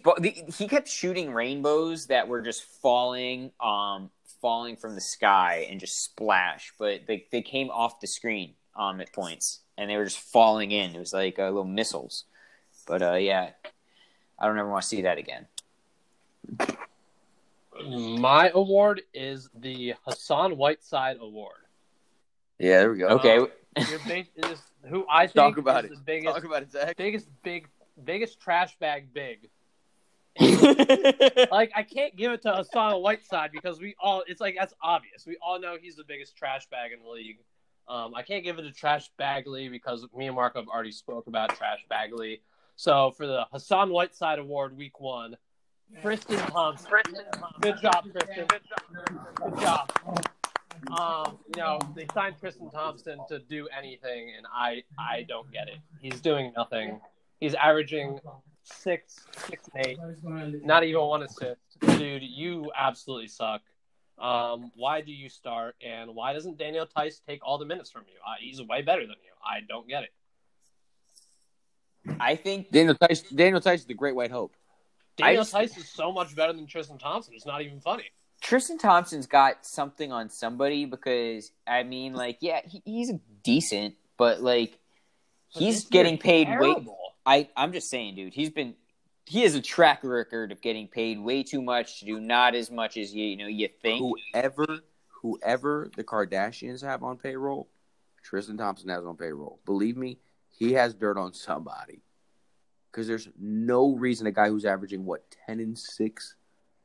[0.57, 4.09] he kept shooting rainbows that were just falling um
[4.41, 8.99] falling from the sky and just splash, but they they came off the screen um
[9.01, 10.95] at points and they were just falling in.
[10.95, 12.25] It was like uh, little missiles.
[12.87, 13.51] But uh yeah,
[14.39, 15.45] I don't ever want to see that again.
[17.87, 21.55] My award is the Hassan Whiteside Award.
[22.59, 23.07] Yeah, there we go.
[23.07, 25.95] Okay, Your big, is who I think Talk about is it.
[25.95, 26.97] the biggest, Talk about it, Zach.
[26.97, 27.67] biggest big,
[28.03, 29.49] biggest trash bag big
[31.51, 35.25] like I can't give it to Hassan Whiteside because we all it's like that's obvious.
[35.25, 37.39] We all know he's the biggest trash bag in the league.
[37.87, 41.27] Um, I can't give it to Trash Bagley because me and Mark have already spoke
[41.27, 42.41] about Trash Bagley.
[42.77, 45.35] So for the Hassan Whiteside Award, Week One,
[46.01, 46.89] Tristan Thompson.
[47.59, 48.47] Good job, Tristan.
[49.35, 49.91] Good job.
[50.97, 55.67] Um, you know, they signed Tristan Thompson to do anything, and I I don't get
[55.67, 55.77] it.
[56.01, 56.99] He's doing nothing.
[57.39, 58.19] He's averaging
[58.63, 59.97] six, six and eight,
[60.63, 61.61] not even one assist.
[61.79, 63.61] Dude, you absolutely suck.
[64.19, 68.03] Um, why do you start, and why doesn't Daniel Theis take all the minutes from
[68.07, 68.13] you?
[68.25, 69.31] Uh, he's way better than you.
[69.43, 70.13] I don't get it.
[72.19, 73.23] I think Daniel Theis.
[73.33, 74.53] Daniel Theis is the Great White Hope.
[75.17, 77.33] Daniel just- Theis is so much better than Tristan Thompson.
[77.35, 78.05] It's not even funny.
[78.41, 83.11] Tristan Thompson's got something on somebody because I mean, like, yeah, he, he's
[83.43, 84.79] decent, but like,
[85.53, 86.75] But he's getting year's paid way.
[87.25, 87.49] Terrible.
[87.55, 88.75] I I'm just saying, dude, he's been
[89.25, 92.71] he has a track record of getting paid way too much to do not as
[92.71, 94.03] much as you you know you think.
[94.33, 94.79] Whoever,
[95.21, 97.69] whoever the Kardashians have on payroll,
[98.23, 99.59] Tristan Thompson has on payroll.
[99.65, 100.19] Believe me,
[100.49, 102.01] he has dirt on somebody.
[102.91, 106.35] Because there's no reason a guy who's averaging what ten and six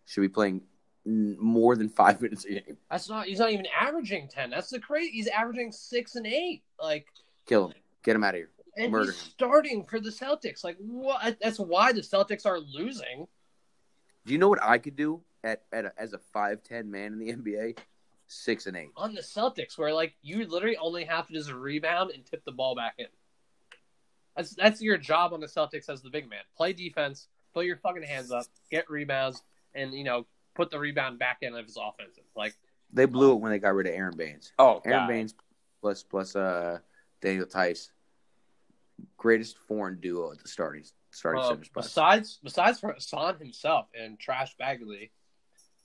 [0.04, 0.62] should be playing
[1.04, 2.76] more than five minutes a game.
[2.90, 3.26] That's not.
[3.26, 4.50] He's not even averaging ten.
[4.50, 5.10] That's the crazy.
[5.10, 6.62] He's averaging six and eight.
[6.80, 7.06] Like,
[7.46, 7.74] Kill him.
[8.04, 8.50] Get him out of here.
[8.76, 10.62] And Murder he's starting for the Celtics.
[10.62, 11.38] Like, what?
[11.40, 13.26] That's why the Celtics are losing.
[14.26, 17.12] Do you know what I could do at, at a, as a five ten man
[17.14, 17.78] in the NBA?
[18.28, 18.88] Six and eight.
[18.96, 22.50] on the Celtics, where like you literally only have to just rebound and tip the
[22.50, 23.06] ball back in.
[24.36, 26.40] That's that's your job on the Celtics as the big man.
[26.56, 29.42] Play defense, put your fucking hands up, get rebounds,
[29.74, 30.26] and you know
[30.56, 32.24] put the rebound back in if it's offensive.
[32.34, 32.54] Like
[32.92, 34.52] They blew it when they got rid of Aron Baynes.
[34.58, 35.08] Oh, Aron God.
[35.08, 35.34] Baynes
[35.80, 36.80] plus plus uh
[37.22, 37.92] Daniel Theis,
[39.16, 41.84] greatest foreign duo at the starting starting uh, center spot.
[41.84, 45.12] besides besides for Hassan himself and Trash Bagley,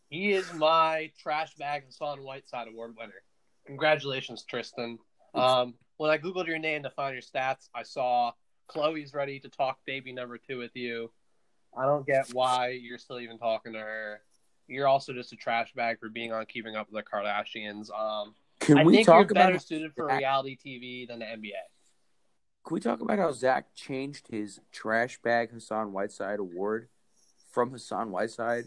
[0.10, 3.24] he is my Trash Bag Hassan Whiteside Award winner.
[3.66, 5.00] Congratulations, Tristan.
[5.34, 8.32] Um, when I googled your name to find your stats, I saw
[8.68, 11.12] Chloe's ready to talk baby number two with you.
[11.78, 14.22] I don't get why you're still even talking to her.
[14.68, 17.90] You're also just a trash bag for being on Keeping Up with the Kardashians.
[17.98, 21.26] Um, Can I we think talk you're better about suited for reality TV than the
[21.26, 21.52] NBA.
[22.66, 26.88] Can we talk about how Zach changed his trash bag Hassan Whiteside award
[27.50, 28.66] from Hassan Whiteside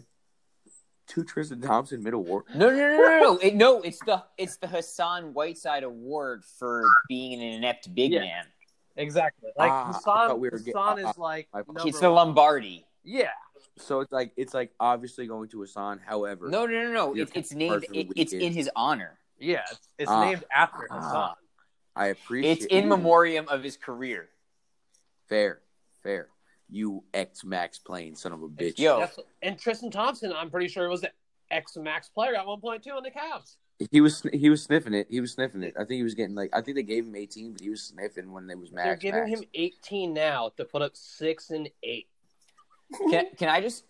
[1.07, 2.43] to Tristan Thompson mid award?
[2.53, 3.37] No, no, no, no, no.
[3.37, 8.19] It, no, it's the it's the Hassan Whiteside Award for being an inept big Yeah.
[8.21, 8.45] man.
[8.97, 9.49] Exactly.
[9.57, 12.09] Like Ah, I Hassan, we were Hassan ah, is like I- It's the.
[12.09, 12.85] Lombardi.
[13.03, 13.29] Yeah.
[13.77, 15.99] So it's like it's like obviously going to Hassan.
[16.05, 17.13] However, No, no, no, no.
[17.15, 17.85] Your It's it's named.
[17.93, 19.19] It, it's in his honor.
[19.37, 20.23] Yeah, it's, it's Ah.
[20.25, 21.35] named after Ah.
[21.95, 22.03] Hassan.
[22.03, 24.29] I appreciate It's in memoriam of his career.
[25.27, 25.61] Fair,
[26.03, 26.29] fair.
[26.69, 28.79] You X Max playing son of a bitch.
[28.79, 28.99] Yo.
[28.99, 31.11] That's- and Tristan Thompson, I'm pretty sure it was the
[31.51, 33.57] X Max player at one point too on the Cavs.
[33.91, 35.07] He was he was sniffing it.
[35.09, 35.73] He was sniffing it.
[35.75, 37.83] I think he was getting like I think they gave him 18, but he was
[37.83, 38.85] sniffing when they was max.
[38.85, 39.41] They're giving max.
[39.41, 42.07] him 18 now to put up six and eight.
[43.09, 43.83] Can, can I just?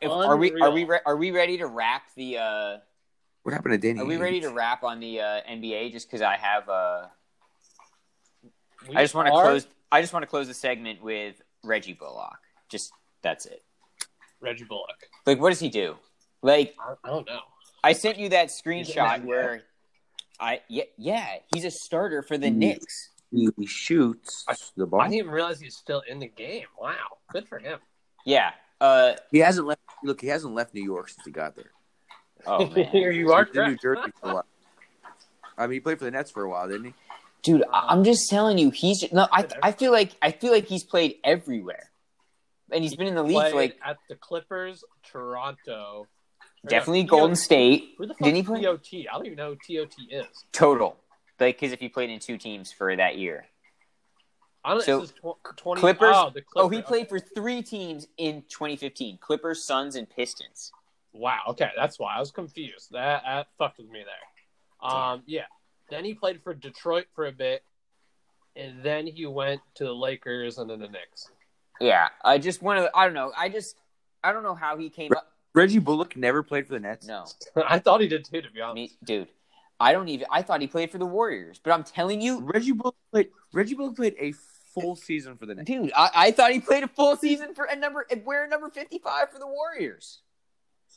[0.00, 2.38] If, are we are we re- are we ready to wrap the?
[2.38, 2.76] uh
[3.44, 4.00] What happened to Danny?
[4.00, 5.92] Are we ready to wrap on the uh, NBA?
[5.92, 6.66] Just because I have.
[6.68, 7.06] uh
[8.88, 9.66] We I just want to close.
[9.92, 12.38] I just want to close the segment with Reggie Bullock.
[12.70, 12.92] Just
[13.22, 13.62] that's it.
[14.40, 14.96] Reggie Bullock.
[15.26, 15.96] Like, what does he do?
[16.42, 17.40] Like, I, I don't know.
[17.82, 19.62] I sent you that screenshot where
[20.40, 22.56] I yeah yeah he's a starter for the Mm.
[22.56, 23.10] Knicks.
[23.30, 25.02] He shoots I- the ball.
[25.02, 26.64] I didn't even realize he's still in the game.
[26.80, 26.94] Wow,
[27.30, 27.78] good for him.
[28.24, 28.52] Yeah.
[28.80, 29.82] Uh he hasn't left.
[30.02, 31.72] Look, he hasn't left New York since he got there.
[32.46, 33.76] Oh man, Here you are, in New.
[33.76, 34.46] Jersey for a while.
[35.56, 36.94] I mean, he played for the Nets for a while, didn't he?
[37.42, 37.62] dude.
[37.72, 39.26] I- I'm just telling you, he's no.
[39.30, 41.90] I I feel like I feel like he's played everywhere,
[42.72, 46.06] and he's been in the league for like at the Clippers, Toronto.
[46.66, 47.38] Definitely no, Golden TOT.
[47.44, 48.62] State Who the fuck Didn't he play?
[48.62, 48.86] TOT?
[48.94, 50.24] I don't even know who TOT is.
[50.52, 50.96] total.
[51.38, 53.44] Like, because if he played in two teams for that year.
[54.64, 55.00] I don't So.
[55.00, 56.52] This is tw- 20, Clippers- Oh, the Clippers.
[56.56, 57.08] Oh, he played okay.
[57.10, 60.72] for three teams in 2015: Clippers, Suns, and Pistons.
[61.14, 61.40] Wow.
[61.50, 62.90] Okay, that's why I was confused.
[62.90, 64.90] That that fucked with me there.
[64.90, 65.44] Um, yeah.
[65.88, 67.62] Then he played for Detroit for a bit,
[68.56, 71.30] and then he went to the Lakers and then the Knicks.
[71.80, 72.90] Yeah, I just want to.
[72.94, 73.32] I don't know.
[73.36, 73.76] I just
[74.22, 75.30] I don't know how he came up.
[75.54, 77.06] Reggie Bullock never played for the Nets.
[77.06, 77.26] No,
[77.68, 78.74] I thought he did too, to be honest.
[78.74, 79.28] me, dude.
[79.78, 80.26] I don't even.
[80.30, 83.28] I thought he played for the Warriors, but I'm telling you, Reggie Bullock played.
[83.52, 84.32] Reggie Bullock played a
[84.74, 85.66] full season for the Nets.
[85.66, 85.92] dude.
[85.94, 89.38] I, I thought he played a full season for a number wearing number 55 for
[89.38, 90.20] the Warriors.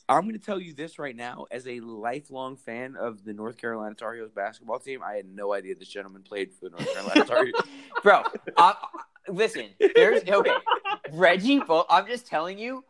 [0.08, 3.58] I'm going to tell you this right now, as a lifelong fan of the North
[3.58, 6.92] Carolina Tar Heels basketball team, I had no idea this gentleman played for the North
[6.94, 7.62] Carolina Tar Heels.
[8.02, 8.22] Bro,
[8.56, 8.74] I,
[9.28, 9.66] listen.
[9.94, 10.54] There's okay.
[11.12, 11.84] Reggie Bull.
[11.90, 12.84] I'm just telling you.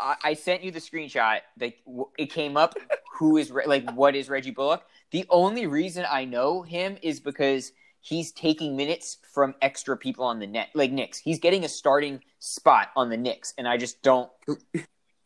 [0.00, 1.40] I, I sent you the screenshot.
[1.58, 2.74] That w- it came up.
[3.18, 4.82] Who is Re- like what is Reggie Bullock?
[5.12, 7.70] The only reason I know him is because
[8.00, 11.18] he's taking minutes from extra people on the net, like Knicks.
[11.18, 14.28] He's getting a starting spot on the Knicks, and I just don't.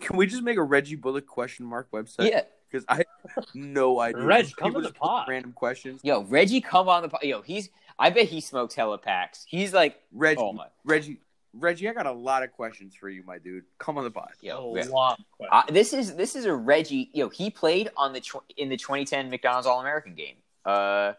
[0.00, 2.30] Can we just make a Reggie Bullock question mark website?
[2.30, 3.04] Yeah, Because I
[3.34, 4.22] have no idea.
[4.22, 5.28] Reg, come People to the just pod.
[5.28, 6.00] Random questions.
[6.04, 7.42] yo, Reggie, come on the po- yo.
[7.42, 7.70] He's.
[7.98, 9.44] I bet he smokes hella packs.
[9.48, 11.18] He's like, Reggie, oh my, Reggie,
[11.52, 13.64] Reggie, I got a lot of questions for you, my dude.
[13.78, 14.30] Come on the pod.
[14.40, 14.76] yo.
[14.76, 15.64] a lot of questions.
[15.68, 17.10] Uh, this is this is a Reggie.
[17.12, 20.36] Yo, he played on the tw- in the 2010 McDonald's All American game.
[20.64, 21.14] Uh,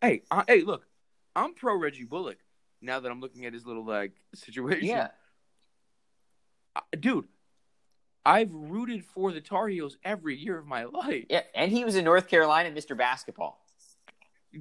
[0.00, 0.86] Hey, uh, hey, look,
[1.34, 2.38] I'm pro Reggie Bullock.
[2.80, 5.08] Now that I'm looking at his little like situation, yeah.
[6.76, 7.26] Uh, dude,
[8.28, 11.24] I've rooted for the Tar Heels every year of my life.
[11.30, 12.94] Yeah, and he was in North Carolina, Mr.
[12.96, 13.58] Basketball.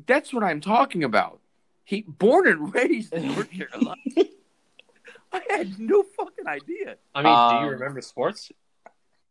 [0.05, 1.41] That's what I'm talking about.
[1.83, 3.95] He born and raised in North Carolina.
[5.33, 6.95] I had no fucking idea.
[7.13, 8.51] I mean, do Um, you remember sports?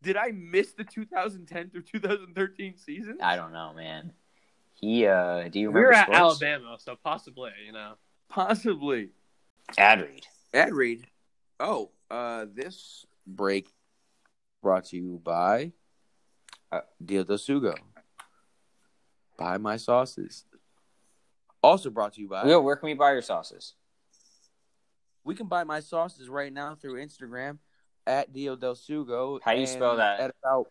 [0.03, 3.19] Did I miss the 2010 through 2013 season?
[3.23, 4.13] I don't know, man.
[4.75, 5.81] He uh, do you remember?
[5.81, 6.43] We remember were at sports?
[6.43, 7.95] Alabama, so possibly, you know.
[8.29, 9.09] Possibly.
[9.79, 10.27] Ad read.
[10.53, 11.07] Ad read.
[11.59, 13.69] Oh, uh, this break
[14.66, 15.70] brought to you by
[16.72, 17.76] uh, Dio del Sugo.
[19.38, 20.44] Buy my sauces.
[21.62, 22.44] Also brought to you by.
[22.44, 23.74] Will, where can we buy your sauces?
[25.22, 27.59] We can buy my sauces right now through Instagram
[28.09, 29.38] at Dio Del Sugo.
[29.40, 30.18] How do you spell that?
[30.18, 30.66] At about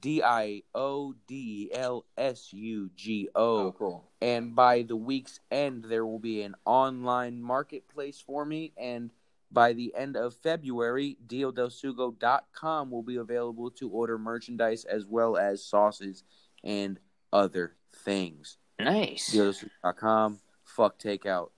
[0.00, 3.72] D I O D L S U G O.
[3.72, 4.10] cool.
[4.22, 8.72] And by the week's end, there will be an online marketplace for me.
[8.78, 9.10] And
[9.50, 15.64] by the end of February, DioDelSugo.com will be available to order merchandise as well as
[15.64, 16.24] sauces
[16.64, 16.98] and
[17.32, 18.58] other things.
[18.78, 19.34] Nice.
[19.34, 20.40] DioDelSugo.com.
[20.64, 21.50] Fuck takeout.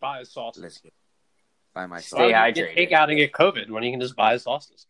[0.00, 0.62] Buy his sauces.
[0.62, 0.92] Let's get
[1.74, 2.46] buy my Stay Why sauce.
[2.46, 2.68] would you hydrated.
[2.68, 4.86] get Take out and get COVID when you can just buy sauces.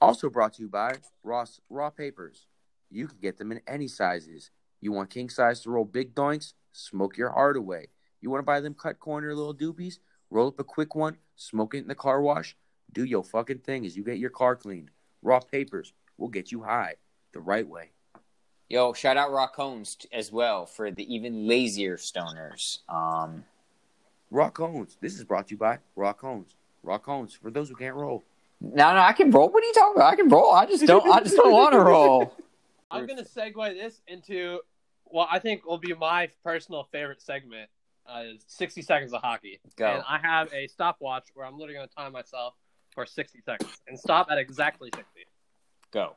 [0.00, 2.46] Also brought to you by Ross Raw Papers.
[2.90, 4.50] You can get them in any sizes.
[4.80, 6.52] You want king size to roll big doinks?
[6.72, 7.88] Smoke your heart away.
[8.20, 9.98] You want to buy them cut corner little doobies?
[10.30, 12.56] Roll up a quick one, smoke it in the car wash.
[12.92, 14.90] Do your fucking thing as you get your car cleaned.
[15.22, 16.94] Raw Papers will get you high
[17.32, 17.90] the right way.
[18.68, 22.78] Yo, shout out Raw Cones t- as well for the even lazier stoners.
[22.88, 23.44] Um,
[24.30, 24.96] Raw Cones.
[25.00, 26.56] This is brought to you by Raw Cones.
[26.82, 28.22] Raw Cones for those who can't roll.
[28.60, 29.48] no, no, I can roll.
[29.50, 30.12] What are you talking about?
[30.12, 30.52] I can roll.
[30.52, 31.08] I just don't.
[31.10, 32.34] I just don't want to roll.
[32.90, 34.60] I'm going to segue this into
[35.04, 37.68] what I think will be my personal favorite segment
[38.06, 39.60] uh, 60 seconds of hockey.
[39.76, 39.86] Go.
[39.86, 42.54] And I have a stopwatch where I'm literally going to time myself
[42.92, 45.08] for 60 seconds and stop at exactly 60.
[45.92, 46.16] Go.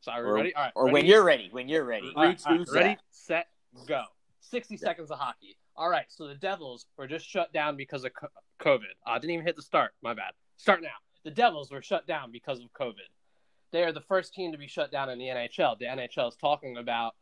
[0.00, 0.54] So are we Or- ready?
[0.54, 0.72] All right.
[0.74, 0.92] Or ready?
[0.92, 1.48] when you're ready.
[1.50, 2.12] When you're ready.
[2.14, 3.46] All right, Three, all right, two, ready, set,
[3.86, 4.04] go.
[4.40, 5.56] 60 seconds of hockey.
[5.76, 8.12] All right, so the Devils were just shut down because of
[8.60, 8.80] COVID.
[9.06, 9.92] I uh, didn't even hit the start.
[10.02, 10.32] My bad.
[10.56, 10.88] Start now.
[11.24, 13.08] The Devils were shut down because of COVID.
[13.72, 15.78] They are the first team to be shut down in the NHL.
[15.78, 17.14] The NHL is talking about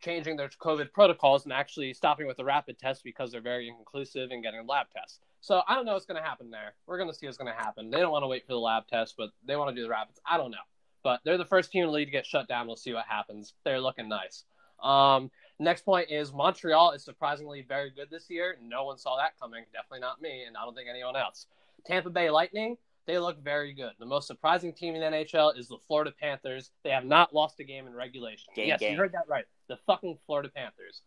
[0.00, 4.30] changing their COVID protocols and actually stopping with the rapid test because they're very inconclusive
[4.30, 5.20] and getting lab tests.
[5.40, 6.74] So I don't know what's going to happen there.
[6.86, 7.90] We're going to see what's going to happen.
[7.90, 9.90] They don't want to wait for the lab test, but they want to do the
[9.90, 10.20] rapids.
[10.26, 10.56] I don't know.
[11.02, 12.66] But they're the first team in the league to get shut down.
[12.66, 13.52] We'll see what happens.
[13.64, 14.44] They're looking nice.
[14.82, 18.56] Um, next point is Montreal is surprisingly very good this year.
[18.62, 19.64] No one saw that coming.
[19.72, 21.46] Definitely not me, and I don't think anyone else.
[21.84, 22.76] Tampa Bay Lightning,
[23.06, 23.92] they look very good.
[23.98, 26.70] The most surprising team in the NHL is the Florida Panthers.
[26.82, 28.52] They have not lost a game in regulation.
[28.56, 28.92] Gang, yes, gang.
[28.92, 29.44] you heard that right.
[29.68, 31.02] The fucking Florida Panthers.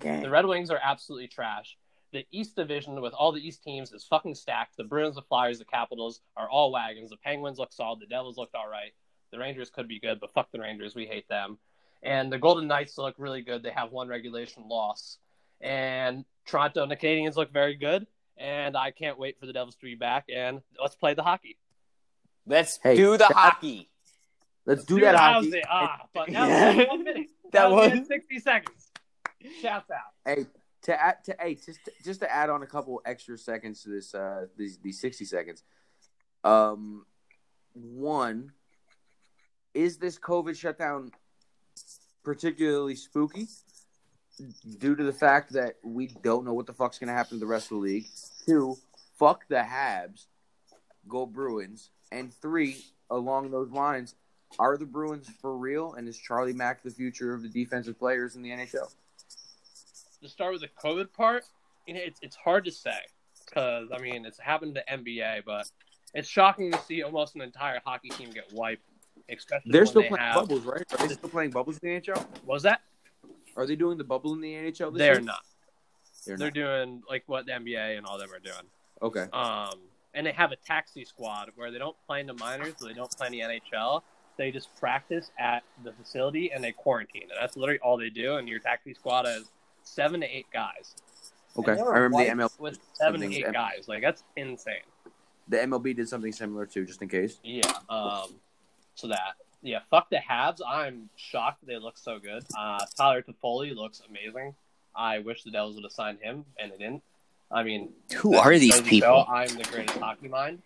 [0.00, 0.22] Gang.
[0.22, 1.76] The Red Wings are absolutely trash.
[2.12, 4.76] The East Division with all the East teams is fucking stacked.
[4.76, 7.10] The Bruins, the Flyers, the Capitals are all wagons.
[7.10, 8.00] The Penguins look solid.
[8.00, 8.92] The Devils looked all right.
[9.32, 10.94] The Rangers could be good, but fuck the Rangers.
[10.94, 11.58] We hate them.
[12.02, 13.62] And the Golden Knights look really good.
[13.62, 15.18] They have one regulation loss.
[15.60, 18.06] And Toronto and the Canadiens look very good.
[18.36, 20.26] And I can't wait for the Devils to be back.
[20.32, 21.56] And let's play the hockey.
[22.46, 23.88] Let's Hey, do the that- hockey.
[24.66, 25.62] Let's do Dude, that that hockey.
[25.68, 27.26] Ah, but that was one minute.
[27.52, 28.90] That was was- 60 seconds.
[29.60, 30.00] Shouts out.
[30.24, 30.46] Hey,
[30.82, 34.14] to add to hey, just just to add on a couple extra seconds to this
[34.14, 35.62] uh these these sixty seconds.
[36.44, 37.04] Um,
[37.74, 38.52] one
[39.74, 41.10] is this COVID shutdown
[42.22, 43.48] particularly spooky
[44.78, 47.46] due to the fact that we don't know what the fuck's gonna happen to the
[47.46, 48.06] rest of the league.
[48.46, 48.76] Two,
[49.18, 50.26] fuck the Habs,
[51.08, 54.14] go Bruins, and three, along those lines,
[54.58, 55.94] are the Bruins for real?
[55.94, 58.92] And is Charlie Mack the future of the defensive players in the NHL?
[60.22, 61.44] to start with the COVID part,
[61.86, 62.98] you know, it's it's hard to say
[63.44, 65.68] because I mean it's happened to NBA, but
[66.14, 68.82] it's shocking to see almost an entire hockey team get wiped.
[69.28, 70.82] Especially They're still they playing have, bubbles, right?
[70.98, 72.16] Are they still playing bubbles in the NHL?
[72.16, 72.82] What was that?
[73.56, 75.20] Are they doing the bubble in the NHL this They're year?
[75.20, 75.44] not.
[76.26, 76.54] They're They're not.
[76.54, 78.66] doing like what the NBA and all them are doing.
[79.02, 79.26] Okay.
[79.32, 79.78] Um,
[80.14, 82.94] and they have a taxi squad where they don't play in the minors, so they
[82.94, 84.02] don't play in the NHL.
[84.36, 87.22] They just practice at the facility and they quarantine.
[87.22, 88.36] And that's literally all they do.
[88.36, 89.50] And your taxi squad is
[89.82, 90.94] seven to eight guys.
[91.56, 92.58] Okay, I remember the MLB.
[92.58, 93.84] with seven to something- eight guys.
[93.86, 94.82] Like that's insane.
[95.48, 97.38] The MLB did something similar too, just in case.
[97.44, 97.70] Yeah.
[97.88, 98.34] Um.
[98.94, 99.34] So that.
[99.62, 99.80] Yeah.
[99.90, 100.58] Fuck the Habs.
[100.66, 102.44] I'm shocked they look so good.
[102.58, 104.54] Uh, Tyler Toffoli looks amazing.
[104.96, 107.02] I wish the Devils would have signed him, and they didn't.
[107.50, 109.24] I mean, Who are these people?
[109.26, 110.62] show I'm the greatest hockey mind.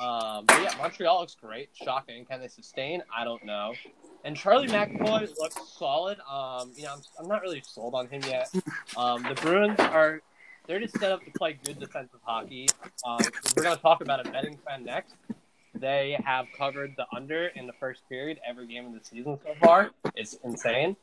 [0.00, 1.70] Um, but yeah, Montreal looks great.
[1.74, 2.24] Shocking.
[2.24, 3.02] Can they sustain?
[3.14, 3.74] I don't know.
[4.24, 6.18] And Charlie McAvoy looks solid.
[6.30, 8.52] Um, you know, I'm, I'm not really sold on him yet.
[8.96, 10.20] Um, the Bruins are
[10.66, 12.68] they're just set up to play good defensive hockey.
[13.04, 13.18] Um,
[13.56, 15.14] we're going to talk about a betting trend next.
[15.74, 19.54] They have covered the under in the first period every game of the season so
[19.60, 19.90] far.
[20.14, 20.96] It's insane.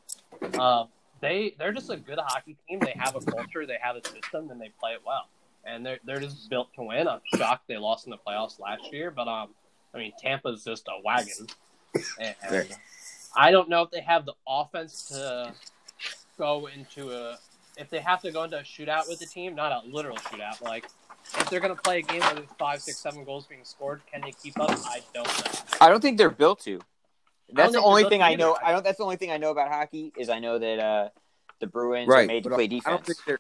[0.58, 0.88] Um,
[1.22, 2.80] they they're just a good hockey team.
[2.80, 5.28] They have a culture, they have a system, and they play it well.
[5.66, 7.08] And they're they're just built to win.
[7.08, 9.50] I'm shocked they lost in the playoffs last year, but um,
[9.94, 11.48] I mean Tampa's just a wagon,
[12.20, 12.68] and,
[13.36, 15.54] I don't know if they have the offense to
[16.38, 17.38] go into a
[17.78, 20.62] if they have to go into a shootout with the team, not a literal shootout,
[20.62, 20.86] like
[21.38, 24.22] if they're gonna play a game where there's five, six, seven goals being scored, can
[24.22, 24.72] they keep up?
[24.86, 25.62] I don't know.
[25.82, 26.80] I don't think they're built to.
[27.52, 28.54] That's the only thing I know.
[28.54, 28.66] either.
[28.66, 28.84] I don't.
[28.84, 31.10] That's the only thing I know about hockey is I know that uh,
[31.60, 33.06] the Bruins are made to but play I don't defense.
[33.06, 33.38] think they're.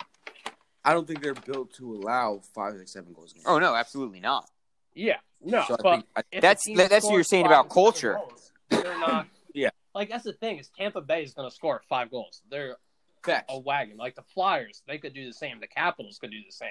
[0.90, 3.32] I don't think they're built to allow five, six, seven goals.
[3.32, 3.44] a game.
[3.45, 4.49] Oh no, absolutely not.
[4.95, 8.14] Yeah, no, So I think I, That's- a that's what you're saying about culture.
[8.16, 9.28] goals, they're not.
[9.53, 9.70] Yeah.
[9.95, 12.41] like that's the thing is Tampa Bay is going to score five goals.
[12.52, 12.76] They're
[13.24, 13.45] facts.
[13.49, 13.98] a wagon.
[13.98, 15.60] Like the Flyers, they could do the same.
[15.60, 16.70] The Capitals could do the same.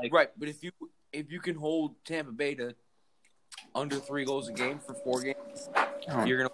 [0.00, 0.70] Like Right, but if you
[1.12, 2.74] if you can hold Tampa Bay to
[3.74, 5.68] under three goals a game for four games,
[6.26, 6.50] you're gonna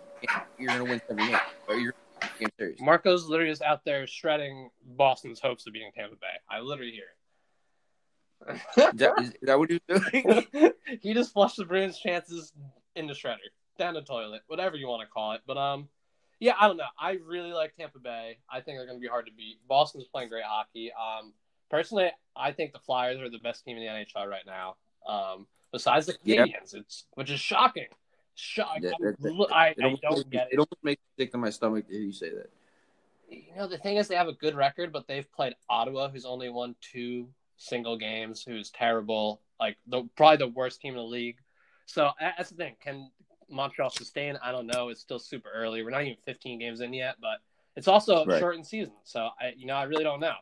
[0.58, 1.40] you're gonna win seven games.
[1.68, 1.99] Or you're gonna win
[2.40, 2.80] game series.
[2.80, 6.26] Marco's literally just out there shredding Boston's hopes of beating Tampa Bay.
[6.48, 8.96] I literally hear Is it.
[8.98, 10.72] that, is, is that what he's doing?
[11.00, 12.52] he just flushed the Bruins' chances
[12.96, 13.36] in the shredder,
[13.78, 15.42] down the toilet, whatever you want to call it.
[15.46, 15.88] But um,
[16.40, 16.84] yeah, I don't know.
[16.98, 18.38] I really like Tampa Bay.
[18.50, 19.58] I think they're going to be hard to beat.
[19.68, 20.90] Boston's playing great hockey.
[20.92, 21.34] Um,
[21.70, 24.76] personally, I think the Flyers are the best team in the NHL right now.
[25.06, 26.14] Um, besides the.
[26.14, 27.86] Canadiens, it's which is shocking.
[28.34, 28.82] Shocking.
[28.82, 30.58] That- that- that- I, I don't makes, get it it.
[30.58, 32.50] almost makes me sick to my stomach to hear you say that.
[33.28, 36.24] You know, the thing is, they have a good record, but they've played Ottawa, who's
[36.24, 41.04] only won two single games, who's terrible, like the probably the worst team in the
[41.04, 41.36] league.
[41.86, 42.76] So that- that's the thing.
[42.80, 43.10] Can
[43.48, 44.36] Montreal sustain?
[44.42, 44.88] I don't know.
[44.88, 45.82] It's still super early.
[45.82, 47.38] We're not even 15 games in yet, but
[47.76, 48.38] it's also a Right.
[48.40, 48.94] shortened season.
[49.04, 50.34] So I, you know, I really don't know.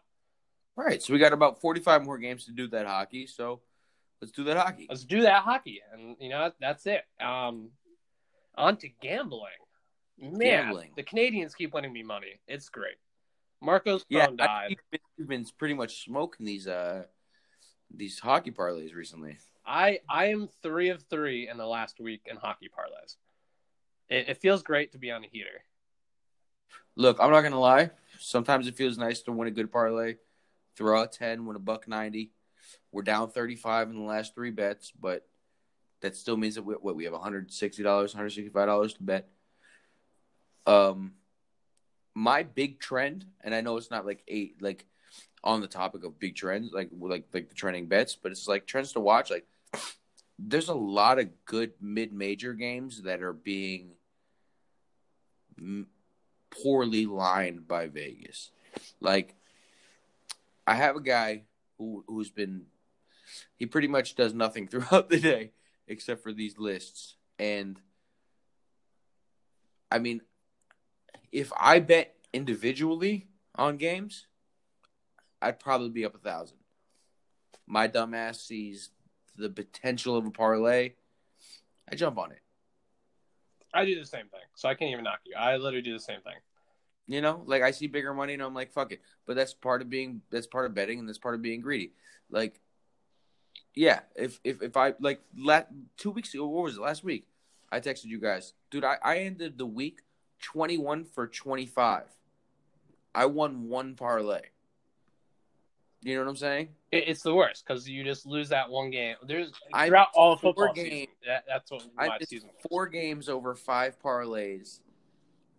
[0.77, 3.27] All right, so we got about 45 more games to do that hockey.
[3.27, 3.61] So
[4.21, 4.87] let's do that hockey.
[4.89, 7.03] Let's do that hockey, and you know that's it.
[7.21, 7.71] Um,
[8.57, 9.51] on to gambling.
[10.21, 10.91] Man, Gambling.
[10.97, 12.41] the Canadiens keep winning me money.
[12.49, 12.97] It's great.
[13.61, 17.05] Marco's phone Yeah, you've, been, been pretty much smoking these uh
[17.95, 19.39] these hockey parlays recently.
[19.67, 23.17] I I am three of three in the last week in hockey parlays.
[24.09, 25.63] It, it feels great to be on a heater.
[26.97, 27.91] Look, I'm not gonna lie.
[28.19, 30.17] Sometimes it feels nice to win a good parlay,
[30.77, 32.33] throw out 10, win a buck 90.
[32.93, 35.27] We're down 35 in the last three bets, but
[36.01, 39.29] that still means that we, what we have 160 dollars, 165 dollars to bet.
[40.67, 41.13] Um,
[42.15, 44.85] my big trend, and I know it's not like eight, like
[45.45, 48.67] on the topic of big trends, like like like the trending bets, but it's like
[48.67, 49.31] trends to watch.
[49.31, 49.47] Like,
[50.39, 53.93] there's a lot of good mid-major games that are being
[56.51, 58.51] poorly lined by Vegas.
[59.01, 59.35] Like,
[60.67, 61.43] I have a guy
[61.79, 62.67] who who's been
[63.57, 65.53] he pretty much does nothing throughout the day
[65.87, 67.17] except for these lists.
[67.39, 67.81] And
[69.91, 70.21] I mean,
[71.33, 74.27] if I bet individually on games,
[75.41, 76.59] I'd probably be up a thousand.
[77.67, 78.91] My dumbass sees
[79.37, 80.95] the potential of a parlay.
[81.91, 82.41] I jump on it.
[83.73, 85.35] I do the same thing, so I can't even knock you.
[85.37, 86.35] I literally do the same thing.
[87.11, 89.01] You know, like I see bigger money and I'm like, fuck it.
[89.27, 91.93] But that's part of being that's part of betting and that's part of being greedy.
[92.31, 92.61] Like,
[93.75, 95.63] yeah, if if if I like la-
[95.97, 97.27] two weeks ago, what was it last week?
[97.73, 98.85] I texted you guys, dude.
[98.85, 100.03] I I ended the week
[100.43, 102.09] twenty one for twenty five.
[103.15, 104.43] I won one parlay.
[106.03, 106.69] You know what I'm saying?
[106.93, 109.17] It, it's the worst because you just lose that one game.
[109.27, 111.09] There's I- throughout all of four football games-.
[111.27, 112.51] That, that's what I my did season.
[112.55, 112.67] was.
[112.71, 114.81] four games over five parlays,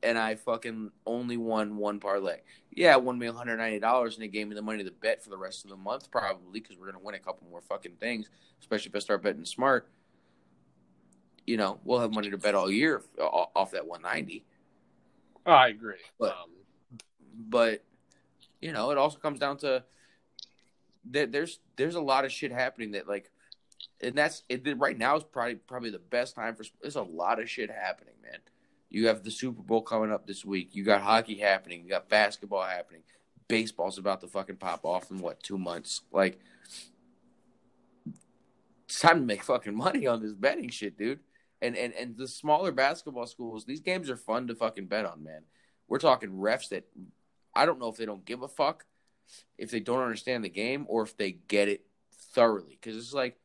[0.03, 2.39] and I fucking only won one parlay.
[2.71, 4.91] Yeah, it won me one hundred ninety dollars, and it gave me the money to
[4.91, 7.61] bet for the rest of the month, probably because we're gonna win a couple more
[7.61, 8.29] fucking things,
[8.61, 9.89] especially if I start betting smart.
[11.45, 14.45] You know, we'll have money to bet all year off that one ninety.
[15.45, 15.95] Oh, I agree.
[16.19, 16.49] But- um,
[17.49, 17.83] But
[18.61, 19.83] you know, it also comes down to
[21.05, 23.31] there, there's there's a lot of shit happening that like
[24.01, 26.65] and that's it, right now is probably probably the best time for.
[26.81, 28.39] There's a lot of shit happening, man.
[28.89, 30.69] You have the Super Bowl coming up this week.
[30.73, 31.83] You got hockey happening.
[31.83, 33.03] You got basketball happening.
[33.47, 36.01] Baseball's about to fucking pop off in what two months?
[36.11, 36.39] Like,
[38.85, 41.19] it's time to make fucking money on this betting shit, dude.
[41.61, 45.23] And and and the smaller basketball schools, these games are fun to fucking bet on,
[45.23, 45.43] man.
[45.87, 46.85] We're talking refs that
[47.53, 48.85] I don't know if they don't give a fuck,
[49.57, 51.85] if they don't understand the game, or if they get it
[52.33, 52.79] thoroughly.
[52.81, 53.37] Because it's like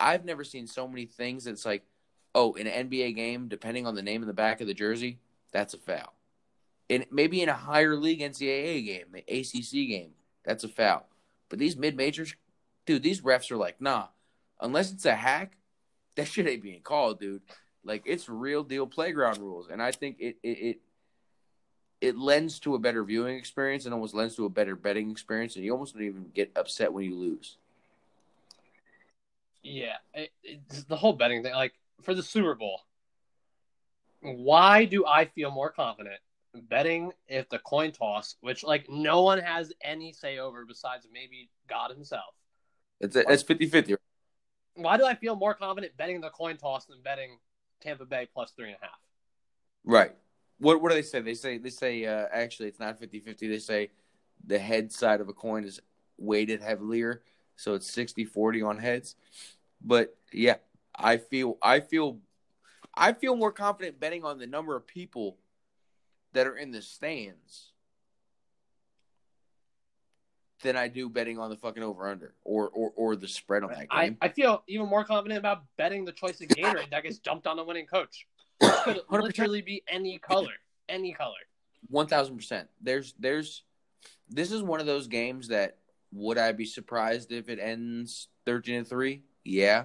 [0.00, 1.84] I've never seen so many things that's like,
[2.38, 5.18] oh, in an NBA game, depending on the name in the back of the jersey,
[5.50, 6.14] that's a foul.
[6.88, 10.12] And maybe in a higher league NCAA game, the ACC game,
[10.44, 11.08] that's a foul.
[11.48, 12.34] But these mid majors,
[12.86, 14.06] dude, these refs are like, nah,
[14.60, 15.56] unless it's a hack,
[16.14, 17.42] that shit ain't being called, dude.
[17.84, 20.80] Like it's real deal playground rules, and I think it it it,
[22.00, 25.56] it lends to a better viewing experience and almost lends to a better betting experience,
[25.56, 27.56] and you almost don't even get upset when you lose.
[29.62, 30.30] Yeah, it,
[30.88, 31.54] the whole betting thing.
[31.54, 32.80] Like for the Super Bowl,
[34.20, 36.18] why do I feel more confident
[36.68, 41.50] betting if the coin toss, which like no one has any say over besides maybe
[41.68, 42.34] God himself?
[43.00, 43.96] It's it's 50-50.
[44.74, 47.38] Why do I feel more confident betting the coin toss than betting
[47.80, 48.98] Tampa Bay plus three and a half?
[49.84, 50.14] Right.
[50.58, 51.20] What what do they say?
[51.20, 53.38] They say they say uh, actually it's not 50-50.
[53.38, 53.90] They say
[54.44, 55.80] the head side of a coin is
[56.16, 57.22] weighted heavier,
[57.56, 59.14] so it's 60-40 on heads.
[59.80, 60.56] But yeah,
[60.98, 62.18] I feel I feel
[62.94, 65.38] I feel more confident betting on the number of people
[66.32, 67.72] that are in the stands
[70.62, 73.70] than I do betting on the fucking over under or, or or the spread on
[73.70, 74.16] that game.
[74.20, 77.46] I, I feel even more confident about betting the choice of Gatorade that gets dumped
[77.46, 78.26] on the winning coach.
[78.60, 79.22] It could 100%.
[79.22, 80.52] literally be any color,
[80.88, 81.36] any color.
[81.88, 82.68] One thousand percent.
[82.80, 83.62] There's there's
[84.28, 85.76] this is one of those games that
[86.12, 89.22] would I be surprised if it ends thirteen and three?
[89.44, 89.84] Yeah,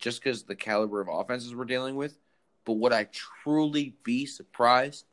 [0.00, 2.18] just because the caliber of offenses we're dealing with.
[2.64, 5.06] But would I truly be surprised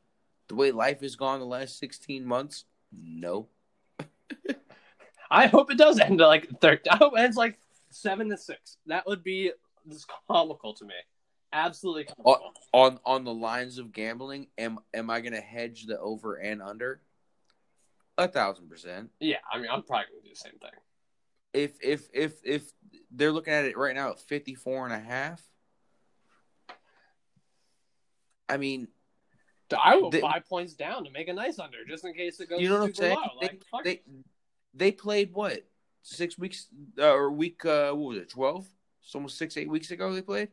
[0.47, 2.65] the way life has gone the last sixteen months?
[2.91, 3.47] No.
[5.29, 6.87] I hope it does end like third.
[6.89, 7.59] I hope it ends like
[7.89, 8.77] seven to six.
[8.85, 9.51] That would be
[9.89, 10.93] just comical to me.
[11.53, 12.53] Absolutely comical.
[12.73, 16.61] On on the lines of gambling, am am I going to hedge the over and
[16.61, 17.01] under?
[18.17, 19.09] A thousand percent.
[19.19, 20.71] Yeah, I mean, I'm probably going to do the same thing.
[21.53, 22.71] If if if if
[23.11, 25.41] they're looking at it right now at 54 and a half.
[28.49, 28.87] I mean,
[29.77, 32.61] I will five points down to make a nice under just in case it goes.
[32.61, 33.17] You know what I'm saying?
[33.41, 34.01] Like, they, they,
[34.73, 35.65] they played what
[36.01, 36.67] six weeks
[36.97, 38.65] uh, or week uh, what was it twelve?
[39.03, 40.49] It's almost six eight weeks ago they played.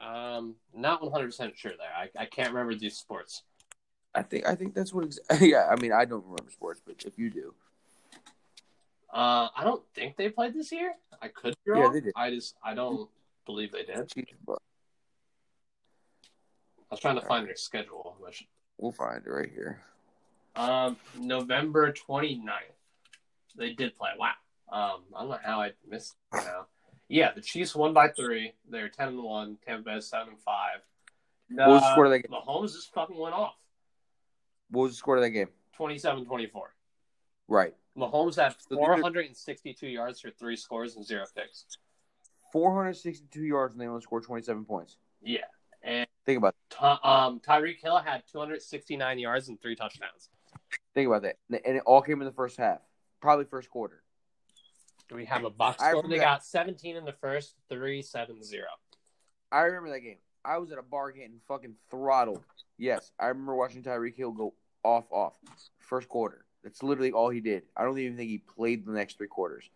[0.00, 1.88] Um, not one hundred percent sure there.
[1.94, 3.42] I, I can't remember these sports.
[4.14, 5.04] I think I think that's what.
[5.04, 7.54] Ex- yeah, I mean I don't remember sports, but if you do,
[9.16, 10.92] uh, I don't think they played this year.
[11.22, 11.84] I could be wrong.
[11.84, 12.12] Yeah, they did.
[12.14, 13.08] I just I don't
[13.46, 13.96] believe they did.
[13.96, 14.02] I
[16.90, 19.80] was trying to find their schedule, which we'll find it right here.
[20.54, 22.50] Um, November 29th.
[23.56, 24.10] They did play.
[24.18, 24.32] Wow.
[24.70, 26.66] Um, I don't know how I missed it now.
[27.08, 28.52] Yeah, the Chiefs won by three.
[28.68, 29.56] They're ten and one.
[29.66, 30.80] Tampa Bay seven and five.
[31.48, 32.32] what was the score of that game?
[32.32, 33.54] Mahomes just fucking went off.
[34.70, 35.48] What was the score of that game?
[35.78, 36.50] 27-24.
[37.48, 37.74] Right.
[37.96, 41.64] Mahomes had 462 yards for three scores and zero picks.
[42.52, 44.96] 462 yards and they only scored 27 points.
[45.22, 45.40] Yeah.
[45.82, 50.30] And think about Ty- um, Tyreek Hill had 269 yards and three touchdowns.
[50.94, 51.36] Think about that.
[51.50, 52.80] And it all came in the first half,
[53.20, 54.02] probably first quarter.
[55.08, 56.02] Do we have a box score?
[56.02, 56.24] They that.
[56.24, 58.64] got 17 in the first, 3 7 0.
[59.52, 60.18] I remember that game.
[60.44, 62.44] I was at a bar getting fucking throttled.
[62.78, 65.34] Yes, I remember watching Tyreek Hill go off, off.
[65.78, 66.45] First quarter.
[66.66, 67.62] That's literally all he did.
[67.76, 69.70] I don't even think he played the next three quarters.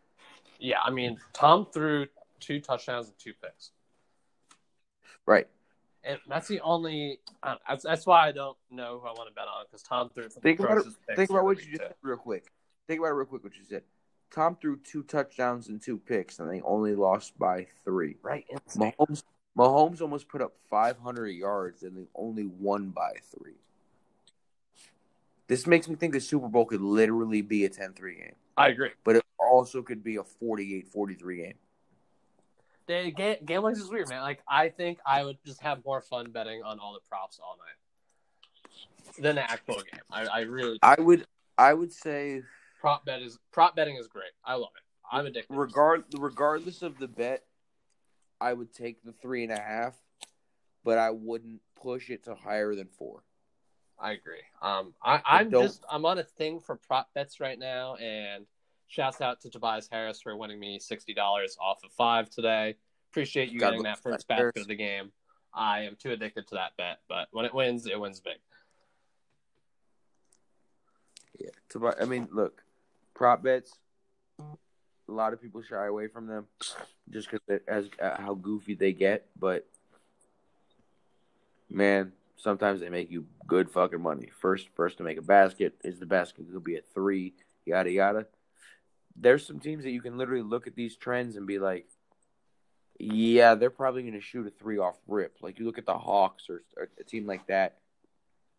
[0.58, 2.08] Yeah, I mean, Tom threw
[2.40, 3.70] two touchdowns and two picks.
[5.24, 5.46] Right.
[6.02, 7.20] And that's the only.
[7.44, 10.10] Uh, that's, that's why I don't know who I want to bet on because Tom
[10.12, 10.28] threw.
[10.28, 12.50] Think about it, Think about what you just said real quick.
[12.88, 13.44] Think about it real quick.
[13.44, 13.84] What you said.
[14.34, 18.16] Tom threw two touchdowns and two picks, and they only lost by three.
[18.20, 18.46] Right.
[18.76, 19.22] Mahomes,
[19.56, 23.60] Mahomes almost put up 500 yards, and they only won by three.
[25.50, 28.34] This makes me think the Super Bowl could literally be a 10-3 game.
[28.56, 28.90] I agree.
[29.02, 31.54] But it also could be a 48-43 game.
[32.86, 34.22] The gambling is weird, man.
[34.22, 37.56] Like I think I would just have more fun betting on all the props all
[37.58, 40.00] night than the actual game.
[40.08, 40.78] I, I really.
[40.84, 41.26] I would.
[41.58, 42.42] I would say
[42.80, 44.30] prop bet is prop betting is great.
[44.44, 44.82] I love it.
[45.10, 45.54] I'm addicted.
[45.54, 47.44] Regard regardless of the bet,
[48.40, 49.94] I would take the three and a half,
[50.84, 53.22] but I wouldn't push it to higher than four.
[54.00, 54.42] I agree.
[54.62, 58.46] Um, I, I'm just I'm on a thing for prop bets right now, and
[58.90, 62.74] Shouts out to Tobias Harris for winning me sixty dollars off of five today.
[63.12, 64.62] Appreciate you God getting that first Tobias basket Harris.
[64.62, 65.12] of the game.
[65.54, 68.38] I am too addicted to that bet, but when it wins, it wins big.
[71.38, 71.50] Yeah.
[71.72, 72.64] Tobi- I mean, look,
[73.14, 73.78] prop bets.
[74.40, 74.42] A
[75.06, 76.46] lot of people shy away from them
[77.10, 79.28] just because as uh, how goofy they get.
[79.38, 79.68] But
[81.68, 82.10] man,
[82.42, 84.28] sometimes they make you good fucking money.
[84.40, 87.34] First, first to make a basket is the basket could be a three,
[87.66, 88.26] yada yada.
[89.16, 91.86] There's some teams that you can literally look at these trends and be like,
[92.98, 95.36] yeah, they're probably going to shoot a three off rip.
[95.40, 97.78] Like you look at the Hawks or, or a team like that.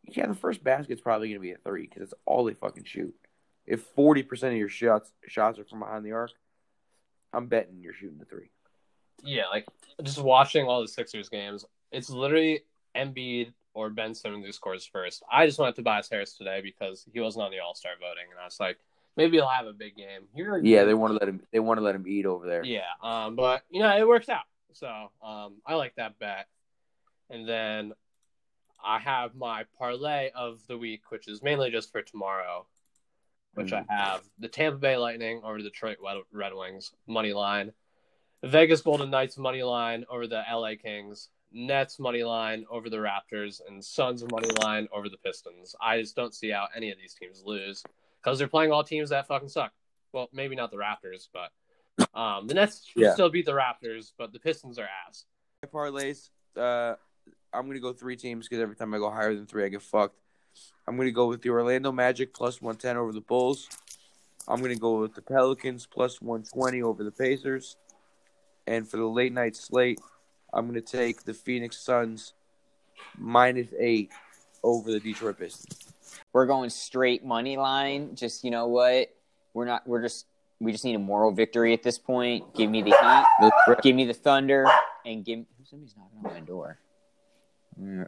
[0.03, 2.85] Yeah, the first basket's probably going to be a three because that's all they fucking
[2.85, 3.13] shoot.
[3.65, 6.31] If forty percent of your shots shots are from behind the arc,
[7.33, 8.49] I'm betting you're shooting a three.
[9.23, 9.67] Yeah, like
[10.01, 12.61] just watching all the Sixers games, it's literally
[12.95, 15.23] Embiid or Ben Simmons who scores first.
[15.31, 18.25] I just went to Tobias Harris today because he wasn't on the All Star voting,
[18.31, 18.77] and I was like,
[19.17, 20.23] maybe he'll have a big game.
[20.35, 21.41] Really Yeah, they want to let him.
[21.51, 22.63] They want to let him eat over there.
[22.63, 24.43] Yeah, um, but you know it works out.
[24.73, 24.87] So
[25.23, 26.47] um, I like that bet.
[27.29, 27.93] And then
[28.83, 32.65] I have my parlay of the week, which is mainly just for tomorrow.
[33.53, 35.97] Which I have the Tampa Bay Lightning over the Detroit
[36.31, 37.73] Red Wings money line,
[38.43, 43.61] Vegas Golden Knights money line over the LA Kings, Nets money line over the Raptors,
[43.67, 45.75] and Suns money line over the Pistons.
[45.81, 47.83] I just don't see how any of these teams lose
[48.23, 49.71] because they're playing all teams that fucking suck.
[50.13, 51.51] Well, maybe not the Raptors, but
[52.17, 53.13] um, the Nets should Yeah.
[53.13, 55.25] still beat the Raptors, but the Pistons are ass.
[55.63, 56.29] My parlays.
[56.55, 56.95] Uh,
[57.53, 59.81] I'm gonna go three teams because every time I go higher than three, I get
[59.81, 60.17] fucked.
[60.87, 63.69] I'm gonna go with the Orlando Magic plus 110 over the Bulls.
[64.47, 67.75] I'm gonna go with the Pelicans plus 120 over the Pacers.
[68.67, 69.99] And for the late night slate,
[70.53, 72.33] I'm gonna take the Phoenix Suns
[73.17, 74.11] minus eight
[74.63, 75.77] over the Detroit Pistons.
[76.33, 78.15] We're going straight money line.
[78.15, 79.13] Just you know what?
[79.53, 79.87] We're not.
[79.87, 80.25] We're just.
[80.59, 82.53] We just need a moral victory at this point.
[82.53, 83.51] Give me the Heat.
[83.81, 84.67] Give me the Thunder,
[85.05, 85.45] and give.
[85.63, 86.77] Somebody's knocking on my door.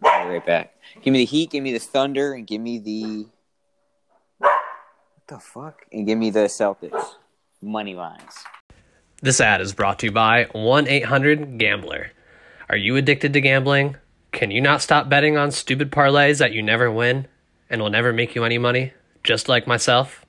[0.03, 0.75] I'll be right back.
[1.01, 1.49] Give me the Heat.
[1.49, 3.27] Give me the Thunder, and give me the.
[4.37, 4.51] What
[5.27, 5.85] the fuck?
[5.91, 7.15] And give me the Celtics
[7.61, 8.43] money lines.
[9.21, 12.11] This ad is brought to you by 1 800 Gambler.
[12.73, 13.97] Are you addicted to gambling?
[14.31, 17.27] Can you not stop betting on stupid parlays that you never win
[17.69, 18.93] and will never make you any money,
[19.23, 20.25] just like myself?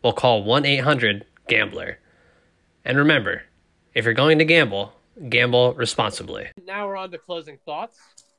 [0.00, 1.98] Well, call 1 800 Gambler.
[2.84, 3.42] And remember,
[3.94, 4.92] if you're going to gamble,
[5.28, 6.50] gamble responsibly.
[6.64, 7.98] Now we're on to closing thoughts.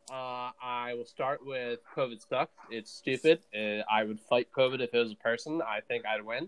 [0.09, 2.55] Uh, I will start with COVID sucks.
[2.71, 3.39] It's stupid.
[3.53, 5.61] Uh, I would fight COVID if it was a person.
[5.61, 6.47] I think I'd win.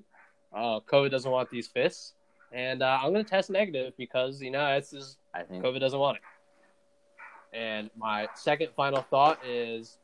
[0.56, 2.14] Uh, COVID doesn't want these fists
[2.52, 5.64] and uh, I'm going to test negative because you know it's just I think.
[5.64, 6.24] COVID doesn't want it.
[7.54, 9.98] And my second final thought is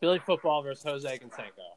[0.00, 1.72] Billy Football versus Jose Canseco.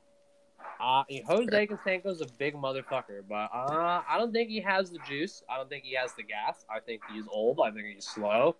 [0.80, 5.43] Uh, Jose Canseco's a big motherfucker, but uh, I don't think he has the juice.
[5.49, 6.65] I don't think he has the gas.
[6.69, 7.59] I think he's old.
[7.63, 8.55] I think he's slow,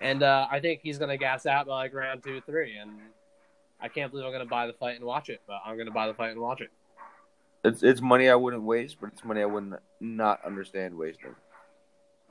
[0.00, 2.76] and uh, I think he's gonna gas out by like round two, three.
[2.76, 2.90] And
[3.80, 6.08] I can't believe I'm gonna buy the fight and watch it, but I'm gonna buy
[6.08, 6.70] the fight and watch it.
[7.64, 11.36] It's it's money I wouldn't waste, but it's money I wouldn't not understand wasting.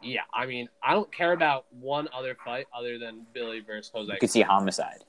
[0.02, 4.12] Yeah, I mean, I don't care about one other fight other than Billy versus Jose.
[4.12, 5.04] You could see homicide.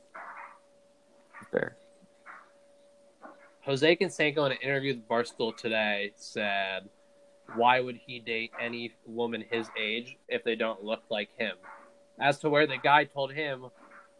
[1.51, 1.77] Fair.
[3.62, 6.89] Jose Canseco, in an interview with Barstool today, said,
[7.55, 11.56] "Why would he date any woman his age if they don't look like him?"
[12.19, 13.70] As to where the guy told him,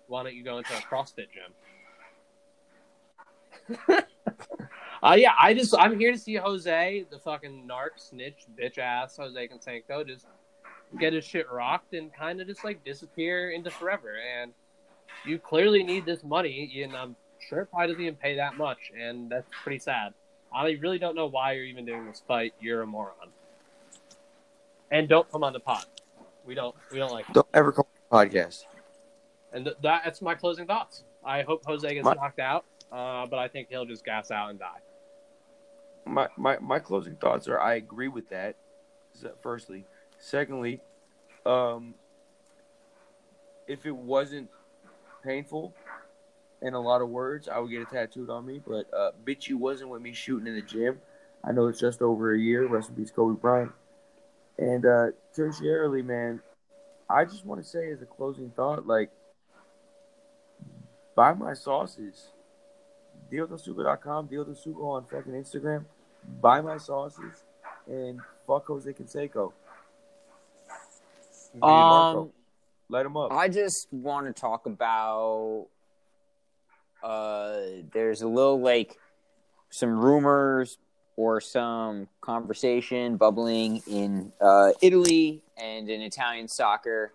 [0.07, 1.53] "Why don't you go into a CrossFit gym?"
[5.03, 9.17] uh, yeah, I just I'm here to see Jose, the fucking narc snitch bitch ass
[9.17, 10.27] Jose Canseco, just
[10.99, 14.15] get his shit rocked and kind of just like disappear into forever.
[14.41, 14.53] And
[15.27, 17.17] you clearly need this money, and I'm
[17.49, 20.15] sure it probably doesn't even pay that much, and that's pretty sad.
[20.55, 22.53] I really don't know why you're even doing this fight.
[22.61, 23.15] You're a moron.
[24.91, 25.85] And don't come on the pod.
[26.45, 26.75] We don't.
[26.91, 27.27] We don't like.
[27.33, 28.65] Don't ever come on the podcast.
[29.53, 31.05] And th- that's my closing thoughts.
[31.25, 34.51] I hope Jose gets My- knocked out, uh, but I think he'll just gas out
[34.51, 34.81] and die.
[36.05, 38.57] my, my my closing thoughts are I agree with that.
[39.43, 39.85] Firstly,
[40.23, 40.81] secondly,
[41.45, 41.95] um,
[43.67, 44.49] if it wasn't
[45.23, 45.75] painful
[46.63, 48.61] and a lot of words, I would get it tattooed on me.
[48.65, 50.99] But uh, bitch, you wasn't with me shooting in the gym.
[51.45, 52.67] I know it's just over a year.
[52.67, 53.73] Rest in peace, Kobe Bryant.
[54.59, 56.41] And uh, tertiarily, man,
[57.11, 59.11] I just want to say as a closing thought, like,
[61.17, 62.29] buy my sauces.
[63.33, 65.85] DioDelSugo.com, DealDoSugo on fucking Instagram.
[66.41, 67.43] Buy my sauces
[67.89, 69.53] and fuck Jose Canseco.
[71.61, 72.31] Um,
[72.89, 73.33] Light him up.
[73.33, 75.67] I just want to talk about.
[77.03, 77.57] Uh,
[77.93, 78.97] there's a little like
[79.71, 80.79] some rumors
[81.17, 87.13] or some conversation bubbling in uh, Italy and in Italian soccer.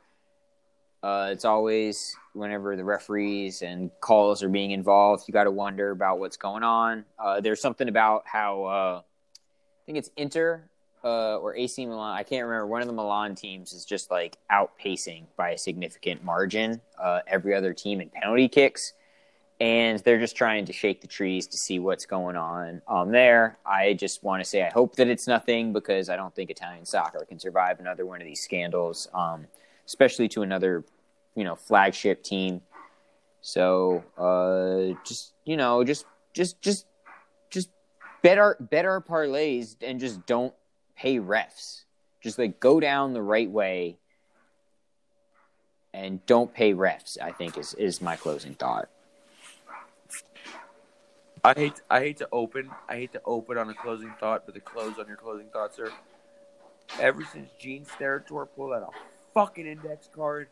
[1.03, 5.91] Uh, it's always whenever the referees and calls are being involved, you got to wonder
[5.91, 7.05] about what's going on.
[7.19, 10.69] Uh, there's something about how uh, I think it's Inter
[11.07, 12.17] uh, or AC Milan.
[12.17, 12.67] I can't remember.
[12.67, 17.53] One of the Milan teams is just like outpacing by a significant margin uh, every
[17.53, 18.93] other team in penalty kicks
[19.59, 23.57] and they're just trying to shake the trees to see what's going on um, there.
[23.65, 26.85] I just want to say I hope that it's nothing because I don't think Italian
[26.85, 29.47] soccer can survive another one of these scandals, um,
[29.85, 30.83] especially to another,
[31.35, 32.61] you know, flagship team.
[33.41, 36.85] So uh, just you know, just just just
[37.49, 37.69] just
[38.21, 40.53] bet our bet our parlays and just don't
[40.97, 41.83] pay refs.
[42.21, 43.97] Just like go down the right way
[45.93, 47.17] and don't pay refs.
[47.21, 48.89] I think is is my closing thought.
[51.43, 54.53] I hate I hate to open I hate to open on a closing thought, but
[54.55, 55.91] the close on your closing thoughts, sir.
[56.99, 58.89] Ever since Gene Steratore pulled out a
[59.33, 60.47] fucking index card,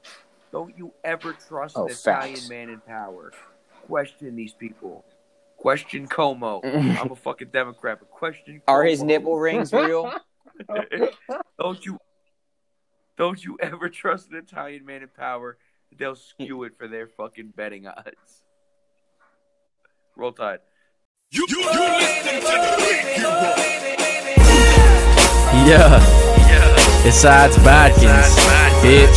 [0.52, 2.50] don't you ever trust Oh, an Italian facts.
[2.50, 3.32] man in power.
[3.88, 5.04] Question these people.
[5.58, 6.64] Question Cuomo.
[7.02, 10.12] I'm a fucking Democrat, but question Are his nipple rings real?
[11.60, 11.98] don't you
[13.18, 15.57] don't you ever trust an Italian man in power?
[15.98, 18.44] They'll skew it for their fucking betting odds.
[20.18, 20.60] Roll Tide.
[21.32, 23.32] You, you, you listen to the Big Hero.
[25.65, 25.99] Yeah.
[27.07, 28.36] It's odds Bodkins,
[28.82, 29.15] bitch.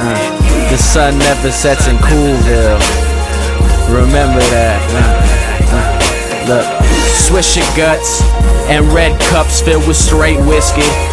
[0.00, 2.78] Uh, the sun never sets in Coolville.
[3.88, 4.80] Remember that.
[4.92, 6.84] Uh, uh, look,
[7.16, 8.22] swish your guts
[8.68, 11.07] and red cups filled with straight whiskey.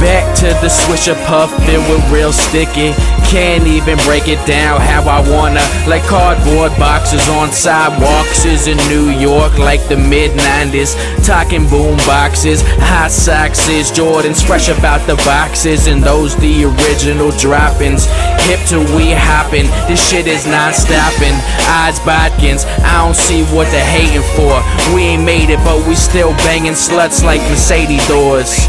[0.00, 2.92] Back to the swisher puff filled with real sticky.
[3.24, 5.64] Can't even break it down how I wanna.
[5.88, 10.94] Like cardboard boxes on sidewalks is in New York, like the mid 90s.
[11.24, 17.30] Talking boom boxes, hot socks is Jordans, fresh about the boxes, and those the original
[17.32, 18.04] droppings.
[18.46, 21.34] Hip to we hopping, this shit is not stopping.
[21.66, 24.60] Odds Bodkins, I don't see what they're hating for.
[24.94, 28.68] We ain't made it, but we still banging sluts like Mercedes doors.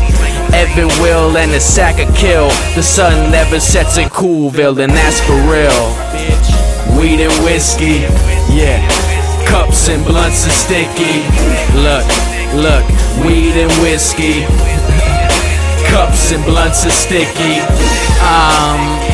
[0.54, 2.50] Evan Will and a sack of kill.
[2.76, 5.84] The sun never sets in Coolville, and that's for real.
[6.98, 8.08] Weed and whiskey,
[8.54, 8.82] yeah.
[9.46, 11.24] Cups and blunts are sticky.
[11.76, 12.06] Look,
[12.56, 12.86] look,
[13.24, 14.44] weed and whiskey.
[15.88, 17.62] Cups and blunts are sticky.
[18.20, 19.07] Um,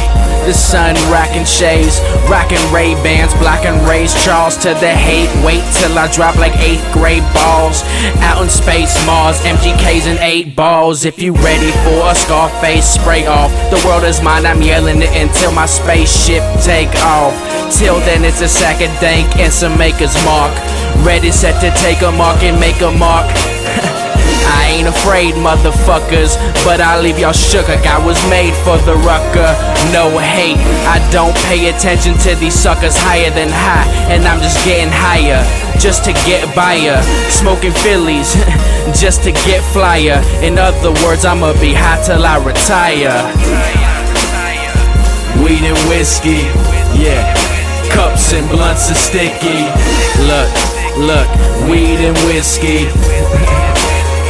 [0.46, 2.00] the sun rocking shades,
[2.30, 5.32] rocking Ray Bans, blocking Ray's Charles to the hate.
[5.46, 7.84] Wait till I drop like eighth grade balls.
[8.20, 11.06] Out in space, Mars, MGKs and eight balls.
[11.06, 14.46] If you ready for a Scarface spray off, the world is mine.
[14.46, 17.34] I'm yelling it until my spaceship take off.
[17.78, 20.54] Till then, it's a sack of dank and some maker's mark.
[21.06, 23.30] Ready, set to take a mark and make a mark.
[24.46, 28.96] I ain't afraid, motherfuckers, but I leave y'all shook like I was made for the
[29.04, 29.52] rucker.
[29.92, 34.64] No hate, I don't pay attention to these suckers higher than high, and I'm just
[34.66, 35.44] getting higher
[35.80, 37.02] just to get by ya.
[37.30, 38.34] Smoking Phillies
[39.02, 40.22] just to get flyer.
[40.42, 43.14] In other words, I'ma be high till I retire.
[45.44, 46.48] Weed and whiskey,
[46.96, 47.36] yeah.
[47.92, 49.68] Cups and blunts are sticky.
[50.26, 50.50] Look,
[50.98, 51.30] look,
[51.70, 52.90] weed and whiskey.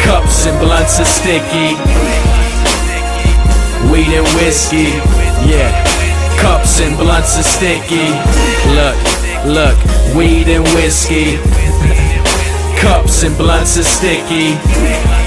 [0.04, 1.76] Cups and blunts are sticky.
[3.92, 4.92] Weed and whiskey,
[5.48, 5.72] yeah.
[6.40, 8.12] Cups and blunts are sticky.
[8.76, 8.98] Look,
[9.46, 9.78] look,
[10.16, 11.38] weed and whiskey.
[12.80, 15.23] Cups and blunts are sticky.